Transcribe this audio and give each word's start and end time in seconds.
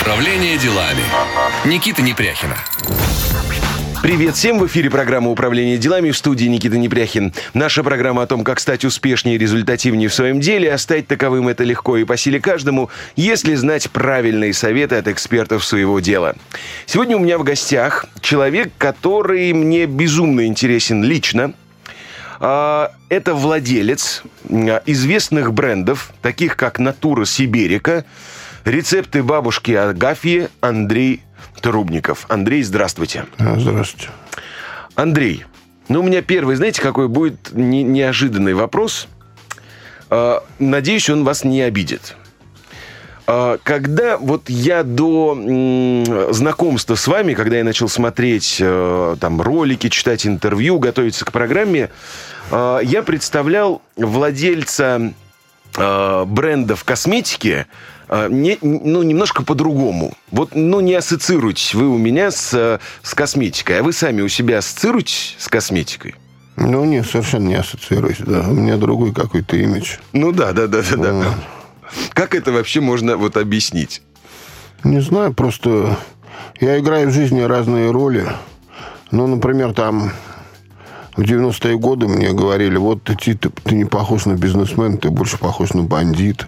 Управление 0.00 0.56
делами. 0.56 1.02
Никита 1.66 2.00
Непряхина. 2.00 2.56
Привет 4.02 4.34
всем! 4.34 4.58
В 4.58 4.66
эфире 4.66 4.88
программа 4.88 5.30
«Управление 5.30 5.76
делами» 5.76 6.10
в 6.10 6.16
студии 6.16 6.46
Никита 6.46 6.78
Непряхин. 6.78 7.34
Наша 7.52 7.84
программа 7.84 8.22
о 8.22 8.26
том, 8.26 8.42
как 8.42 8.60
стать 8.60 8.86
успешнее 8.86 9.36
и 9.36 9.38
результативнее 9.38 10.08
в 10.08 10.14
своем 10.14 10.40
деле, 10.40 10.72
а 10.72 10.78
стать 10.78 11.06
таковым 11.06 11.48
это 11.48 11.64
легко 11.64 11.98
и 11.98 12.04
по 12.04 12.16
силе 12.16 12.40
каждому, 12.40 12.88
если 13.14 13.54
знать 13.54 13.90
правильные 13.90 14.54
советы 14.54 14.94
от 14.94 15.06
экспертов 15.06 15.66
своего 15.66 16.00
дела. 16.00 16.34
Сегодня 16.86 17.18
у 17.18 17.20
меня 17.20 17.36
в 17.36 17.42
гостях 17.42 18.06
человек, 18.22 18.72
который 18.78 19.52
мне 19.52 19.84
безумно 19.84 20.46
интересен 20.46 21.04
лично. 21.04 21.52
А, 22.40 22.90
это 23.10 23.34
владелец 23.34 24.22
а, 24.48 24.82
известных 24.86 25.52
брендов, 25.52 26.10
таких 26.22 26.56
как 26.56 26.78
«Натура 26.78 27.26
Сиберика», 27.26 28.06
рецепты 28.64 29.22
бабушки 29.22 29.72
Агафьи 29.72 30.48
Андрей 30.60 31.22
Трубников. 31.60 32.26
Андрей, 32.28 32.62
здравствуйте. 32.62 33.26
А, 33.38 33.58
здравствуйте. 33.58 34.08
Андрей, 34.94 35.44
ну 35.88 36.00
у 36.00 36.02
меня 36.02 36.22
первый, 36.22 36.56
знаете, 36.56 36.80
какой 36.82 37.08
будет 37.08 37.52
не- 37.52 37.82
неожиданный 37.82 38.54
вопрос. 38.54 39.08
А, 40.10 40.42
Надеюсь, 40.58 41.08
он 41.10 41.24
вас 41.24 41.44
не 41.44 41.62
обидит. 41.62 42.16
А, 43.26 43.58
Когда 43.62 44.16
вот 44.18 44.48
я 44.50 44.82
до 44.82 46.28
знакомства 46.32 46.94
с 46.96 47.06
вами, 47.06 47.34
когда 47.34 47.58
я 47.58 47.64
начал 47.64 47.88
смотреть 47.88 48.58
э, 48.60 49.16
там 49.20 49.40
ролики, 49.40 49.88
читать 49.88 50.26
интервью, 50.26 50.78
готовиться 50.78 51.24
к 51.24 51.32
программе, 51.32 51.90
я 52.52 53.04
представлял 53.06 53.80
владельца 53.96 55.12
брендов 55.76 56.82
косметики 56.82 57.66
не, 58.28 58.58
ну, 58.60 59.02
немножко 59.02 59.44
по-другому. 59.44 60.14
Вот, 60.30 60.50
ну, 60.54 60.80
не 60.80 60.94
ассоциируйтесь 60.94 61.74
вы 61.74 61.88
у 61.88 61.96
меня 61.96 62.30
с, 62.30 62.52
э, 62.54 62.78
с 63.02 63.14
косметикой, 63.14 63.80
а 63.80 63.82
вы 63.82 63.92
сами 63.92 64.20
у 64.20 64.28
себя 64.28 64.58
ассоциируетесь 64.58 65.36
с 65.38 65.48
косметикой? 65.48 66.16
Ну, 66.56 66.84
нет, 66.84 67.06
совершенно 67.06 67.48
не 67.48 67.54
ассоциируюсь, 67.54 68.18
да. 68.18 68.40
У 68.48 68.52
меня 68.52 68.76
другой 68.76 69.14
какой-то 69.14 69.56
имидж. 69.56 69.96
Ну 70.12 70.32
да, 70.32 70.52
да, 70.52 70.66
да, 70.66 70.82
да, 70.82 70.96
да. 70.96 71.12
Вот. 71.12 71.34
Как 72.12 72.34
это 72.34 72.52
вообще 72.52 72.80
можно 72.80 73.16
вот 73.16 73.36
объяснить? 73.36 74.02
Не 74.84 75.00
знаю, 75.00 75.32
просто 75.32 75.96
я 76.60 76.78
играю 76.78 77.08
в 77.08 77.12
жизни 77.12 77.40
разные 77.40 77.90
роли. 77.90 78.26
Ну, 79.10 79.26
например, 79.26 79.72
там 79.72 80.12
в 81.16 81.22
90-е 81.22 81.78
годы 81.78 82.08
мне 82.08 82.32
говорили, 82.32 82.76
вот 82.76 83.04
ты, 83.04 83.14
ты, 83.14 83.34
ты 83.36 83.74
не 83.74 83.84
похож 83.84 84.26
на 84.26 84.34
бизнесмен, 84.34 84.98
ты 84.98 85.10
больше 85.10 85.38
похож 85.38 85.70
на 85.74 85.82
бандит. 85.82 86.46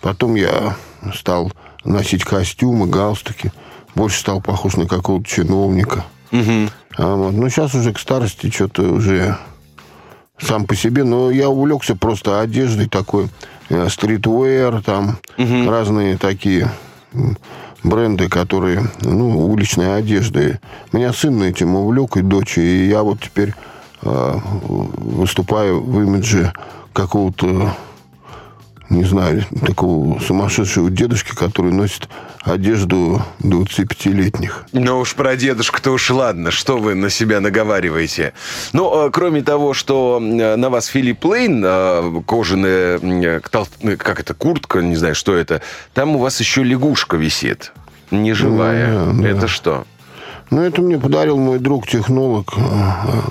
Потом 0.00 0.34
я 0.34 0.76
стал 1.14 1.52
носить 1.84 2.24
костюмы, 2.24 2.86
галстуки. 2.86 3.52
Больше 3.94 4.20
стал 4.20 4.40
похож 4.40 4.76
на 4.76 4.86
какого-то 4.86 5.26
чиновника. 5.28 6.04
А 6.98 7.14
вот. 7.14 7.32
Ну, 7.32 7.48
сейчас 7.48 7.74
уже 7.74 7.92
к 7.92 7.98
старости 7.98 8.50
что-то 8.50 8.82
уже 8.82 9.36
сам 10.38 10.66
по 10.66 10.74
себе, 10.74 11.04
но 11.04 11.30
я 11.30 11.48
увлекся 11.48 11.96
просто 11.96 12.40
одеждой 12.40 12.88
такой, 12.88 13.28
э, 13.70 13.88
стритвеер, 13.88 14.82
там 14.82 15.18
разные 15.66 16.18
такие 16.18 16.70
бренды, 17.82 18.28
которые, 18.28 18.90
ну, 19.00 19.46
уличные 19.48 19.94
одежды. 19.94 20.60
Меня 20.92 21.12
сын 21.12 21.42
этим 21.42 21.74
увлек, 21.76 22.16
и 22.16 22.22
дочь, 22.22 22.58
и 22.58 22.86
я 22.86 23.02
вот 23.02 23.20
теперь 23.20 23.54
э, 24.02 24.38
выступаю 24.42 25.82
в 25.82 26.02
имидже 26.02 26.52
какого-то 26.92 27.74
не 28.88 29.04
знаю, 29.04 29.44
такого 29.64 30.20
сумасшедшего 30.20 30.90
дедушки, 30.90 31.34
который 31.34 31.72
носит 31.72 32.08
одежду 32.42 33.22
25-летних. 33.40 34.66
Ну 34.72 35.00
уж 35.00 35.14
про 35.14 35.36
дедушку-то 35.36 35.90
уж 35.90 36.10
ладно, 36.10 36.50
что 36.50 36.78
вы 36.78 36.94
на 36.94 37.10
себя 37.10 37.40
наговариваете. 37.40 38.32
Ну, 38.72 39.06
э, 39.06 39.10
кроме 39.10 39.42
того, 39.42 39.74
что 39.74 40.20
э, 40.22 40.56
на 40.56 40.70
вас 40.70 40.86
Филипп 40.86 41.24
Лейн, 41.24 41.62
э, 41.64 42.22
кожаная, 42.26 43.40
как 43.40 44.20
это, 44.20 44.34
куртка, 44.34 44.80
не 44.80 44.96
знаю, 44.96 45.14
что 45.14 45.34
это, 45.34 45.62
там 45.92 46.14
у 46.16 46.18
вас 46.18 46.38
еще 46.38 46.62
лягушка 46.62 47.16
висит, 47.16 47.72
неживая. 48.10 49.04
Ну, 49.04 49.22
да, 49.22 49.22
да. 49.22 49.28
Это 49.28 49.48
что? 49.48 49.84
Ну, 50.50 50.62
это 50.62 50.80
мне 50.80 50.96
подарил 50.96 51.38
мой 51.38 51.58
друг-технолог 51.58 52.54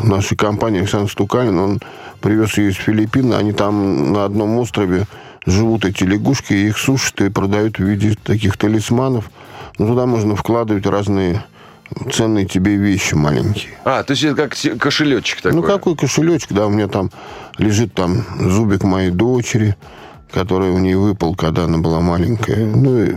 нашей 0.03 0.35
компании 0.35 0.81
Александр 0.81 1.09
Стукалин. 1.09 1.57
Он 1.57 1.79
привез 2.19 2.57
ее 2.57 2.71
из 2.71 2.75
Филиппин. 2.75 3.33
Они 3.33 3.53
там 3.53 4.11
на 4.11 4.25
одном 4.25 4.57
острове 4.57 5.05
живут 5.45 5.85
эти 5.85 6.03
лягушки, 6.03 6.53
их 6.53 6.77
сушат 6.77 7.21
и 7.21 7.29
продают 7.29 7.77
в 7.77 7.83
виде 7.83 8.15
таких 8.23 8.57
талисманов. 8.57 9.29
Ну, 9.77 9.87
туда 9.87 10.05
можно 10.05 10.35
вкладывать 10.35 10.85
разные 10.85 11.43
ценные 12.11 12.45
тебе 12.45 12.75
вещи 12.75 13.13
маленькие. 13.13 13.73
А, 13.83 14.03
то 14.03 14.11
есть 14.11 14.23
это 14.23 14.35
как 14.35 14.79
кошелечек 14.79 15.41
такой. 15.41 15.55
Ну, 15.55 15.63
какой 15.63 15.95
кошелечек, 15.95 16.51
да, 16.51 16.65
у 16.67 16.69
меня 16.69 16.87
там 16.87 17.11
лежит 17.57 17.93
там 17.93 18.25
зубик 18.39 18.83
моей 18.83 19.11
дочери, 19.11 19.75
который 20.35 20.69
у 20.69 20.79
нее 20.79 20.97
выпал, 20.97 21.33
когда 21.33 21.63
она 21.63 21.77
была 21.77 22.01
маленькая. 22.01 22.65
Ну, 22.65 23.03
и 23.03 23.15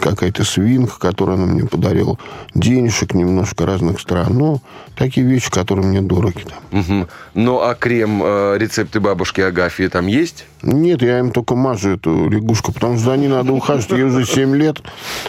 какая-то 0.00 0.44
свинка, 0.44 0.96
которую 0.96 1.36
она 1.36 1.46
мне 1.46 1.66
подарила. 1.66 2.18
Денежек 2.54 3.14
немножко 3.14 3.66
разных 3.66 3.98
стран. 3.98 4.38
Ну, 4.38 4.60
такие 4.96 5.26
вещи, 5.26 5.50
которые 5.50 5.84
мне 5.84 6.00
дороги. 6.00 6.44
Там. 6.44 6.80
Мгм. 6.80 7.08
Ну, 7.34 7.60
а 7.60 7.74
крем, 7.74 8.22
э, 8.24 8.58
рецепты 8.58 9.00
бабушки 9.00 9.40
Агафьи 9.40 9.88
там 9.88 10.06
есть? 10.06 10.46
Нет, 10.62 11.02
я 11.02 11.18
им 11.18 11.32
только 11.32 11.56
мажу 11.56 11.96
эту 11.96 12.28
лягушку, 12.30 12.72
потому 12.72 12.94
что 12.94 13.06
за 13.06 13.16
ней 13.16 13.28
надо 13.28 13.52
ухаживать. 13.52 13.98
Ей 13.98 14.04
уже 14.04 14.24
7 14.24 14.54
лет, 14.54 14.82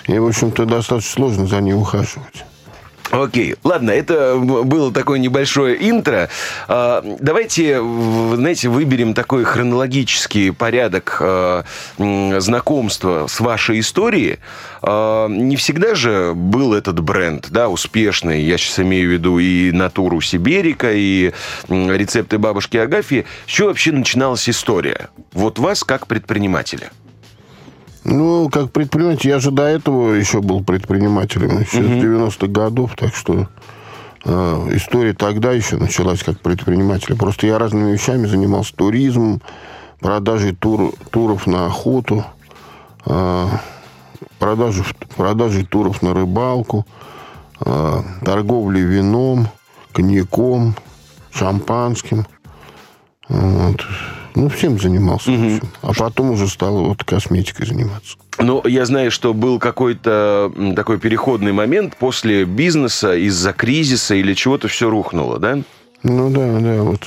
и, 0.07 0.19
в 0.19 0.27
общем-то, 0.27 0.65
достаточно 0.65 1.13
сложно 1.13 1.47
за 1.47 1.61
ней 1.61 1.73
ухаживать. 1.73 2.45
Окей, 3.13 3.55
ладно, 3.63 3.91
это 3.91 4.37
было 4.37 4.91
такое 4.91 5.19
небольшое 5.19 5.77
интро. 5.87 6.29
А, 6.67 7.03
Давайте, 7.19 7.79
знаете, 7.79 8.69
выберем 8.69 9.13
такой 9.13 9.43
хронологический 9.43 10.51
порядок 10.51 11.17
а, 11.21 11.63
знакомства 11.99 13.27
с 13.27 13.39
вашей 13.39 13.81
историей. 13.81 14.39
А, 14.81 15.27
Не 15.27 15.55
всегда 15.57 15.93
же 15.93 16.33
был 16.33 16.73
этот 16.73 17.01
бренд, 17.01 17.49
да, 17.51 17.69
успешный. 17.69 18.41
Я 18.41 18.57
сейчас 18.57 18.79
имею 18.79 19.09
в 19.09 19.13
виду 19.13 19.37
и 19.37 19.71
натуру 19.71 20.19
Сиберика, 20.19 20.91
и 20.91 21.33
рецепты 21.69 22.39
бабушки 22.39 22.77
Агафьи. 22.77 23.25
С 23.45 23.51
чего 23.51 23.67
вообще 23.67 23.91
начиналась 23.91 24.49
история? 24.49 25.09
Вот 25.33 25.59
вас 25.59 25.83
как 25.83 26.07
предпринимателя. 26.07 26.89
Ну, 28.03 28.49
как 28.49 28.71
предприниматель, 28.71 29.29
я 29.29 29.39
же 29.39 29.51
до 29.51 29.63
этого 29.63 30.13
еще 30.13 30.41
был 30.41 30.63
предпринимателем, 30.63 31.59
еще 31.59 31.81
с 31.83 32.03
90-х 32.03 32.47
годов, 32.47 32.95
так 32.97 33.15
что 33.15 33.47
э, 34.25 34.69
история 34.73 35.13
тогда 35.13 35.51
еще 35.53 35.77
началась 35.77 36.21
как 36.23 36.39
предприниматель. 36.41 37.15
Просто 37.15 37.47
я 37.47 37.57
разными 37.57 37.91
вещами 37.91 38.25
занимался 38.27 38.75
туризмом, 38.75 39.41
продажей 39.99 40.53
тур- 40.53 40.93
туров 41.11 41.47
на 41.47 41.65
охоту, 41.65 42.25
э, 43.05 43.47
продажей, 44.37 44.83
продажей 45.15 45.65
туров 45.65 46.01
на 46.01 46.13
рыбалку, 46.13 46.85
э, 47.65 48.01
торговлей 48.25 48.81
вином, 48.81 49.47
коньяком, 49.93 50.75
шампанским. 51.31 52.25
Вот. 53.29 53.81
Ну, 54.35 54.49
всем 54.49 54.79
занимался. 54.79 55.31
в 55.31 55.33
общем. 55.33 55.69
А 55.81 55.93
потом 55.93 56.31
уже 56.31 56.47
стал 56.47 56.85
вот 56.85 57.03
косметикой 57.03 57.67
заниматься. 57.67 58.17
Ну, 58.39 58.65
я 58.65 58.85
знаю, 58.85 59.11
что 59.11 59.33
был 59.33 59.59
какой-то 59.59 60.51
такой 60.75 60.97
переходный 60.99 61.51
момент 61.51 61.95
после 61.97 62.45
бизнеса 62.45 63.15
из-за 63.15 63.53
кризиса 63.53 64.15
или 64.15 64.33
чего-то 64.33 64.67
все 64.67 64.89
рухнуло, 64.89 65.37
да? 65.39 65.59
Ну 66.01 66.29
да, 66.31 66.59
да, 66.59 66.81
вот. 66.81 67.01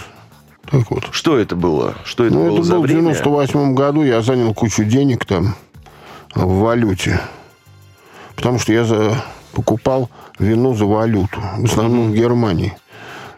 Так 0.70 0.90
вот. 0.90 1.08
Что 1.10 1.36
это 1.38 1.56
было? 1.56 1.94
Что 2.04 2.24
это 2.24 2.34
Ну, 2.34 2.44
было 2.46 2.54
это 2.58 2.62
за 2.62 2.74
был 2.74 2.80
в 2.80 2.86
время? 2.86 3.00
98 3.12 3.74
году, 3.74 4.02
я 4.04 4.22
занял 4.22 4.54
кучу 4.54 4.84
денег 4.84 5.24
там 5.24 5.54
в 6.34 6.60
валюте. 6.60 7.20
Потому 8.36 8.58
что 8.58 8.72
я 8.72 8.84
за- 8.84 9.22
покупал 9.52 10.10
вино 10.38 10.74
за 10.74 10.84
валюту, 10.84 11.40
в 11.58 11.64
основном 11.64 12.12
в 12.12 12.14
Германии. 12.14 12.76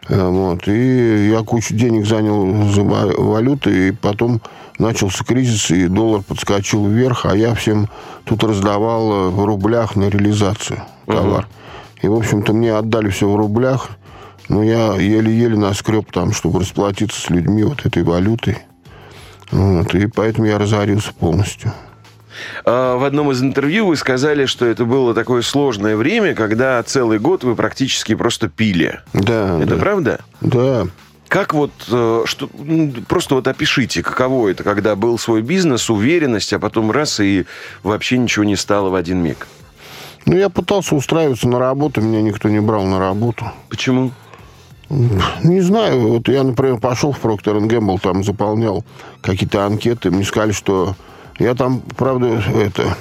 Э, 0.09 0.29
Вот. 0.29 0.67
И 0.69 1.29
я 1.31 1.43
кучу 1.43 1.75
денег 1.75 2.07
занял 2.07 2.71
за 2.71 2.83
ва- 2.83 3.15
валюту, 3.17 3.71
и 3.71 3.93
потом 3.93 4.41
начался 4.79 5.25
кризис, 5.25 5.71
и 5.71 5.89
доллар 5.89 6.23
подскочил 6.23 6.87
вверх, 6.87 7.27
а 7.27 7.37
я 7.37 7.55
всем 7.55 7.89
тут 8.25 8.45
раздавал 8.45 9.13
э, 9.13 9.29
в 9.31 9.45
рублях 9.45 9.97
на 9.97 10.09
реализацию 10.09 10.83
товар. 11.07 11.49
И, 12.03 12.09
в 12.09 12.15
общем-то, 12.15 12.53
мне 12.53 12.75
отдали 12.75 13.09
все 13.09 13.29
в 13.29 13.37
рублях, 13.37 13.89
но 14.49 14.63
я 14.63 14.95
еле-еле 14.95 15.57
наскреб 15.57 16.11
там, 16.13 16.33
чтобы 16.33 16.61
расплатиться 16.61 17.21
с 17.21 17.29
людьми 17.29 17.65
вот 17.65 17.85
этой 17.85 18.03
валютой. 18.03 18.59
Вот, 19.51 19.95
и 19.95 20.07
поэтому 20.07 20.47
я 20.47 20.59
разорился 20.59 21.13
полностью. 21.13 21.73
А, 22.65 22.97
В 22.97 23.05
одном 23.05 23.31
из 23.31 23.43
интервью 23.43 23.87
вы 23.87 23.97
сказали, 23.97 24.47
что 24.47 24.67
это 24.67 24.85
было 24.85 25.15
такое 25.15 25.43
сложное 25.43 25.97
время, 25.97 26.35
когда 26.35 26.83
целый 26.83 27.19
год 27.19 27.45
вы 27.45 27.55
практически 27.55 28.15
просто 28.15 28.49
пили. 28.49 29.01
Да, 29.13 29.59
Это 29.61 29.75
да. 29.75 29.81
правда? 29.81 30.21
Да. 30.41 30.87
Как 31.29 31.53
вот, 31.53 31.73
э, 31.91 32.23
что, 32.25 32.49
просто 33.07 33.35
вот 33.35 33.47
опишите, 33.47 34.03
каково 34.03 34.49
это, 34.49 34.65
когда 34.65 34.97
был 34.97 35.19
свой 35.19 35.43
бизнес, 35.43 35.91
уверенность, 35.91 36.53
а 36.55 36.59
потом 36.59 36.91
раз 36.91 37.21
и 37.21 37.45
вообще 37.83 38.17
ничего 38.17 38.45
не 38.45 38.57
стало 38.57 38.89
в 38.89 38.95
один 38.95 39.19
миг. 39.23 39.47
Ну, 40.25 40.37
я 40.37 40.49
пытался 40.49 40.95
устраиваться 40.95 41.47
на 41.49 41.59
работу, 41.59 42.01
меня 42.01 42.23
никто 42.23 42.49
не 42.49 42.61
брал 42.61 42.85
на 42.85 42.99
работу. 42.99 43.45
Почему? 43.69 44.11
Не 44.91 45.61
знаю. 45.61 46.01
Вот 46.09 46.29
я, 46.29 46.43
например, 46.43 46.79
пошел 46.79 47.13
в 47.13 47.23
Procter 47.23 47.59
Gamble, 47.67 48.01
там 48.01 48.25
заполнял 48.25 48.85
какие-то 49.21 49.67
анкеты. 49.67 50.11
Мне 50.11 50.25
сказали, 50.25 50.53
что 50.53 50.97
я 51.39 51.55
там, 51.55 51.81
правда, 51.97 52.43
это 52.55 52.97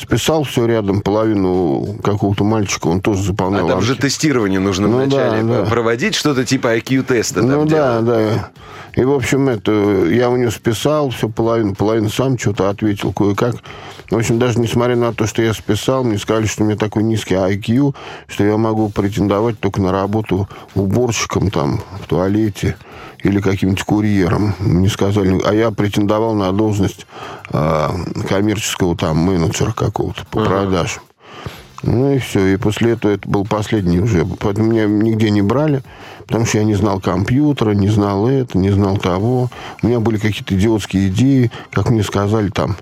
списал 0.00 0.44
все 0.44 0.66
рядом, 0.66 1.00
половину 1.00 1.96
какого-то 2.02 2.44
мальчика, 2.44 2.88
он 2.88 3.00
тоже 3.00 3.22
заполнял. 3.22 3.66
А 3.66 3.68
там 3.70 3.82
же 3.82 3.96
тестирование 3.96 4.60
нужно 4.60 4.88
Ну 4.88 4.98
вначале 4.98 5.42
да, 5.42 5.62
да. 5.62 5.70
проводить, 5.70 6.14
что-то 6.14 6.44
типа 6.44 6.78
IQ-теста. 6.78 7.42
Ну 7.42 7.64
да, 7.64 8.00
делать. 8.00 8.04
да. 8.04 8.50
И, 8.94 9.04
в 9.04 9.12
общем, 9.12 9.48
это, 9.48 10.06
я 10.06 10.30
у 10.30 10.36
него 10.36 10.50
списал 10.50 11.10
все 11.10 11.28
половину, 11.28 11.74
половину 11.74 12.10
сам 12.10 12.38
что-то 12.38 12.68
ответил 12.68 13.12
кое-как. 13.12 13.56
В 14.10 14.16
общем, 14.16 14.38
даже 14.38 14.58
несмотря 14.58 14.96
на 14.96 15.12
то, 15.12 15.26
что 15.26 15.42
я 15.42 15.52
списал, 15.52 16.02
мне 16.02 16.18
сказали, 16.18 16.46
что 16.46 16.62
у 16.62 16.66
меня 16.66 16.76
такой 16.76 17.02
низкий 17.02 17.34
IQ, 17.34 17.94
что 18.26 18.44
я 18.44 18.56
могу 18.56 18.88
претендовать 18.88 19.60
только 19.60 19.80
на 19.80 19.92
работу 19.92 20.48
уборщиком 20.74 21.50
там 21.50 21.80
в 22.02 22.06
туалете 22.06 22.76
или 23.22 23.40
каким-нибудь 23.40 23.82
курьером. 23.82 24.54
Мне 24.58 24.88
сказали, 24.88 25.40
а 25.44 25.54
я 25.54 25.70
претендовал 25.70 26.34
на 26.34 26.52
должность 26.52 27.06
э, 27.50 27.88
коммерческого 28.28 28.96
там 28.96 29.18
менеджера 29.18 29.72
какого-то 29.88 30.24
по 30.30 30.44
продажам. 30.44 31.02
Ну 31.82 32.14
и 32.14 32.18
все. 32.18 32.54
И 32.54 32.56
после 32.56 32.92
этого 32.92 33.12
это 33.12 33.28
был 33.28 33.44
последний 33.44 34.00
уже. 34.00 34.24
Поэтому 34.24 34.70
меня 34.70 34.86
нигде 34.86 35.30
не 35.30 35.42
брали, 35.42 35.82
потому 36.26 36.44
что 36.44 36.58
я 36.58 36.64
не 36.64 36.74
знал 36.74 37.00
компьютера, 37.00 37.70
не 37.70 37.88
знал 37.88 38.28
это, 38.28 38.58
не 38.58 38.70
знал 38.70 38.96
того. 38.98 39.48
У 39.82 39.86
меня 39.86 40.00
были 40.00 40.18
какие-то 40.18 40.56
идиотские 40.56 41.08
идеи, 41.08 41.52
как 41.70 41.90
мне 41.90 42.02
сказали 42.02 42.48
там 42.48 42.76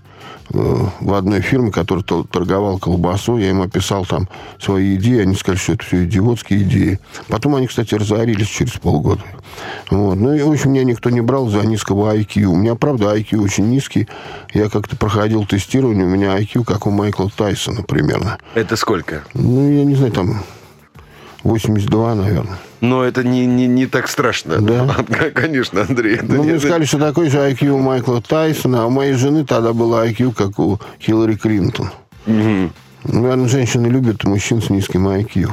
в 0.49 1.15
одной 1.15 1.41
фирме, 1.41 1.71
которая 1.71 2.05
торговал 2.05 2.79
колбасой, 2.79 3.43
я 3.43 3.51
им 3.51 3.63
описал 3.63 4.05
там 4.07 4.29
свои 4.61 4.97
идеи, 4.97 5.21
они 5.21 5.35
сказали, 5.35 5.59
что 5.59 5.73
это 5.73 5.85
все 5.85 6.05
идиотские 6.05 6.63
идеи. 6.63 7.01
Потом 7.29 7.55
они, 7.57 7.67
кстати, 7.67 7.95
разорились 7.95 8.47
через 8.47 8.73
полгода. 8.73 9.23
Вот. 9.91 10.15
Ну 10.17 10.35
и, 10.35 10.43
в 10.43 10.51
общем, 10.51 10.73
меня 10.73 10.85
никто 10.85 11.11
не 11.11 11.21
брал 11.21 11.49
за 11.49 11.67
низкого 11.67 12.15
IQ. 12.15 12.45
У 12.45 12.57
меня, 12.57 12.75
правда, 12.75 13.17
IQ 13.17 13.39
очень 13.39 13.69
низкий. 13.69 14.09
Я 14.55 14.69
как-то 14.69 14.97
проходил 14.97 15.45
тестирование, 15.47 16.05
у 16.05 16.11
меня 16.11 16.39
IQ, 16.39 16.65
как 16.65 16.87
у 16.87 16.91
Майкла 16.91 17.31
Тайсона 17.35 17.83
примерно. 17.83 18.39
Это 18.55 18.77
сколько? 18.77 19.25
Ну, 19.35 19.71
я 19.71 19.85
не 19.85 19.95
знаю, 19.95 20.13
там 20.13 20.43
82, 21.47 22.15
наверное. 22.15 22.59
Но 22.81 23.05
это 23.05 23.23
не, 23.25 23.47
не, 23.47 23.67
не 23.67 23.87
так 23.87 24.09
страшно. 24.09 24.61
Да. 24.61 24.95
Конечно, 25.35 25.83
Андрей. 25.89 26.17
это 26.17 26.27
Ну, 26.27 26.43
не- 26.45 26.51
мне 26.51 26.59
сказали, 26.59 26.85
что 26.85 26.99
такой 26.99 27.31
же 27.31 27.39
IQ 27.39 27.69
у 27.69 27.79
Майкла 27.79 28.21
Тайсона, 28.21 28.83
а 28.83 28.87
у 28.87 28.91
моей 28.91 29.15
жены 29.15 29.45
тогда 29.45 29.73
было 29.73 30.07
IQ, 30.07 30.35
как 30.35 30.59
у 30.59 30.79
Хиллари 31.01 31.37
Клинтон. 31.37 31.91
Мгм. 32.27 32.73
Наверное, 33.05 33.49
женщины 33.49 33.87
любят 33.87 34.25
мужчин 34.25 34.61
с 34.61 34.69
низким 34.69 35.07
IQ. 35.09 35.49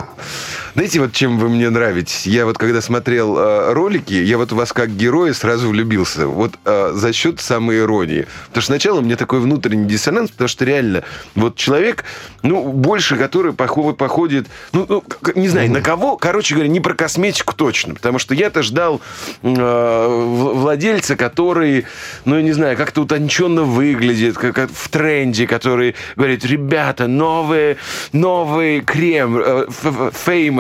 Знаете, 0.76 1.00
вот 1.02 1.14
чем 1.14 1.38
вы 1.38 1.50
мне 1.50 1.70
нравитесь? 1.70 2.26
Я 2.26 2.46
вот 2.46 2.58
когда 2.58 2.82
смотрел 2.82 3.38
э, 3.38 3.74
ролики, 3.74 4.14
я 4.16 4.40
вот 4.40 4.52
в 4.52 4.56
вас 4.56 4.74
как 4.74 4.90
героя 4.90 5.32
сразу 5.34 5.70
влюбился. 5.70 6.26
Вот 6.26 6.54
э, 6.66 6.92
за 6.96 7.14
счет 7.14 7.40
самой 7.40 7.78
иронии. 7.80 8.26
Потому 8.48 8.62
что 8.64 8.72
сначала 8.74 8.98
у 9.00 9.02
меня 9.04 9.16
такой 9.16 9.40
внутренний 9.40 9.86
диссонанс, 9.88 10.32
потому 10.32 10.48
что 10.48 10.66
реально 10.66 11.04
вот 11.36 11.58
человек, 11.58 12.06
ну, 12.42 12.64
больше 12.72 13.18
который 13.18 13.52
похо- 13.54 13.94
походит, 13.94 14.48
ну, 14.72 14.88
ну, 14.90 15.04
не 15.36 15.48
знаю, 15.48 15.70
на 15.70 15.82
кого, 15.82 16.18
короче 16.18 16.56
говоря, 16.56 16.70
не 16.72 16.80
про 16.80 16.96
косметику 16.96 17.54
точно. 17.54 17.94
Потому 17.94 18.18
что 18.18 18.34
я-то 18.34 18.64
ждал 18.64 19.00
э, 19.44 20.08
владельца, 20.08 21.16
который, 21.16 21.86
ну, 22.26 22.36
я 22.38 22.42
не 22.42 22.52
знаю, 22.54 22.78
как-то 22.78 23.02
утонченно 23.04 23.62
выглядит, 23.62 24.38
как 24.40 24.56
как 24.56 24.72
в 24.74 24.90
тренде, 24.90 25.46
который 25.46 25.94
говорит, 26.16 26.44
ребята, 26.46 27.06
новый, 27.08 27.78
новый 28.12 28.82
крем, 28.82 29.38
э, 29.38 29.66
ф- 29.70 29.86
ф- 29.86 30.14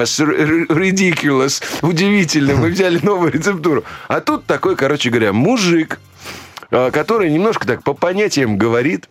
famous, 0.03 0.67
ridiculous, 0.67 1.63
удивительно, 1.81 2.55
мы 2.55 2.69
взяли 2.69 2.99
новую 3.03 3.31
рецептуру. 3.31 3.83
А 4.07 4.21
тут 4.21 4.45
такой, 4.45 4.75
короче 4.75 5.09
говоря, 5.09 5.33
мужик, 5.33 5.99
э, 6.71 6.91
который 6.91 7.31
немножко 7.31 7.67
так 7.67 7.83
по 7.83 7.93
понятиям 7.93 8.57
говорит, 8.57 9.09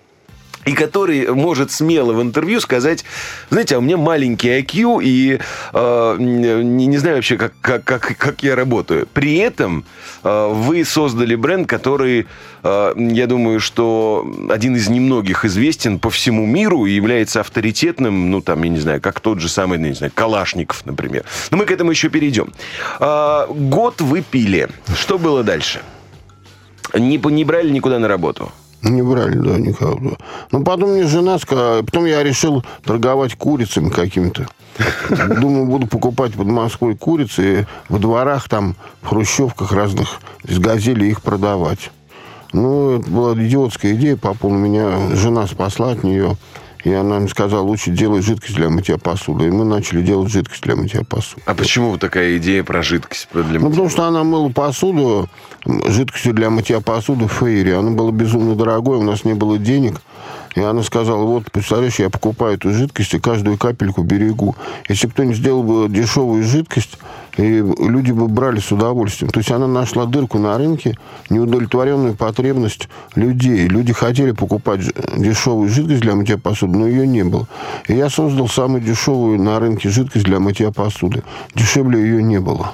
и 0.65 0.73
который 0.75 1.27
может 1.29 1.71
смело 1.71 2.13
в 2.13 2.23
интервью 2.23 2.61
сказать, 2.61 3.05
знаете, 3.51 3.77
а 3.77 3.79
у 3.79 3.81
меня 3.81 3.97
маленький 3.97 4.49
IQ, 4.49 5.03
и 5.03 5.41
э, 5.73 6.17
не, 6.19 6.87
не 6.87 6.99
знаю 6.99 7.17
вообще, 7.17 7.37
как, 7.37 7.53
как, 7.61 7.85
как, 7.85 8.17
как 8.17 8.43
я 8.43 8.55
работаю. 8.55 9.09
При 9.13 9.37
этом 9.37 9.85
э, 10.23 10.53
вы 10.53 10.85
создали 10.85 11.35
бренд, 11.35 11.69
который, 11.69 12.27
э, 12.63 12.95
я 12.97 13.27
думаю, 13.27 13.61
что 13.61 14.25
один 14.51 14.77
из 14.77 14.89
немногих 14.89 15.45
известен 15.45 15.99
по 15.99 16.11
всему 16.11 16.47
миру 16.47 16.87
и 16.87 16.93
является 16.93 17.41
авторитетным, 17.41 18.31
ну, 18.31 18.41
там, 18.41 18.63
я 18.63 18.69
не 18.69 18.79
знаю, 18.79 19.01
как 19.01 19.21
тот 19.21 19.41
же 19.41 19.49
самый, 19.49 19.79
ну, 19.79 19.89
не 19.89 19.95
знаю, 19.95 20.13
Калашников, 20.15 20.87
например. 20.87 21.25
Но 21.51 21.57
мы 21.57 21.65
к 21.65 21.73
этому 21.73 21.91
еще 21.91 22.09
перейдем. 22.09 22.53
Э, 23.01 23.47
год 23.49 24.01
вы 24.01 24.23
пили. 24.23 24.69
Что 24.97 25.19
было 25.19 25.43
дальше? 25.43 25.81
Не, 26.95 27.17
не 27.17 27.45
брали 27.45 27.71
никуда 27.71 27.99
на 27.99 28.07
работу? 28.07 28.53
Не 28.83 29.03
брали, 29.03 29.39
да, 29.39 29.59
никого. 29.59 30.17
Ну, 30.51 30.65
потом 30.65 30.91
мне 30.91 31.05
жена 31.05 31.39
сказала... 31.39 31.83
Потом 31.83 32.05
я 32.05 32.23
решил 32.23 32.65
торговать 32.85 33.37
курицами 33.37 33.91
какими-то. 33.91 34.47
Думаю, 35.41 35.67
буду 35.67 35.87
покупать 35.87 36.33
под 36.35 36.47
Москвой 36.47 36.97
курицы 36.97 37.61
и 37.61 37.65
во 37.89 37.99
дворах 37.99 38.49
там, 38.49 38.75
в 39.03 39.09
хрущевках 39.09 39.73
разных, 39.73 40.21
из 40.45 40.59
газели 40.59 41.07
их 41.07 41.23
продавать. 41.23 41.91
Ну, 42.53 42.99
это 42.99 43.09
была 43.09 43.35
идиотская 43.35 43.95
идея 43.95 44.17
по 44.17 44.35
поводу 44.35 44.59
меня. 44.59 45.15
Жена 45.15 45.47
спасла 45.47 45.93
от 45.93 46.03
нее. 46.03 46.37
И 46.85 46.93
она 46.93 47.21
мне 47.21 47.29
сказала, 47.29 47.63
лучше 47.63 47.91
делай 47.93 48.23
жидкость 48.23 48.57
для 48.57 48.69
мытья 48.69 48.99
посуды. 48.99 49.47
И 49.47 49.51
мы 49.51 49.65
начали 49.65 50.03
делать 50.03 50.31
жидкость 50.33 50.63
для 50.63 50.75
мытья 50.75 51.03
посуды. 51.09 51.43
А 51.47 51.55
почему 51.55 51.97
такая 51.97 52.39
идея 52.39 52.65
про 52.65 52.83
жидкость 52.83 53.29
для 53.33 53.43
Ну, 53.43 53.49
мытья? 53.53 53.71
потому 53.71 53.89
что 53.89 54.05
она 54.05 54.25
мыла 54.25 54.49
посуду, 54.51 55.29
жидкостью 55.65 56.35
для 56.35 56.51
мытья 56.51 56.81
посуды 56.81 57.27
в 57.27 57.33
Фейри. 57.33 57.71
Она 57.71 57.93
была 57.93 58.11
безумно 58.11 58.57
дорогой, 58.57 58.99
у 58.99 59.03
нас 59.03 59.25
не 59.25 59.35
было 59.35 59.59
денег. 59.59 60.01
И 60.55 60.61
она 60.61 60.83
сказала, 60.83 61.25
вот, 61.25 61.51
представляешь, 61.51 61.99
я 61.99 62.11
покупаю 62.11 62.57
эту 62.57 62.73
жидкость 62.73 63.15
и 63.15 63.19
каждую 63.19 63.57
капельку 63.59 64.03
берегу. 64.03 64.55
Если 64.89 65.07
кто 65.07 65.25
не 65.25 65.35
сделал 65.35 65.63
бы 65.63 65.89
дешевую 65.89 66.43
жидкость, 66.43 66.99
и 67.39 67.65
люди 67.79 68.13
бы 68.13 68.29
брали 68.29 68.61
с 68.61 68.71
удовольствием. 68.71 69.31
То 69.31 69.41
есть 69.41 69.51
она 69.51 69.67
нашла 69.67 70.05
дырку 70.05 70.39
на 70.39 70.59
рынке, 70.59 70.97
неудовлетворенную 71.31 72.15
потребность 72.15 72.89
людей. 73.15 73.67
Люди 73.69 73.93
хотели 73.93 74.33
покупать 74.33 74.81
дешевую 75.17 75.69
жидкость 75.69 76.03
для 76.03 76.15
мытья 76.15 76.37
посуды, 76.37 76.77
но 76.77 76.87
ее 76.87 77.07
не 77.07 77.25
было. 77.25 77.49
И 77.89 77.95
я 77.95 78.11
создал 78.11 78.49
самую 78.49 78.83
дешевую 78.83 79.41
на 79.41 79.59
рынке 79.59 79.89
жидкость 79.89 80.27
для 80.27 80.41
мытья 80.41 80.71
посуды. 80.71 81.23
Дешевле 81.55 82.01
ее 82.01 82.23
не 82.23 82.39
было. 82.39 82.73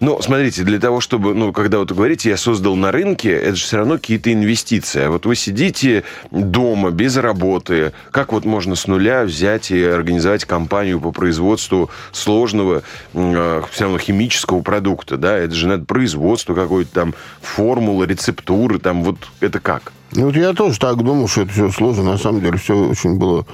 Ну, 0.00 0.20
смотрите, 0.20 0.62
для 0.62 0.78
того, 0.78 1.00
чтобы, 1.00 1.34
ну, 1.34 1.52
когда 1.52 1.78
вот 1.78 1.92
говорите, 1.92 2.30
я 2.30 2.36
создал 2.36 2.76
на 2.76 2.92
рынке, 2.92 3.30
это 3.30 3.56
же 3.56 3.64
все 3.64 3.76
равно 3.78 3.94
какие-то 3.94 4.32
инвестиции. 4.32 5.02
А 5.02 5.10
вот 5.10 5.26
вы 5.26 5.36
сидите 5.36 6.04
дома, 6.30 6.90
без 6.90 7.16
работы. 7.16 7.92
Как 8.10 8.32
вот 8.32 8.44
можно 8.44 8.74
с 8.74 8.86
нуля 8.86 9.24
взять 9.24 9.70
и 9.70 9.82
организовать 9.82 10.44
компанию 10.44 11.00
по 11.00 11.12
производству 11.12 11.90
сложного, 12.12 12.82
э, 13.12 13.62
все 13.70 13.84
равно 13.84 13.98
химического 13.98 14.60
продукта, 14.62 15.16
да? 15.16 15.36
Это 15.36 15.54
же 15.54 15.68
надо 15.68 15.84
производство 15.84 16.54
какое-то 16.54 16.92
там, 16.92 17.14
формулы, 17.40 18.06
рецептуры, 18.06 18.78
там, 18.78 19.04
вот 19.04 19.16
это 19.40 19.60
как? 19.60 19.92
Ну, 20.12 20.26
вот 20.26 20.36
я 20.36 20.52
тоже 20.52 20.78
так 20.78 20.96
думал, 20.96 21.28
что 21.28 21.42
это 21.42 21.52
все 21.52 21.70
сложно. 21.70 22.04
На 22.04 22.18
самом 22.18 22.40
деле 22.40 22.56
все 22.58 22.76
очень 22.76 23.16
было 23.16 23.46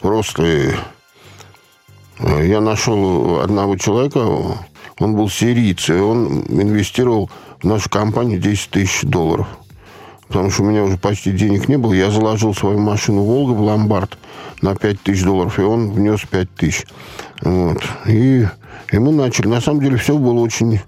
просто. 0.00 0.44
И 0.44 0.70
э, 2.20 2.46
я 2.46 2.60
нашел 2.60 3.40
одного 3.40 3.76
человека, 3.76 4.20
он 4.98 5.14
был 5.14 5.28
сирийцем, 5.28 5.96
и 5.96 6.00
он 6.00 6.40
инвестировал 6.48 7.30
в 7.60 7.64
нашу 7.64 7.90
компанию 7.90 8.40
10 8.40 8.70
тысяч 8.70 9.02
долларов. 9.02 9.46
Потому 10.28 10.50
что 10.50 10.62
у 10.62 10.66
меня 10.66 10.82
уже 10.82 10.96
почти 10.96 11.30
денег 11.32 11.68
не 11.68 11.76
было. 11.76 11.92
Я 11.92 12.10
заложил 12.10 12.54
свою 12.54 12.78
машину 12.78 13.22
«Волга» 13.22 13.52
в 13.52 13.60
ломбард 13.60 14.18
на 14.60 14.74
5 14.74 15.00
тысяч 15.02 15.22
долларов, 15.22 15.58
и 15.58 15.62
он 15.62 15.92
внес 15.92 16.20
5 16.28 16.50
тысяч. 16.54 16.84
Вот. 17.42 17.82
И, 18.06 18.46
и 18.90 18.98
мы 18.98 19.12
начали. 19.12 19.46
На 19.48 19.60
самом 19.60 19.80
деле 19.80 19.96
все 19.96 20.16
было 20.16 20.40
очень... 20.40 20.80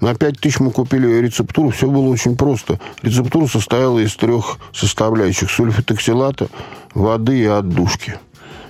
На 0.00 0.14
5 0.14 0.40
тысяч 0.40 0.60
мы 0.60 0.70
купили 0.70 1.08
рецептуру, 1.20 1.70
все 1.70 1.90
было 1.90 2.08
очень 2.08 2.36
просто. 2.36 2.78
Рецептура 3.02 3.46
состояла 3.46 3.98
из 3.98 4.14
трех 4.14 4.58
составляющих. 4.72 5.50
Сульфатоксилата, 5.50 6.48
воды 6.94 7.40
и 7.40 7.46
отдушки. 7.46 8.14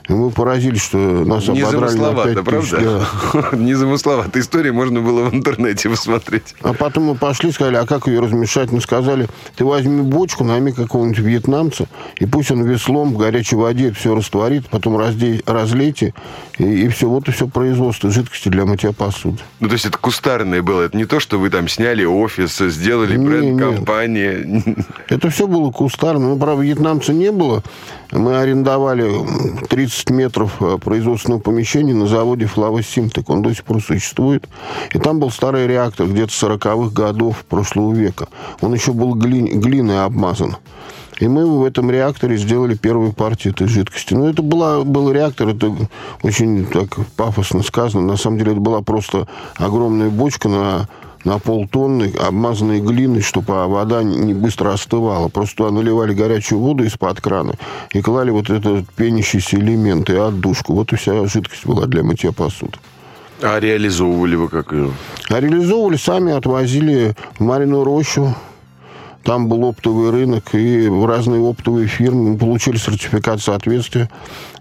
И 0.09 0.13
мы 0.13 0.31
поразились, 0.31 0.83
что 0.83 0.99
нас 0.99 1.49
ободрали 1.49 1.97
на 1.97 2.15
5 2.15 2.35
Незамысловато, 2.37 2.43
тысяч. 2.43 2.71
да. 2.71 3.49
Незамысловато. 3.57 4.39
История 4.41 4.73
можно 4.73 5.01
было 5.01 5.25
в 5.29 5.35
интернете 5.35 5.89
посмотреть. 5.91 6.55
А 6.63 6.75
потом 6.75 7.05
мы 7.05 7.15
пошли, 7.17 7.51
сказали, 7.51 7.77
а 7.77 7.87
как 7.87 8.07
ее 8.07 8.21
размешать? 8.21 8.71
Мы 8.71 8.81
сказали, 8.81 9.27
ты 9.57 9.65
возьми 9.65 10.03
бочку, 10.03 10.45
найми 10.45 10.73
какого-нибудь 10.73 11.19
вьетнамца, 11.19 11.87
и 12.19 12.27
пусть 12.27 12.51
он 12.51 12.63
веслом 12.65 13.15
в 13.15 13.17
горячей 13.17 13.57
воде 13.57 13.93
все 13.93 14.15
растворит, 14.15 14.69
потом 14.69 14.97
раздей, 14.97 15.43
разлейте, 15.47 16.15
и, 16.59 16.65
и 16.65 16.89
все. 16.89 17.09
Вот 17.09 17.29
и 17.29 17.33
все 17.33 17.49
производство 17.49 18.11
жидкости 18.11 18.49
для 18.49 18.65
мытья 18.65 18.93
посуды. 18.93 19.39
Ну, 19.61 19.69
то 19.69 19.75
есть 19.75 19.87
это 19.87 19.99
кустарное 19.99 20.63
было. 20.63 20.83
Это 20.83 20.97
не 20.97 21.05
то, 21.07 21.19
что 21.19 21.39
вы 21.39 21.51
там 21.51 21.67
сняли 21.69 22.05
офис, 22.05 22.59
сделали 22.59 23.17
Не, 23.17 23.27
бренд, 23.27 23.53
не. 23.55 23.59
компания. 23.59 24.65
Это 25.09 25.31
все 25.31 25.47
было 25.47 25.71
кустарно. 25.71 26.29
Ну, 26.29 26.39
правда, 26.39 26.63
вьетнамца 26.63 27.13
не 27.13 27.33
было. 27.33 27.63
Мы 28.13 28.37
арендовали 28.39 29.11
30 29.69 29.96
30 29.97 30.11
метров 30.11 30.57
э, 30.61 30.79
производственного 30.79 31.41
помещения 31.41 31.95
на 31.95 32.07
заводе 32.07 32.47
Флавос 32.47 32.87
Симтек. 32.87 33.31
Он 33.31 33.43
до 33.43 33.55
сих 33.55 33.65
пор 33.65 33.83
существует. 33.83 34.47
И 34.93 34.99
там 34.99 35.19
был 35.19 35.31
старый 35.31 35.67
реактор 35.67 36.07
где-то 36.07 36.33
40-х 36.33 36.93
годов 36.93 37.45
прошлого 37.49 37.95
века. 37.95 38.29
Он 38.61 38.75
еще 38.75 38.93
был 38.93 39.15
глин, 39.15 39.61
глиной 39.61 40.05
обмазан. 40.05 40.57
И 41.19 41.29
мы 41.29 41.47
в 41.47 41.65
этом 41.65 41.91
реакторе 41.91 42.37
сделали 42.37 42.75
первую 42.75 43.12
партию 43.15 43.55
этой 43.55 43.69
жидкости. 43.69 44.12
Но 44.12 44.29
это 44.29 44.43
была, 44.43 44.85
был 44.85 45.11
реактор, 45.11 45.49
это 45.49 45.75
очень 46.23 46.67
так 46.67 46.99
пафосно 47.17 47.62
сказано. 47.62 48.07
На 48.07 48.17
самом 48.17 48.38
деле 48.38 48.53
это 48.53 48.61
была 48.61 48.83
просто 48.83 49.26
огромная 49.57 50.11
бочка 50.11 50.49
на 50.49 50.88
на 51.26 51.40
полтонны, 51.40 52.12
обмазанной 52.25 52.80
глиной, 52.80 53.21
чтобы 53.21 53.66
вода 53.66 54.04
не 54.04 54.33
быстро 54.33 54.73
остывала. 54.73 55.28
Просто 55.28 55.71
наливали 55.71 56.14
горячую 56.14 56.61
воду 56.61 56.85
из-под 56.85 57.21
крана 57.21 57.54
и 57.92 58.00
клали 58.00 58.30
вот 58.30 58.49
этот 58.49 58.88
пенящийся 58.92 59.56
элемент 59.56 60.09
и 60.09 60.14
отдушку. 60.14 60.75
Вот 60.75 60.92
и 60.92 60.97
вся 60.97 61.26
жидкость 61.26 61.66
была 61.66 61.87
для 61.87 62.04
мытья 62.04 62.30
посуды. 62.30 62.78
А 63.42 63.59
реализовывали 63.59 64.37
вы 64.37 64.49
как 64.49 64.73
ее? 64.73 64.92
А 65.28 65.40
реализовывали 65.40 65.97
сами, 65.97 66.33
отвозили 66.33 67.16
в 67.38 67.42
Мариную 67.42 67.83
рощу, 67.83 68.35
там 69.25 69.49
был 69.49 69.64
оптовый 69.64 70.11
рынок, 70.11 70.54
и 70.54 70.87
в 70.87 71.04
разные 71.06 71.40
оптовые 71.40 71.88
фирмы 71.88 72.30
мы 72.30 72.38
получили 72.38 72.76
сертификат 72.76 73.42
соответствия. 73.42 74.09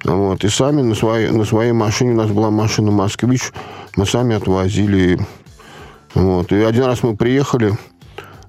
Вот, 0.03 0.43
и 0.43 0.49
сами 0.49 0.81
на 0.81 0.95
своей, 0.95 1.29
на 1.29 1.45
своей 1.45 1.73
машине, 1.73 2.13
у 2.13 2.15
нас 2.15 2.31
была 2.31 2.49
машина 2.49 2.89
«Москвич», 2.89 3.51
мы 3.95 4.07
сами 4.07 4.35
отвозили. 4.35 5.19
Вот. 6.15 6.51
И 6.51 6.55
один 6.55 6.85
раз 6.85 7.03
мы 7.03 7.15
приехали, 7.15 7.77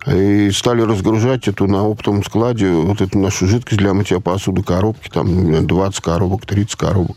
и 0.06 0.50
стали 0.52 0.82
разгружать 0.82 1.48
эту 1.48 1.66
на 1.66 1.82
оптовом 1.82 2.22
складе, 2.22 2.70
вот 2.70 3.00
эту 3.00 3.18
нашу 3.18 3.46
жидкость 3.48 3.78
для 3.78 3.92
мытья 3.92 4.20
посуды, 4.20 4.62
коробки, 4.62 5.08
там 5.08 5.66
20 5.66 6.00
коробок, 6.00 6.46
30 6.46 6.76
коробок. 6.76 7.16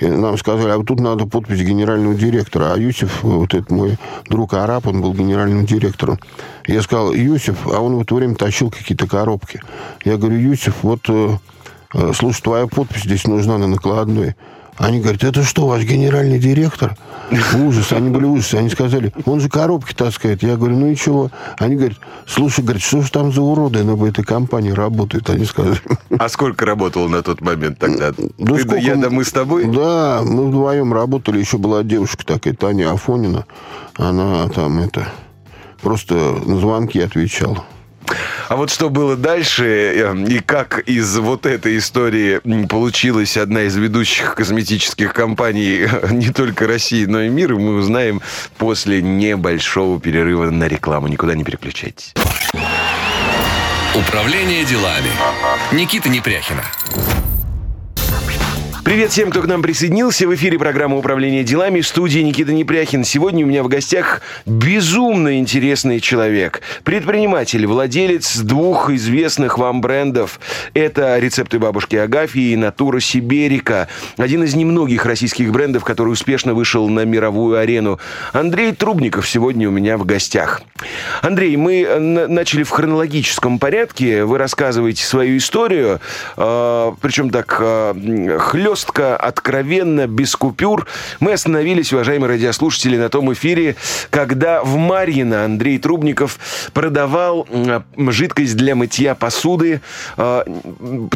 И 0.00 0.06
нам 0.06 0.36
сказали, 0.36 0.70
а 0.70 0.76
вот 0.76 0.86
тут 0.86 1.00
надо 1.00 1.26
подпись 1.26 1.60
генерального 1.60 2.14
директора. 2.14 2.74
А 2.74 2.78
Юсиф, 2.78 3.22
вот 3.22 3.54
этот 3.54 3.70
мой 3.70 3.98
друг 4.28 4.52
араб, 4.52 4.86
он 4.86 5.00
был 5.00 5.14
генеральным 5.14 5.64
директором. 5.64 6.18
Я 6.66 6.82
сказал, 6.82 7.12
Юсиф, 7.12 7.66
а 7.66 7.80
он 7.80 7.96
в 7.96 8.02
это 8.02 8.14
время 8.14 8.34
тащил 8.34 8.70
какие-то 8.70 9.06
коробки. 9.06 9.62
Я 10.04 10.18
говорю, 10.18 10.38
Юсиф, 10.38 10.82
вот, 10.82 11.00
э, 11.08 11.38
э, 11.94 12.12
слушай, 12.14 12.42
твоя 12.42 12.66
подпись 12.66 13.04
здесь 13.04 13.26
нужна 13.26 13.56
на 13.56 13.66
накладной. 13.66 14.36
Они 14.78 15.00
говорят, 15.00 15.24
это 15.24 15.42
что, 15.42 15.66
ваш 15.66 15.82
генеральный 15.82 16.38
директор? 16.38 16.96
Ужас, 17.56 17.92
они 17.92 18.10
были 18.10 18.24
ужасы. 18.24 18.54
Они 18.54 18.70
сказали, 18.70 19.12
он 19.26 19.40
же 19.40 19.48
коробки 19.48 19.92
таскает. 19.92 20.42
Я 20.42 20.56
говорю, 20.56 20.76
ну 20.76 20.86
и 20.86 20.96
чего? 20.96 21.30
Они 21.58 21.74
говорят, 21.74 21.98
слушай, 22.26 22.62
говорят, 22.62 22.82
что 22.82 23.02
же 23.02 23.10
там 23.10 23.32
за 23.32 23.42
уроды 23.42 23.82
на 23.82 24.02
этой 24.06 24.24
компании 24.24 24.70
работают? 24.70 25.28
Они 25.30 25.44
сказали. 25.44 25.80
А 26.16 26.28
сколько 26.28 26.64
работал 26.64 27.08
на 27.08 27.22
тот 27.22 27.40
момент 27.40 27.78
тогда? 27.78 28.12
Да 28.12 28.54
Ты, 28.54 28.60
сколько 28.60 28.76
я, 28.76 28.94
да 28.94 29.10
мы 29.10 29.24
с 29.24 29.32
тобой? 29.32 29.66
Да, 29.66 30.22
мы 30.24 30.46
вдвоем 30.46 30.92
работали. 30.92 31.40
Еще 31.40 31.58
была 31.58 31.82
девушка 31.82 32.24
такая, 32.24 32.54
Таня 32.54 32.92
Афонина. 32.92 33.46
Она 33.96 34.48
там 34.48 34.78
это 34.78 35.08
просто 35.82 36.14
на 36.14 36.58
звонки 36.60 37.00
отвечала. 37.00 37.64
А 38.48 38.56
вот 38.56 38.70
что 38.70 38.88
было 38.90 39.16
дальше, 39.16 39.64
э, 39.64 40.24
и 40.28 40.40
как 40.40 40.80
из 40.80 41.16
вот 41.18 41.46
этой 41.46 41.78
истории 41.78 42.40
получилась 42.66 43.36
одна 43.36 43.62
из 43.62 43.76
ведущих 43.76 44.34
косметических 44.34 45.12
компаний 45.12 45.86
э, 45.90 46.08
не 46.10 46.30
только 46.30 46.66
России, 46.66 47.04
но 47.04 47.22
и 47.22 47.28
мира, 47.28 47.56
мы 47.56 47.74
узнаем 47.74 48.20
после 48.56 49.02
небольшого 49.02 50.00
перерыва 50.00 50.50
на 50.50 50.68
рекламу. 50.68 51.08
Никуда 51.08 51.34
не 51.34 51.44
переключайтесь. 51.44 52.14
Управление 53.94 54.64
делами. 54.64 55.10
Никита 55.72 56.08
Непряхина. 56.08 56.64
Привет 58.88 59.10
всем, 59.10 59.30
кто 59.30 59.42
к 59.42 59.46
нам 59.46 59.60
присоединился. 59.60 60.26
В 60.26 60.34
эфире 60.34 60.58
программа 60.58 60.96
«Управление 60.96 61.44
делами» 61.44 61.82
студии 61.82 62.20
Никита 62.20 62.54
Непряхин. 62.54 63.04
Сегодня 63.04 63.44
у 63.44 63.46
меня 63.46 63.62
в 63.62 63.68
гостях 63.68 64.22
безумно 64.46 65.38
интересный 65.38 66.00
человек. 66.00 66.62
Предприниматель, 66.84 67.66
владелец 67.66 68.38
двух 68.38 68.88
известных 68.88 69.58
вам 69.58 69.82
брендов. 69.82 70.40
Это 70.72 71.18
рецепты 71.18 71.58
бабушки 71.58 71.96
Агафьи 71.96 72.52
и 72.52 72.56
Натура 72.56 72.98
Сиберика. 72.98 73.88
Один 74.16 74.42
из 74.44 74.54
немногих 74.54 75.04
российских 75.04 75.52
брендов, 75.52 75.84
который 75.84 76.08
успешно 76.08 76.54
вышел 76.54 76.88
на 76.88 77.04
мировую 77.04 77.58
арену. 77.58 78.00
Андрей 78.32 78.72
Трубников 78.72 79.28
сегодня 79.28 79.68
у 79.68 79.70
меня 79.70 79.98
в 79.98 80.06
гостях. 80.06 80.62
Андрей, 81.20 81.58
мы 81.58 81.82
э, 81.82 81.98
на- 81.98 82.26
начали 82.26 82.62
в 82.62 82.70
хронологическом 82.70 83.58
порядке. 83.58 84.24
Вы 84.24 84.38
рассказываете 84.38 85.04
свою 85.04 85.36
историю, 85.36 86.00
э, 86.38 86.92
причем 87.02 87.28
так 87.28 87.58
э, 87.60 88.38
откровенно, 89.16 90.06
без 90.06 90.34
купюр. 90.36 90.86
Мы 91.20 91.32
остановились, 91.32 91.92
уважаемые 91.92 92.28
радиослушатели, 92.28 92.96
на 92.96 93.08
том 93.08 93.32
эфире, 93.32 93.76
когда 94.10 94.62
в 94.62 94.76
Марьино 94.76 95.44
Андрей 95.44 95.78
Трубников 95.78 96.38
продавал 96.72 97.46
жидкость 97.96 98.56
для 98.56 98.74
мытья 98.74 99.14
посуды 99.14 99.80
э, 100.16 100.44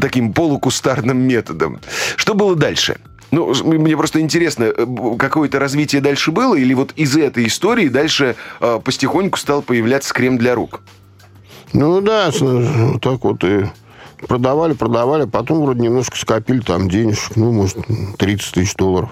таким 0.01 0.33
полукустарным 0.33 1.19
методом. 1.19 1.81
Что 2.17 2.35
было 2.35 2.57
дальше? 2.57 2.97
Ну, 3.31 3.55
мне 3.65 3.97
просто 3.97 4.21
интересно, 4.21 4.65
э, 4.65 4.87
какое-то 5.19 5.59
развитие 5.59 6.03
дальше 6.03 6.31
было, 6.31 6.55
или 6.55 6.75
вот 6.75 6.93
из 6.97 7.17
этой 7.17 7.47
истории 7.47 7.89
дальше 7.89 8.37
э, 8.61 8.81
потихоньку 8.85 9.39
стал 9.39 9.63
появляться 9.63 10.13
крем 10.13 10.37
для 10.37 10.55
рук? 10.55 10.83
Ну 11.73 12.03
да, 12.03 12.31
вот 12.39 13.01
так 13.01 13.25
вот 13.25 13.43
и 13.45 13.65
продавали, 14.27 14.73
продавали, 14.75 15.25
потом 15.25 15.63
вроде 15.63 15.81
немножко 15.81 16.17
скопили 16.17 16.61
там 16.61 16.89
денежек, 16.89 17.37
ну, 17.37 17.53
может, 17.53 17.79
30 18.19 18.55
тысяч 18.55 18.75
долларов. 18.75 19.11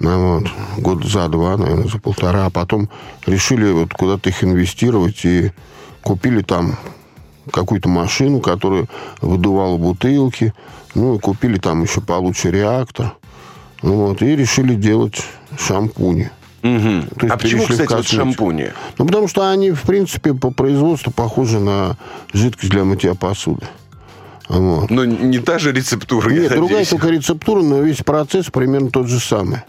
Ну, 0.00 0.38
вот, 0.38 0.44
год 0.78 1.04
за 1.04 1.28
два, 1.28 1.56
наверное, 1.56 1.88
за 1.88 1.98
полтора. 1.98 2.46
А 2.46 2.50
потом 2.50 2.88
решили 3.26 3.70
вот 3.70 3.92
куда-то 3.92 4.28
их 4.28 4.42
инвестировать 4.42 5.24
и 5.24 5.52
купили 6.02 6.42
там 6.42 6.76
какую-то 7.50 7.88
машину, 7.88 8.40
которая 8.40 8.86
выдувала 9.20 9.76
бутылки. 9.76 10.52
Ну, 10.94 11.16
и 11.16 11.18
купили 11.18 11.58
там 11.58 11.82
еще 11.82 12.00
получше 12.00 12.50
реактор. 12.50 13.14
Ну, 13.82 14.06
Вот, 14.06 14.22
и 14.22 14.34
решили 14.34 14.74
делать 14.74 15.22
шампуни. 15.58 16.30
То 16.62 16.68
есть 16.68 17.34
а 17.34 17.36
почему, 17.36 17.64
кстати, 17.66 17.92
вот 17.92 18.06
шампуни? 18.06 18.72
Ну, 18.96 19.04
потому 19.06 19.28
что 19.28 19.50
они, 19.50 19.72
в 19.72 19.82
принципе, 19.82 20.32
по 20.32 20.50
производству 20.50 21.12
похожи 21.12 21.60
на 21.60 21.98
жидкость 22.32 22.70
для 22.70 22.84
мытья 22.84 23.14
посуды. 23.14 23.66
Вот. 24.48 24.90
Ну, 24.90 25.04
не 25.04 25.38
та 25.38 25.58
же 25.58 25.72
рецептура, 25.72 26.30
Нет, 26.30 26.50
другая 26.50 26.62
надеюсь. 26.62 26.88
только 26.88 27.08
рецептура, 27.08 27.62
но 27.62 27.80
весь 27.80 27.98
процесс 27.98 28.46
примерно 28.50 28.90
тот 28.90 29.08
же 29.08 29.20
самый. 29.20 29.60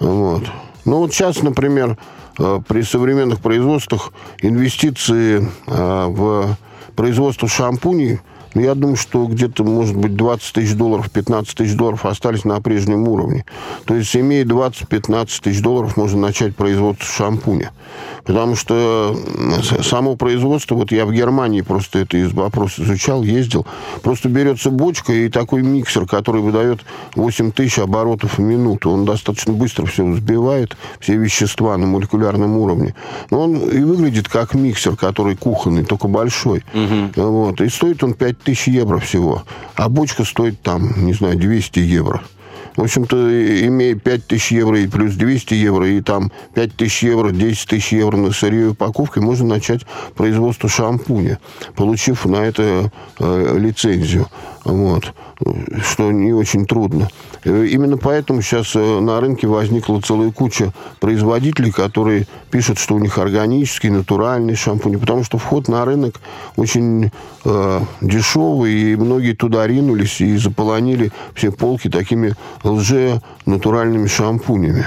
Вот. 0.00 0.44
Ну, 0.84 0.98
вот 0.98 1.12
сейчас, 1.12 1.42
например, 1.42 1.98
э, 2.38 2.60
при 2.66 2.82
современных 2.82 3.40
производствах 3.40 4.12
инвестиции 4.40 5.46
э, 5.66 6.06
в 6.06 6.56
производство 6.96 7.46
шампуней, 7.46 8.20
ну, 8.54 8.62
я 8.62 8.74
думаю, 8.74 8.96
что 8.96 9.26
где-то, 9.26 9.62
может 9.64 9.94
быть, 9.96 10.16
20 10.16 10.54
тысяч 10.54 10.74
долларов, 10.74 11.10
15 11.10 11.54
тысяч 11.54 11.76
долларов 11.76 12.06
остались 12.06 12.44
на 12.44 12.60
прежнем 12.60 13.06
уровне. 13.06 13.44
То 13.84 13.94
есть, 13.94 14.16
имея 14.16 14.44
20-15 14.44 15.42
тысяч 15.42 15.60
долларов, 15.60 15.96
можно 15.96 16.20
начать 16.20 16.56
производство 16.56 17.06
шампуня. 17.06 17.72
Потому 18.28 18.56
что 18.56 19.16
само 19.82 20.14
производство, 20.14 20.74
вот 20.74 20.92
я 20.92 21.06
в 21.06 21.12
Германии 21.12 21.62
просто 21.62 22.00
это 22.00 22.18
вопрос 22.34 22.78
изучал, 22.78 23.22
ездил, 23.22 23.66
просто 24.02 24.28
берется 24.28 24.68
бочка 24.70 25.14
и 25.14 25.30
такой 25.30 25.62
миксер, 25.62 26.04
который 26.04 26.42
выдает 26.42 26.84
8 27.14 27.52
тысяч 27.52 27.78
оборотов 27.78 28.36
в 28.36 28.40
минуту. 28.42 28.90
Он 28.90 29.06
достаточно 29.06 29.54
быстро 29.54 29.86
все 29.86 30.04
взбивает, 30.04 30.76
все 31.00 31.16
вещества 31.16 31.74
на 31.78 31.86
молекулярном 31.86 32.58
уровне. 32.58 32.94
Но 33.30 33.44
он 33.44 33.56
и 33.56 33.80
выглядит 33.80 34.28
как 34.28 34.52
миксер, 34.52 34.94
который 34.94 35.34
кухонный, 35.34 35.86
только 35.86 36.06
большой. 36.06 36.62
Вот. 37.16 37.62
И 37.62 37.70
стоит 37.70 38.04
он 38.04 38.12
5 38.12 38.38
тысяч 38.40 38.68
евро 38.68 38.98
всего. 38.98 39.44
А 39.74 39.88
бочка 39.88 40.24
стоит 40.24 40.60
там, 40.60 41.06
не 41.06 41.14
знаю, 41.14 41.38
200 41.38 41.78
евро. 41.78 42.20
В 42.78 42.82
общем-то, 42.82 43.16
имея 43.66 43.96
5 43.96 44.26
тысяч 44.28 44.52
евро 44.52 44.78
и 44.78 44.86
плюс 44.86 45.14
200 45.14 45.52
евро, 45.52 45.88
и 45.88 46.00
там 46.00 46.30
5 46.54 46.76
тысяч 46.76 47.02
евро, 47.02 47.32
10 47.32 47.68
тысяч 47.68 47.92
евро 47.92 48.16
на 48.16 48.30
сырье 48.30 48.66
и 48.66 48.68
упаковке, 48.68 49.18
можно 49.20 49.48
начать 49.48 49.80
производство 50.14 50.68
шампуня, 50.68 51.40
получив 51.74 52.24
на 52.24 52.36
это 52.36 52.92
э, 53.18 53.58
лицензию. 53.58 54.28
Вот. 54.64 55.14
Что 55.82 56.10
не 56.12 56.32
очень 56.32 56.66
трудно. 56.66 57.08
Э, 57.44 57.66
Именно 57.66 57.96
поэтому 57.96 58.42
сейчас 58.42 58.74
э, 58.74 59.00
на 59.00 59.20
рынке 59.20 59.46
возникла 59.46 60.00
целая 60.00 60.30
куча 60.30 60.72
производителей, 61.00 61.70
которые 61.70 62.26
пишут, 62.50 62.78
что 62.78 62.94
у 62.94 62.98
них 62.98 63.18
органический, 63.18 63.90
натуральный 63.90 64.56
шампунь, 64.56 64.98
потому 64.98 65.24
что 65.24 65.38
вход 65.38 65.68
на 65.68 65.84
рынок 65.84 66.20
очень 66.56 67.10
э, 67.44 67.80
дешевый, 68.00 68.72
и 68.74 68.96
многие 68.96 69.34
туда 69.34 69.66
ринулись 69.66 70.20
и 70.20 70.36
заполонили 70.36 71.12
все 71.34 71.50
полки 71.50 71.88
такими 71.88 72.34
лже-натуральными 72.64 74.06
шампунями. 74.06 74.86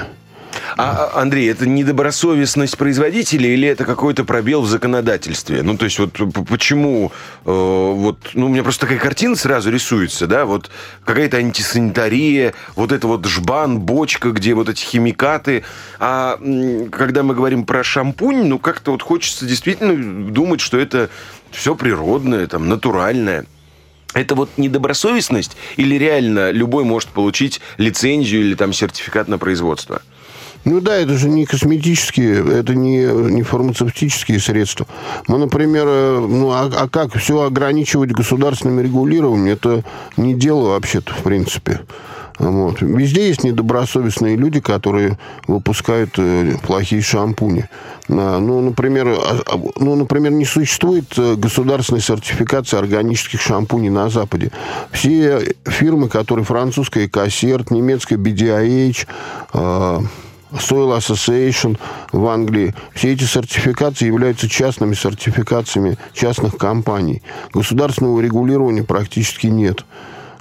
А, 0.78 1.12
а, 1.14 1.22
Андрей, 1.22 1.50
это 1.50 1.68
недобросовестность 1.68 2.78
производителя 2.78 3.50
или 3.50 3.68
это 3.68 3.86
какой-то 3.86 4.24
пробел 4.24 4.62
в 4.62 4.68
законодательстве? 4.68 5.64
Ну, 5.64 5.78
то 5.78 5.86
есть 5.86 6.00
вот 6.00 6.12
почему 6.48 7.12
э, 7.46 7.52
вот, 7.52 8.18
ну, 8.34 8.48
у 8.48 8.50
меня 8.50 8.64
просто 8.64 8.82
такая 8.82 9.00
картина 9.00 9.36
сразу 9.36 9.72
рисуется, 9.72 10.28
да, 10.28 10.46
вот 10.46 10.70
какая-то 11.04 11.38
антисанитария, 11.38 12.54
вот 12.76 12.92
это 12.92 13.08
вот 13.08 13.26
жбан, 13.26 13.80
бочка, 13.80 14.32
где 14.32 14.54
вот 14.54 14.70
эти 14.70 14.84
химикаты. 14.84 15.64
А 16.00 16.38
когда 16.92 17.24
мы 17.24 17.36
говорим 17.36 17.66
про 17.66 17.84
шампунь, 17.84 18.46
ну, 18.46 18.60
как-то 18.60 18.92
вот 18.92 19.02
хочется 19.02 19.46
действительно 19.46 20.32
думать, 20.32 20.62
что 20.62 20.78
это 20.78 21.10
все 21.52 21.76
природное, 21.76 22.48
там, 22.48 22.70
натуральное. 22.70 23.46
Это 24.14 24.36
вот 24.36 24.50
недобросовестность 24.58 25.56
или 25.78 25.96
реально 25.96 26.52
любой 26.52 26.84
может 26.84 27.10
получить 27.10 27.62
лицензию 27.78 28.42
или 28.42 28.56
там 28.56 28.74
сертификат 28.74 29.28
на 29.28 29.38
производство? 29.38 30.02
Ну 30.64 30.80
да, 30.80 30.96
это 30.96 31.16
же 31.18 31.28
не 31.28 31.46
косметические, 31.46 32.60
это 32.60 32.76
не, 32.76 33.06
не 33.06 33.42
фармацевтические 33.42 34.40
средства. 34.40 34.86
Мы, 35.28 35.40
например, 35.40 35.86
э, 35.88 36.20
ну 36.20 36.52
а, 36.52 36.70
а 36.76 36.88
как 36.88 37.16
все 37.16 37.42
ограничивать 37.42 38.12
государственным 38.12 38.80
регулированием, 38.80 39.54
это 39.54 39.84
не 40.18 40.34
дело 40.36 40.70
вообще-то, 40.70 41.14
в 41.14 41.24
принципе. 41.24 41.82
Вот. 42.42 42.82
Везде 42.82 43.28
есть 43.28 43.44
недобросовестные 43.44 44.36
люди, 44.36 44.60
которые 44.60 45.20
выпускают 45.48 46.12
э, 46.18 46.56
плохие 46.64 47.02
шампуни. 47.02 47.68
А, 48.10 48.40
ну, 48.40 48.62
например, 48.62 49.10
а, 49.10 49.42
а, 49.46 49.60
ну, 49.78 49.96
например, 49.96 50.32
не 50.32 50.46
существует 50.46 51.06
э, 51.18 51.36
государственной 51.36 52.02
сертификации 52.02 52.78
органических 52.78 53.42
шампуней 53.42 53.90
на 53.90 54.10
Западе. 54.10 54.52
Все 54.92 55.54
фирмы, 55.66 56.10
которые 56.10 56.46
французская 56.46 57.08
Кассерт, 57.08 57.70
немецкая 57.70 58.18
BDIH, 58.18 59.06
Soil 60.52 60.98
Association 60.98 61.78
в 62.12 62.26
Англии. 62.28 62.74
Все 62.94 63.14
эти 63.14 63.24
сертификации 63.24 64.06
являются 64.06 64.50
частными 64.50 64.94
сертификациями 64.94 65.98
частных 66.14 66.58
компаний. 66.58 67.22
Государственного 67.54 68.22
регулирования 68.22 68.84
практически 68.84 69.48
нет. 69.48 69.86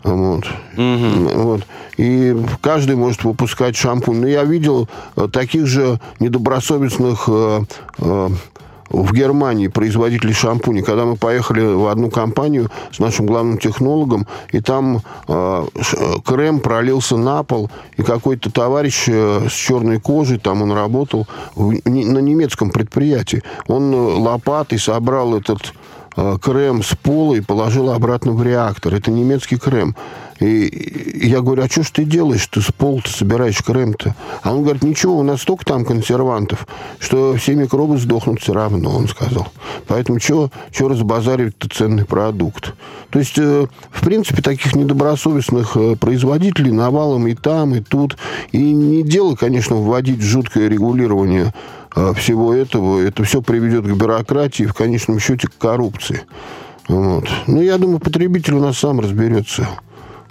Вот. 0.03 0.47
Угу. 0.77 1.29
вот. 1.35 1.67
И 1.99 2.35
каждый 2.63 2.97
может 2.97 3.25
выпускать 3.25 3.77
шампунь. 3.77 4.21
Но 4.21 4.27
я 4.27 4.45
видел 4.45 4.89
э, 5.17 5.29
таких 5.31 5.67
же 5.67 6.01
недобросовестных 6.21 7.25
э, 7.29 7.61
э, 7.99 8.29
в 8.91 9.13
Германии 9.13 9.69
производителей 9.69 10.35
шампуней, 10.35 10.83
когда 10.83 11.05
мы 11.05 11.17
поехали 11.17 11.61
в 11.63 11.87
одну 11.87 12.11
компанию 12.11 12.71
с 12.93 12.99
нашим 12.99 13.27
главным 13.27 13.59
технологом, 13.59 14.27
и 14.53 14.61
там 14.61 15.01
э, 15.29 15.67
крем 16.27 16.61
пролился 16.61 17.17
на 17.17 17.43
пол, 17.43 17.71
и 17.97 18.03
какой-то 18.03 18.51
товарищ 18.51 19.05
э, 19.09 19.47
с 19.49 19.53
черной 19.53 20.01
кожей, 20.01 20.39
там 20.39 20.63
он 20.63 20.73
работал 20.73 21.27
в, 21.55 21.73
не, 21.89 22.05
на 22.05 22.19
немецком 22.19 22.71
предприятии, 22.71 23.43
он 23.69 23.95
лопатой 23.95 24.79
собрал 24.79 25.37
этот 25.37 25.73
Э, 25.73 25.80
крем 26.15 26.83
с 26.83 26.95
пола 26.97 27.35
и 27.35 27.41
положил 27.41 27.91
обратно 27.91 28.33
в 28.33 28.43
реактор. 28.43 28.95
Это 28.95 29.11
немецкий 29.11 29.57
крем. 29.57 29.95
И 30.41 31.21
я 31.23 31.43
говорю, 31.43 31.63
а 31.63 31.69
что 31.69 31.83
ж 31.83 31.91
ты 31.91 32.05
делаешь? 32.05 32.47
Ты 32.47 32.63
с 32.63 32.73
пола 32.73 33.03
ты 33.03 33.11
собираешь 33.11 33.63
крем-то. 33.63 34.17
А 34.43 34.55
он 34.55 34.63
говорит, 34.63 34.83
ничего, 34.83 35.19
у 35.19 35.23
нас 35.23 35.43
столько 35.43 35.67
там 35.67 35.85
консервантов, 35.85 36.67
что 36.99 37.35
все 37.35 37.55
микробы 37.55 37.99
сдохнут 37.99 38.41
все 38.41 38.55
равно, 38.55 38.97
он 38.97 39.07
сказал. 39.07 39.49
Поэтому 39.87 40.19
что 40.19 40.51
разбазаривать-то 40.81 41.69
ценный 41.69 42.07
продукт? 42.07 42.75
То 43.11 43.19
есть, 43.19 43.39
э, 43.39 43.67
в 43.91 44.05
принципе, 44.05 44.41
таких 44.41 44.75
недобросовестных 44.75 45.77
э, 45.77 45.97
производителей 45.97 46.73
навалом 46.73 47.27
и 47.27 47.35
там, 47.35 47.75
и 47.75 47.81
тут. 47.81 48.17
И 48.53 48.73
не 48.73 49.03
дело, 49.03 49.37
конечно, 49.37 49.77
вводить 49.77 50.23
жуткое 50.23 50.69
регулирование 50.69 51.53
всего 52.15 52.55
этого, 52.55 53.01
это 53.01 53.25
все 53.25 53.43
приведет 53.43 53.85
к 53.85 53.93
бюрократии 53.95 54.65
и 54.65 54.67
в 54.67 54.75
конечном 54.75 55.19
счете 55.19 55.49
к 55.49 55.59
коррупции. 55.59 56.23
Вот. 56.89 57.29
Ну, 57.47 57.61
я 57.61 57.79
думаю, 57.79 58.01
потребитель 58.01 58.55
у 58.55 58.61
нас 58.61 58.79
сам 58.79 59.01
разберется. 59.01 59.69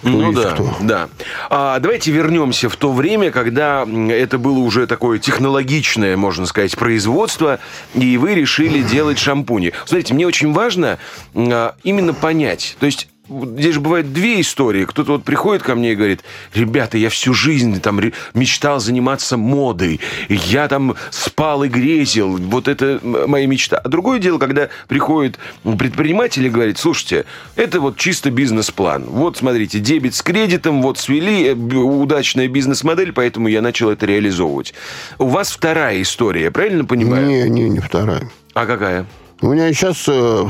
ну 0.02 0.32
да, 0.32 0.52
кто. 0.52 0.74
да. 0.80 1.08
А, 1.50 1.78
давайте 1.78 2.10
вернемся 2.10 2.68
в 2.68 2.76
то 2.76 2.92
время, 2.92 3.30
когда 3.30 3.86
это 4.10 4.38
было 4.38 4.58
уже 4.58 4.86
такое 4.86 5.18
технологичное, 5.18 6.16
можно 6.16 6.46
сказать, 6.46 6.76
производство, 6.76 7.60
и 7.94 8.16
вы 8.16 8.34
решили 8.34 8.82
делать 8.82 9.18
шампуни. 9.18 9.72
Смотрите, 9.84 10.14
мне 10.14 10.26
очень 10.26 10.52
важно 10.52 10.98
а, 11.34 11.74
именно 11.82 12.14
понять, 12.14 12.76
то 12.80 12.86
есть 12.86 13.09
здесь 13.56 13.74
же 13.74 13.80
бывают 13.80 14.12
две 14.12 14.40
истории. 14.40 14.84
Кто-то 14.84 15.12
вот 15.12 15.24
приходит 15.24 15.62
ко 15.62 15.74
мне 15.74 15.92
и 15.92 15.96
говорит, 15.96 16.22
ребята, 16.54 16.98
я 16.98 17.08
всю 17.10 17.32
жизнь 17.34 17.80
там 17.80 18.00
мечтал 18.34 18.80
заниматься 18.80 19.36
модой, 19.36 20.00
я 20.28 20.68
там 20.68 20.96
спал 21.10 21.64
и 21.64 21.68
грезил, 21.68 22.36
вот 22.36 22.68
это 22.68 23.00
моя 23.02 23.46
мечта. 23.46 23.78
А 23.78 23.88
другое 23.88 24.18
дело, 24.18 24.38
когда 24.38 24.68
приходит 24.88 25.38
предприниматель 25.78 26.44
и 26.46 26.50
говорит, 26.50 26.78
слушайте, 26.78 27.24
это 27.56 27.80
вот 27.80 27.96
чисто 27.96 28.30
бизнес-план. 28.30 29.04
Вот, 29.04 29.36
смотрите, 29.36 29.78
дебет 29.78 30.14
с 30.14 30.22
кредитом, 30.22 30.82
вот 30.82 30.98
свели, 30.98 31.48
э, 31.48 31.52
удачная 31.54 32.48
бизнес-модель, 32.48 33.12
поэтому 33.12 33.48
я 33.48 33.62
начал 33.62 33.90
это 33.90 34.06
реализовывать. 34.06 34.74
У 35.18 35.26
вас 35.26 35.50
вторая 35.52 36.02
история, 36.02 36.44
я 36.44 36.50
правильно 36.50 36.84
понимаю? 36.84 37.26
Не, 37.26 37.48
не, 37.48 37.68
не 37.68 37.78
вторая. 37.78 38.28
А 38.54 38.66
какая? 38.66 39.06
У 39.42 39.48
меня 39.48 39.72
сейчас... 39.72 40.04
Э, 40.08 40.46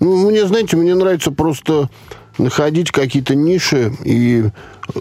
ну, 0.00 0.28
мне, 0.30 0.46
знаете, 0.46 0.76
мне 0.76 0.94
нравится 0.94 1.30
просто 1.30 1.88
находить 2.38 2.90
какие-то 2.90 3.34
ниши 3.34 3.92
и 4.04 4.46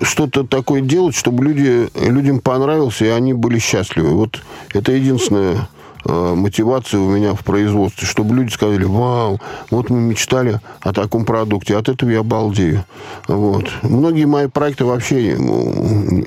что-то 0.02 0.43
такое 0.43 0.82
делать, 0.82 1.15
чтобы 1.15 1.43
люди, 1.43 1.89
людям 1.96 2.39
понравилось, 2.39 3.02
и 3.02 3.08
они 3.08 3.34
были 3.34 3.58
счастливы. 3.58 4.10
Вот 4.10 4.41
это 4.74 4.91
единственное 4.91 5.67
э, 6.06 6.34
мотивация 6.36 7.00
у 7.00 7.10
меня 7.10 7.34
в 7.34 7.43
производстве, 7.43 8.08
чтобы 8.08 8.36
люди 8.36 8.52
сказали, 8.52 8.84
вау, 8.84 9.41
вот 9.72 9.89
мы 9.89 10.00
мечтали 10.00 10.60
о 10.82 10.93
таком 10.93 11.26
продукте, 11.26 11.76
от 11.76 11.89
этого 11.89 12.12
я 12.12 12.22
балдею. 12.22 12.86
Вот. 13.28 13.65
Многие 13.82 14.26
мои 14.26 14.48
проекты 14.48 14.86
вообще 14.86 15.36
ну, 15.38 15.74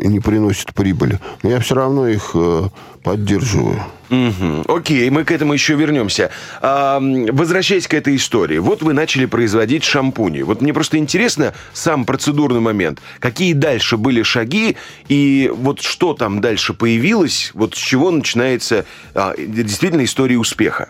не 0.00 0.18
приносят 0.18 0.74
прибыли, 0.74 1.20
но 1.44 1.50
я 1.50 1.60
все 1.60 1.76
равно 1.76 2.08
их 2.08 2.32
э, 2.34 2.68
поддерживаю. 3.06 3.80
Угу. 4.10 4.64
Окей, 4.66 5.08
мы 5.10 5.22
к 5.22 5.30
этому 5.30 5.52
еще 5.52 5.76
вернемся. 5.76 6.30
А, 6.60 6.98
возвращаясь 7.00 7.86
к 7.86 7.94
этой 7.94 8.16
истории. 8.16 8.58
Вот 8.58 8.82
вы 8.82 8.94
начали 8.94 9.26
производить 9.26 9.84
шампуни. 9.84 10.42
Вот 10.42 10.60
мне 10.60 10.74
просто 10.74 10.98
интересно 10.98 11.54
сам 11.72 12.04
процедурный 12.04 12.58
момент. 12.58 13.00
Какие 13.20 13.52
дальше 13.52 13.96
были 13.96 14.24
шаги 14.24 14.76
и 15.06 15.52
вот 15.54 15.82
что 15.82 16.14
там 16.14 16.40
дальше 16.40 16.74
появилось? 16.74 17.52
Вот 17.54 17.76
с 17.76 17.78
чего 17.78 18.10
начинается 18.10 18.86
а, 19.14 19.34
действительно 19.38 20.04
история 20.04 20.36
успеха? 20.38 20.88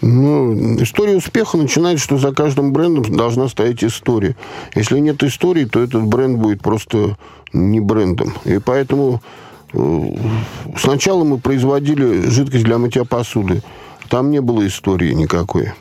Ну, 0.00 0.80
история 0.80 1.16
успеха 1.16 1.56
начинается, 1.56 2.04
что 2.04 2.18
за 2.18 2.32
каждым 2.32 2.72
брендом 2.72 3.16
должна 3.16 3.48
стоять 3.48 3.82
история. 3.82 4.36
Если 4.76 5.00
нет 5.00 5.24
истории, 5.24 5.64
то 5.64 5.82
этот 5.82 6.04
бренд 6.04 6.38
будет 6.38 6.62
просто 6.62 7.16
не 7.52 7.80
брендом. 7.80 8.32
И 8.44 8.58
поэтому 8.58 9.20
Сначала 10.76 11.24
мы 11.24 11.38
производили 11.38 12.28
жидкость 12.28 12.64
для 12.64 12.78
мытья 12.78 13.04
посуды. 13.04 13.62
Там 14.08 14.30
не 14.30 14.40
было 14.40 14.66
истории 14.66 15.12
никакой. 15.12 15.72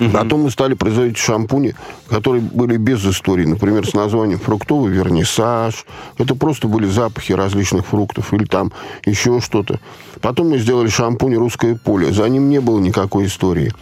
Угу. 0.00 0.10
Потом 0.10 0.42
мы 0.42 0.50
стали 0.50 0.74
производить 0.74 1.18
шампуни, 1.18 1.74
которые 2.08 2.40
были 2.40 2.78
без 2.78 3.04
истории. 3.04 3.44
Например, 3.44 3.86
с 3.86 3.92
названием 3.92 4.38
фруктовый 4.38 4.92
вернисаж. 4.92 5.84
Это 6.16 6.34
просто 6.34 6.68
были 6.68 6.86
запахи 6.86 7.32
различных 7.32 7.86
фруктов 7.86 8.32
или 8.32 8.44
там 8.44 8.72
еще 9.04 9.40
что-то. 9.40 9.78
Потом 10.22 10.50
мы 10.50 10.58
сделали 10.58 10.88
шампунь 10.88 11.36
«Русское 11.36 11.76
поле». 11.76 12.12
За 12.12 12.28
ним 12.28 12.48
не 12.48 12.60
было 12.60 12.80
никакой 12.80 13.26
истории. 13.26 13.72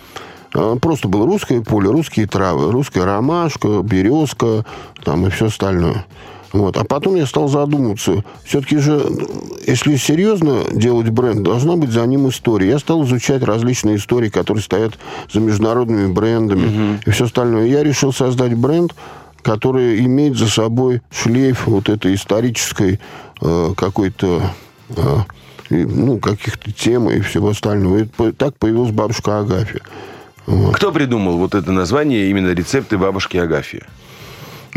А, 0.55 0.77
просто 0.77 1.09
было 1.09 1.25
русское 1.25 1.61
поле, 1.63 1.91
русские 1.91 2.27
травы, 2.27 2.73
русская 2.73 3.05
ромашка, 3.05 3.81
березка 3.83 4.65
там 5.05 5.27
и 5.27 5.31
все 5.31 5.47
остальное. 5.47 6.05
Вот. 6.53 6.77
А 6.77 6.85
потом 6.85 7.17
я 7.17 7.27
стал 7.27 7.49
задумываться. 7.49 8.25
Все-таки 8.45 8.79
же, 8.79 9.03
если 9.67 9.97
серьезно 9.97 10.63
делать 10.73 11.11
бренд, 11.11 11.43
должна 11.43 11.77
быть 11.77 11.91
за 11.91 12.07
ним 12.07 12.29
история. 12.29 12.69
Я 12.69 12.79
стал 12.79 13.05
изучать 13.05 13.43
различные 13.43 13.97
истории, 13.97 14.31
которые 14.31 14.63
стоят 14.63 14.99
за 15.31 15.41
международными 15.41 16.13
брендами 16.13 16.67
угу. 16.67 17.01
и 17.05 17.11
все 17.11 17.27
остальное. 17.27 17.67
Я 17.67 17.85
решил 17.85 18.13
создать 18.13 18.55
бренд, 18.55 18.95
который 19.43 20.01
имеет 20.01 20.37
за 20.37 20.49
собой 20.49 21.03
шлейф 21.11 21.67
вот 21.67 21.89
этой 21.89 22.15
исторической 22.15 23.01
э, 23.41 23.75
какой-то... 23.77 24.43
Э, 24.97 25.19
ну, 25.71 26.19
каких-то 26.19 26.73
тем 26.73 27.11
и 27.11 27.21
всего 27.21 27.51
остального. 27.51 27.99
И 27.99 28.33
так 28.33 28.57
появилась 28.57 28.91
бабушка 28.91 29.41
Агафья. 29.41 29.83
Вот. 30.47 30.75
Кто 30.75 30.93
придумал 30.93 31.37
вот 31.37 31.55
это 31.55 31.73
название, 31.73 32.31
именно 32.31 32.53
рецепты 32.53 32.97
бабушки 32.97 33.37
Агафьи? 33.37 33.83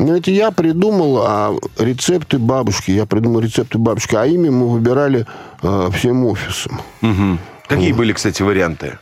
Ну, 0.02 0.16
это 0.16 0.32
я 0.32 0.50
придумал, 0.50 1.22
а 1.22 1.56
рецепты 1.78 2.40
бабушки, 2.40 2.90
я 2.90 3.06
придумал 3.06 3.40
рецепты 3.40 3.78
бабушки, 3.78 4.16
а 4.16 4.26
имя 4.26 4.50
мы 4.50 4.68
выбирали 4.68 5.28
э, 5.62 5.90
всем 5.94 6.26
офисом. 6.26 6.82
Угу. 7.04 7.38
Какие 7.68 7.92
вот. 7.92 7.98
были, 8.00 8.14
кстати, 8.14 8.42
варианты? 8.42 8.98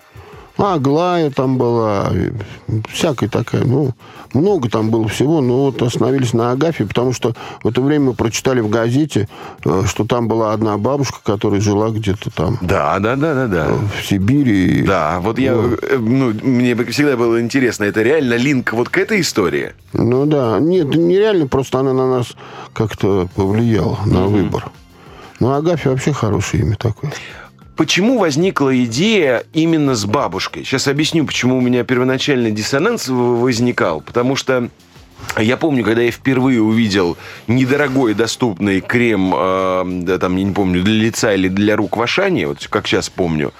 Аглая 0.62 1.32
там 1.32 1.58
была, 1.58 2.10
и 2.14 2.32
всякая 2.90 3.30
такая, 3.30 3.64
ну, 3.64 3.94
много 4.34 4.70
там 4.70 4.90
было 4.90 5.08
всего, 5.08 5.42
но 5.42 5.66
вот 5.66 5.82
остановились 5.82 6.34
на 6.34 6.52
Агафе, 6.52 6.86
потому 6.86 7.14
что 7.14 7.34
в 7.64 7.68
это 7.68 7.82
время 7.82 8.08
мы 8.08 8.14
прочитали 8.14 8.60
в 8.60 8.70
газете, 8.70 9.28
э, 9.66 9.84
что 9.88 10.06
там 10.06 10.28
была 10.28 10.54
одна 10.54 10.78
бабушка, 10.78 11.20
которая 11.24 11.62
жила 11.62 11.90
где-то 11.90 12.30
там. 12.30 12.58
Да, 12.62 13.00
да, 13.00 13.16
да, 13.16 13.34
да, 13.34 13.48
да. 13.48 13.68
В 14.00 14.06
Сибири. 14.06 14.84
Да, 14.84 15.20
вот 15.22 15.40
я, 15.40 15.54
Ну. 15.54 15.74
э, 15.82 15.98
ну, 15.98 16.34
мне 16.44 16.76
всегда 16.86 17.16
было 17.18 17.42
интересно, 17.42 17.86
это 17.86 18.02
реально 18.02 18.36
линк 18.36 18.74
вот 18.74 18.90
к 18.90 18.98
этой 18.98 19.22
истории? 19.22 19.72
Ну 19.94 20.26
да, 20.26 20.60
нет, 20.60 20.90
нереально, 20.96 21.48
просто 21.48 21.80
она 21.80 21.94
на 21.94 22.08
нас 22.10 22.28
как-то 22.74 23.28
повлияла 23.36 23.98
на 24.06 24.26
выбор. 24.28 24.70
Ну, 25.40 25.54
Агафья 25.54 25.92
вообще 25.92 26.12
хорошее 26.12 26.64
имя 26.64 26.76
такое. 26.76 27.12
Почему 27.80 28.20
возникла 28.20 28.78
идея 28.84 29.46
именно 29.54 29.96
с 29.96 30.04
бабушкой? 30.04 30.66
Сейчас 30.66 30.90
объясню, 30.90 31.26
почему 31.26 31.60
у 31.60 31.62
меня 31.62 31.86
первоначальный 31.86 32.52
диссонанс 32.52 33.08
возникал. 33.08 34.02
Потому 34.02 34.36
что 34.36 34.68
я 35.38 35.56
помню, 35.56 35.86
когда 35.86 36.02
я 36.02 36.12
впервые 36.12 36.62
увидел 36.62 37.16
недорогой 37.48 38.16
доступный 38.16 38.82
крем, 38.82 39.34
э, 39.34 39.84
да, 40.04 40.18
там, 40.18 40.36
я 40.36 40.44
не 40.44 40.52
помню, 40.52 40.84
для 40.84 40.94
лица 40.94 41.34
или 41.34 41.48
для 41.48 41.78
рук 41.78 41.96
в 41.96 42.02
Ашане, 42.02 42.48
вот 42.48 42.68
как 42.68 42.86
сейчас 42.86 43.10
помню, 43.10 43.54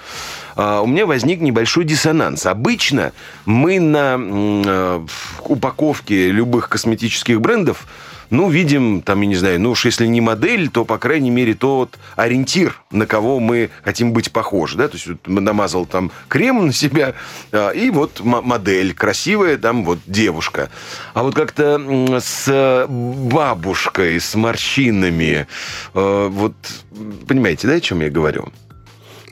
а, 0.54 0.82
у 0.82 0.86
меня 0.86 1.06
возник 1.06 1.40
небольшой 1.40 1.84
диссонанс. 1.84 2.44
Обычно 2.44 3.12
мы 3.46 3.80
на 3.80 4.18
э, 4.20 5.06
упаковке 5.46 6.30
любых 6.30 6.68
косметических 6.68 7.40
брендов 7.40 7.86
ну, 8.30 8.48
видим, 8.48 9.02
там, 9.02 9.20
я 9.20 9.26
не 9.26 9.34
знаю, 9.34 9.60
ну 9.60 9.72
уж 9.72 9.84
если 9.84 10.06
не 10.06 10.20
модель, 10.20 10.70
то, 10.70 10.84
по 10.84 10.98
крайней 10.98 11.30
мере, 11.30 11.54
тот 11.54 11.98
ориентир, 12.16 12.80
на 12.90 13.06
кого 13.06 13.40
мы 13.40 13.70
хотим 13.82 14.12
быть 14.12 14.32
похожи, 14.32 14.76
да, 14.76 14.88
то 14.88 14.94
есть 14.94 15.06
вот 15.06 15.26
намазал 15.26 15.84
там 15.84 16.10
крем 16.28 16.66
на 16.66 16.72
себя, 16.72 17.14
а, 17.52 17.70
и 17.70 17.90
вот 17.90 18.20
модель 18.20 18.94
красивая, 18.94 19.58
там 19.58 19.84
вот 19.84 19.98
девушка. 20.06 20.70
А 21.14 21.22
вот 21.22 21.34
как-то 21.34 22.20
с 22.20 22.86
бабушкой, 22.88 24.20
с 24.20 24.34
морщинами, 24.34 25.46
э, 25.94 26.28
вот, 26.30 26.54
понимаете, 27.26 27.66
да, 27.66 27.74
о 27.74 27.80
чем 27.80 28.00
я 28.00 28.10
говорю? 28.10 28.48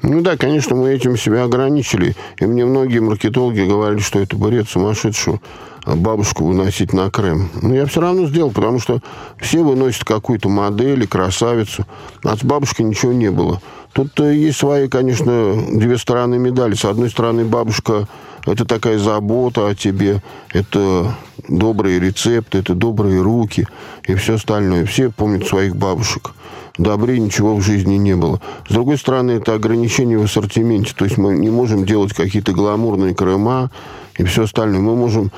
Ну 0.02 0.20
да, 0.20 0.36
конечно, 0.36 0.76
мы 0.76 0.90
этим 0.90 1.16
себя 1.16 1.44
ограничили. 1.44 2.14
И 2.38 2.46
мне 2.46 2.64
многие 2.64 3.00
маркетологи 3.00 3.62
говорили, 3.62 4.00
что 4.00 4.20
это 4.20 4.36
бред 4.36 4.68
сумасшедшую 4.68 5.40
а, 5.84 5.96
бабушку 5.96 6.44
выносить 6.44 6.92
на 6.92 7.10
крем. 7.10 7.50
Но 7.62 7.74
я 7.74 7.86
все 7.86 8.00
равно 8.00 8.26
сделал, 8.26 8.50
потому 8.50 8.78
что 8.78 9.00
все 9.38 9.62
выносят 9.62 10.04
какую-то 10.04 10.48
модель 10.48 11.02
и 11.02 11.06
красавицу. 11.06 11.84
А 12.22 12.36
с 12.36 12.44
бабушкой 12.44 12.86
ничего 12.86 13.12
не 13.12 13.30
было. 13.30 13.60
Тут 13.92 14.20
э, 14.20 14.36
есть 14.36 14.58
свои, 14.58 14.88
конечно, 14.88 15.56
две 15.72 15.98
стороны 15.98 16.38
медали. 16.38 16.74
С 16.74 16.84
одной 16.84 17.10
стороны, 17.10 17.44
бабушка 17.44 18.06
это 18.46 18.64
такая 18.64 18.98
забота 18.98 19.68
о 19.68 19.74
тебе, 19.74 20.22
это 20.52 21.14
добрые 21.48 21.98
рецепты, 21.98 22.58
это 22.58 22.74
добрые 22.74 23.20
руки 23.20 23.66
и 24.06 24.14
все 24.14 24.34
остальное. 24.34 24.86
Все 24.86 25.10
помнят 25.10 25.46
своих 25.46 25.76
бабушек. 25.76 26.32
Добрее 26.78 27.18
ничего 27.18 27.56
в 27.56 27.60
жизни 27.60 27.96
не 27.96 28.14
было. 28.14 28.40
С 28.68 28.72
другой 28.72 28.98
стороны, 28.98 29.32
это 29.32 29.54
ограничение 29.54 30.16
в 30.18 30.24
ассортименте. 30.24 30.94
То 30.94 31.04
есть 31.04 31.18
мы 31.18 31.36
не 31.36 31.50
можем 31.50 31.84
делать 31.84 32.14
какие-то 32.14 32.52
гламурные 32.52 33.14
крема 33.14 33.70
и 34.16 34.24
все 34.24 34.44
остальное. 34.44 34.80
Мы 34.80 34.94
можем, 34.94 35.32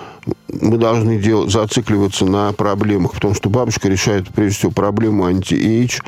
мы 0.49 0.77
должны 0.77 1.19
делать, 1.19 1.51
зацикливаться 1.51 2.27
на 2.27 2.53
проблемах, 2.53 3.13
потому 3.13 3.35
что 3.35 3.49
бабушка 3.49 3.89
решает, 3.89 4.29
прежде 4.29 4.59
всего, 4.59 4.71
проблему 4.71 5.25
anti-age, 5.25 6.01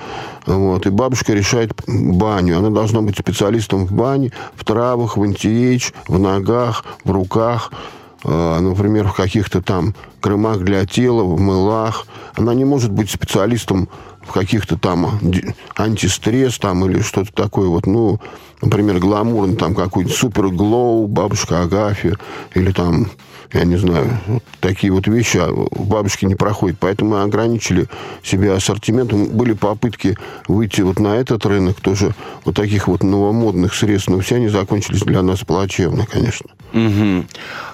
вот, 0.46 0.86
и 0.86 0.90
бабушка 0.90 1.32
решает 1.32 1.72
баню. 1.86 2.58
Она 2.58 2.70
должна 2.70 3.00
быть 3.00 3.18
специалистом 3.18 3.86
в 3.86 3.92
бане, 3.92 4.32
в 4.54 4.64
травах, 4.64 5.16
в 5.16 5.22
anti-age, 5.22 5.92
в 6.08 6.18
ногах, 6.18 6.84
в 7.04 7.10
руках, 7.10 7.72
э, 8.24 8.60
например, 8.60 9.08
в 9.08 9.14
каких-то 9.14 9.62
там 9.62 9.94
кремах 10.20 10.58
для 10.60 10.86
тела, 10.86 11.24
в 11.24 11.40
мылах. 11.40 12.06
Она 12.34 12.54
не 12.54 12.64
может 12.64 12.90
быть 12.90 13.10
специалистом 13.10 13.88
в 14.26 14.32
каких-то 14.32 14.76
там 14.76 15.18
антистресс 15.76 16.58
там 16.58 16.84
или 16.86 17.00
что-то 17.00 17.32
такое 17.32 17.68
вот, 17.68 17.86
ну, 17.86 18.20
например, 18.60 18.98
гламурный 18.98 19.56
там 19.56 19.74
какой-то 19.74 20.10
супер 20.10 20.48
glow, 20.48 21.06
бабушка 21.06 21.62
Агафья 21.62 22.16
или 22.54 22.72
там, 22.72 23.10
я 23.52 23.64
не 23.64 23.76
знаю, 23.76 24.18
вот 24.26 24.42
такие 24.60 24.92
вот 24.92 25.06
вещи 25.06 25.36
а 25.36 25.50
у 25.50 25.84
бабушки 25.84 26.24
не 26.24 26.34
проходят. 26.34 26.78
Поэтому 26.80 27.12
мы 27.12 27.22
ограничили 27.22 27.86
себе 28.22 28.52
ассортиментом. 28.52 29.26
Были 29.26 29.52
попытки 29.52 30.16
выйти 30.48 30.80
вот 30.80 30.98
на 30.98 31.16
этот 31.16 31.44
рынок 31.46 31.80
тоже 31.80 32.14
вот 32.44 32.56
таких 32.56 32.88
вот 32.88 33.02
новомодных 33.02 33.74
средств, 33.74 34.08
но 34.08 34.20
все 34.20 34.36
они 34.36 34.48
закончились 34.48 35.02
для 35.02 35.22
нас 35.22 35.40
плачевно, 35.40 36.06
конечно. 36.06 36.50
Мгм. 36.72 37.26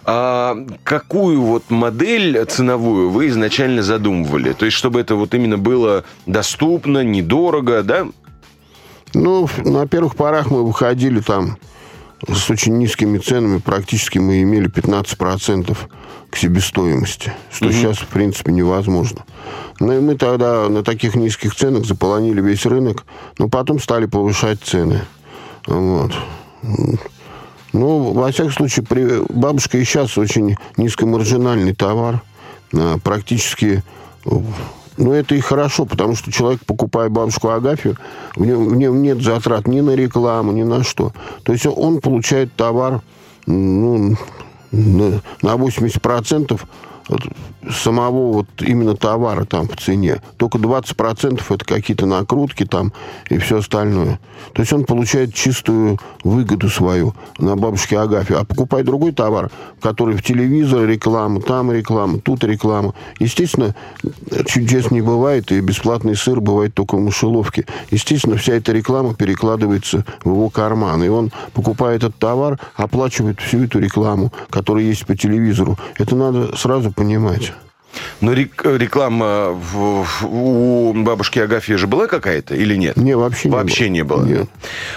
А 0.05 0.57
какую 0.83 1.41
вот 1.43 1.71
модель 1.71 2.45
ценовую 2.47 3.11
вы 3.11 3.29
изначально 3.29 3.83
задумывали? 3.83 4.53
То 4.53 4.65
есть, 4.65 4.77
чтобы 4.77 5.01
это 5.01 5.15
вот 5.15 5.35
именно 5.35 5.59
было 5.59 6.05
доступно, 6.27 7.05
недорого, 7.05 7.83
да? 7.83 8.09
Ну, 9.15 9.49
на 9.65 9.87
первых 9.87 10.17
порах 10.17 10.51
мы 10.51 10.65
выходили 10.65 11.21
там 11.21 11.57
с 12.27 12.51
очень 12.51 12.79
низкими 12.79 13.19
ценами. 13.19 13.59
Практически 13.59 14.19
мы 14.19 14.43
имели 14.43 14.69
15% 14.69 15.77
к 16.31 16.37
себестоимости, 16.37 17.33
что 17.51 17.73
сейчас, 17.73 17.99
в 17.99 18.07
принципе, 18.07 18.53
невозможно. 18.53 19.25
Ну, 19.81 19.93
и 19.93 20.01
мы 20.01 20.17
тогда 20.17 20.69
на 20.69 20.83
таких 20.83 21.15
низких 21.15 21.55
ценах 21.55 21.87
заполонили 21.87 22.41
весь 22.41 22.67
рынок, 22.67 23.05
но 23.39 23.49
потом 23.49 23.81
стали 23.81 24.07
повышать 24.07 24.61
цены. 24.63 25.03
Вот. 25.67 26.13
Ну, 27.73 28.13
во 28.13 28.31
всяком 28.31 28.53
случае, 28.53 28.85
при... 28.85 29.23
бабушка 29.33 29.79
и 29.79 29.85
сейчас 29.85 30.19
очень 30.19 30.57
низкомаржинальный 30.77 31.75
товар. 31.75 32.23
А, 32.75 32.99
Практически 32.99 33.83
ну, 34.99 35.13
это 35.13 35.35
и 35.35 35.41
хорошо, 35.41 35.87
потому 35.87 36.17
что 36.17 36.33
человек, 36.33 36.61
покупая 36.67 37.09
бабушку 37.09 37.49
Агафью, 37.49 37.97
в 38.35 38.45
нем, 38.45 38.69
в 38.69 38.77
нем 38.77 39.03
нет 39.03 39.23
затрат 39.23 39.69
ни 39.69 39.81
на 39.81 39.95
рекламу, 39.95 40.53
ни 40.53 40.65
на 40.65 40.83
что. 40.83 41.13
То 41.45 41.53
есть 41.53 41.67
он 41.67 42.01
получает 42.01 42.53
товар 42.55 43.01
ну, 43.47 44.17
на, 44.73 45.23
на 45.43 45.55
80% 45.55 46.61
от 47.09 47.21
самого 47.71 48.33
вот 48.33 48.47
именно 48.61 48.95
товара 48.97 49.45
там 49.45 49.69
в 49.69 49.77
цене. 49.77 50.21
Только 50.37 50.59
20% 50.59 51.43
это 51.49 51.65
какие-то 51.65 52.07
накрутки 52.07 52.65
там 52.65 52.93
и 53.29 53.39
все 53.39 53.59
остальное. 53.59 54.19
То 54.53 54.63
есть 54.63 54.73
он 54.73 54.85
получает 54.85 55.35
чистую 55.35 55.99
выгоду 56.25 56.69
свою 56.69 57.15
на 57.39 57.57
бабушке 57.57 57.99
Агафе. 57.99 58.37
А 58.37 58.45
покупая 58.45 58.85
другой 58.85 59.13
товар, 59.13 59.51
который 59.81 60.17
в 60.17 60.23
телевизор 60.23 60.87
реклама, 60.87 61.41
там 61.41 61.73
реклама, 61.73 62.21
тут 62.21 62.45
реклама. 62.45 62.95
Естественно, 63.19 63.75
чудес 64.47 64.91
не 64.91 65.01
бывает, 65.01 65.51
и 65.53 65.61
бесплатный 65.61 66.17
сыр 66.17 66.41
бывает 66.41 66.75
только 66.75 66.97
в 66.97 67.01
мышеловке. 67.01 67.67
Естественно, 67.91 68.37
вся 68.37 68.55
эта 68.55 68.73
реклама 68.73 69.15
перекладывается 69.15 70.05
в 70.25 70.31
его 70.31 70.51
карман. 70.51 71.03
И 71.03 71.09
он, 71.09 71.33
покупая 71.53 71.97
этот 71.97 72.17
товар, 72.17 72.59
оплачивает 72.77 73.41
всю 73.41 73.65
эту 73.65 73.79
рекламу, 73.79 74.33
которая 74.51 74.85
есть 74.85 75.07
по 75.07 75.17
телевизору. 75.17 75.79
Это 75.99 76.17
надо 76.17 76.57
сразу 76.57 76.93
понимать. 76.93 77.53
Но 78.21 78.33
рек- 78.33 78.65
реклама 78.65 79.51
в- 79.51 80.05
в- 80.05 80.25
у 80.27 80.93
бабушки 80.95 81.39
Агафьи 81.39 81.77
же 81.77 81.87
была 81.87 82.07
какая-то 82.07 82.55
или 82.55 82.75
нет? 82.77 82.97
Не, 82.97 83.17
вообще 83.17 83.49
не 83.49 83.55
Вообще 83.55 83.85
было. 83.85 83.93
не 83.93 84.03
было. 84.05 84.25
Нет. 84.25 84.49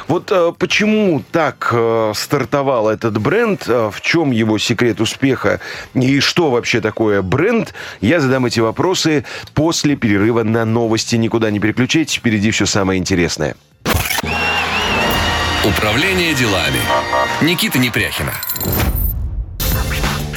Вот 0.07 0.31
э, 0.31 0.51
почему 0.57 1.23
так 1.31 1.69
э, 1.71 2.13
стартовал 2.15 2.89
этот 2.89 3.17
бренд, 3.19 3.63
э, 3.67 3.89
в 3.93 4.01
чем 4.01 4.31
его 4.31 4.57
секрет 4.57 4.99
успеха 5.01 5.59
и 5.93 6.19
что 6.19 6.49
вообще 6.51 6.81
такое 6.81 7.21
бренд, 7.21 7.73
я 8.01 8.19
задам 8.19 8.45
эти 8.45 8.59
вопросы 8.59 9.23
после 9.53 9.95
перерыва 9.95 10.43
на 10.43 10.65
новости. 10.65 11.15
Никуда 11.15 11.49
не 11.51 11.59
переключайтесь, 11.59 12.15
впереди 12.15 12.51
все 12.51 12.65
самое 12.65 12.99
интересное. 12.99 13.55
Управление 15.63 16.33
делами. 16.33 16.79
Никита 17.41 17.77
Непряхина. 17.77 18.33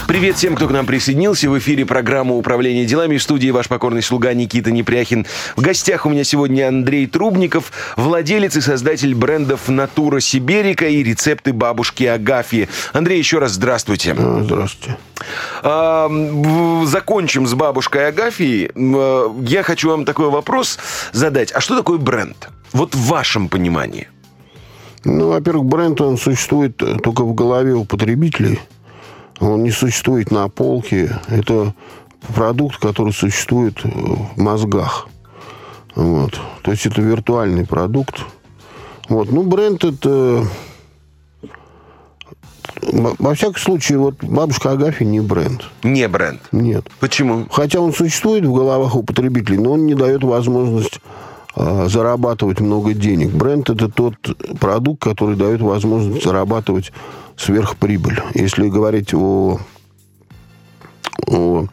Привет 0.06 0.36
всем, 0.36 0.54
кто 0.54 0.68
к 0.68 0.70
нам 0.70 0.84
присоединился. 0.84 1.48
В 1.48 1.58
эфире 1.58 1.86
программа 1.86 2.34
«Управление 2.34 2.84
делами» 2.84 3.16
в 3.16 3.22
студии 3.22 3.48
ваш 3.50 3.68
покорный 3.68 4.02
слуга 4.02 4.34
Никита 4.34 4.70
Непряхин. 4.70 5.24
В 5.56 5.62
гостях 5.62 6.04
у 6.04 6.10
меня 6.10 6.24
сегодня 6.24 6.68
Андрей 6.68 7.06
Трубников, 7.06 7.72
владелец 7.96 8.54
и 8.56 8.60
создатель 8.60 9.14
брендов 9.14 9.68
«Натура 9.68 10.20
Сиберика» 10.20 10.86
и 10.86 11.02
рецепты 11.02 11.54
бабушки 11.54 12.04
Агафьи. 12.04 12.68
Андрей, 12.92 13.18
еще 13.18 13.38
раз 13.38 13.52
здравствуйте. 13.52 14.14
А, 14.16 14.42
Здравствуйте. 14.44 14.98
А, 15.62 16.10
Закончим 16.84 17.46
с 17.46 17.54
бабушкой 17.54 18.08
Агафьей. 18.08 18.70
Э, 18.74 19.28
Я 19.40 19.62
хочу 19.62 19.88
вам 19.88 20.04
такой 20.04 20.28
вопрос 20.28 20.78
задать. 21.12 21.50
А 21.52 21.60
что 21.60 21.76
такое 21.76 21.98
бренд? 21.98 22.50
Вот 22.72 22.94
в 22.94 23.06
вашем 23.08 23.48
понимании. 23.48 24.08
Ну, 25.04 25.28
во-первых, 25.30 25.64
бренд, 25.64 26.00
он 26.02 26.18
существует 26.18 26.76
только 26.76 27.24
в 27.24 27.34
голове 27.34 27.72
у 27.72 27.84
потребителей. 27.86 28.60
Он 29.40 29.62
не 29.62 29.70
существует 29.70 30.30
на 30.30 30.48
полке. 30.48 31.18
Это 31.28 31.74
продукт, 32.34 32.78
который 32.78 33.12
существует 33.12 33.78
э, 33.84 33.88
в 33.88 34.40
мозгах. 34.40 35.08
Вот. 35.94 36.40
То 36.62 36.70
есть 36.70 36.86
это 36.86 37.00
виртуальный 37.02 37.66
продукт. 37.66 38.20
Вот. 39.08 39.30
Ну, 39.30 39.42
бренд 39.42 39.84
это 39.84 40.46
во 42.92 43.34
всяком 43.34 43.56
случае, 43.56 43.98
вот 43.98 44.22
бабушка 44.22 44.72
Агафья 44.72 45.04
не 45.04 45.20
бренд. 45.20 45.62
Не 45.82 46.08
бренд. 46.08 46.40
Нет. 46.52 46.86
Почему? 47.00 47.46
Хотя 47.50 47.80
он 47.80 47.92
существует 47.92 48.44
в 48.44 48.52
головах 48.52 48.94
у 48.96 49.02
потребителей, 49.02 49.58
но 49.58 49.72
он 49.72 49.86
не 49.86 49.94
дает 49.94 50.22
возможность 50.22 51.00
а, 51.54 51.86
зарабатывать 51.88 52.60
много 52.60 52.94
денег. 52.94 53.30
Бренд 53.30 53.70
это 53.70 53.88
тот 53.88 54.14
продукт, 54.58 55.02
который 55.02 55.36
дает 55.36 55.60
возможность 55.60 56.24
зарабатывать 56.24 56.92
сверхприбыль. 57.36 58.20
Если 58.34 58.68
говорить 58.68 59.14
о, 59.14 59.58
о 61.26 61.66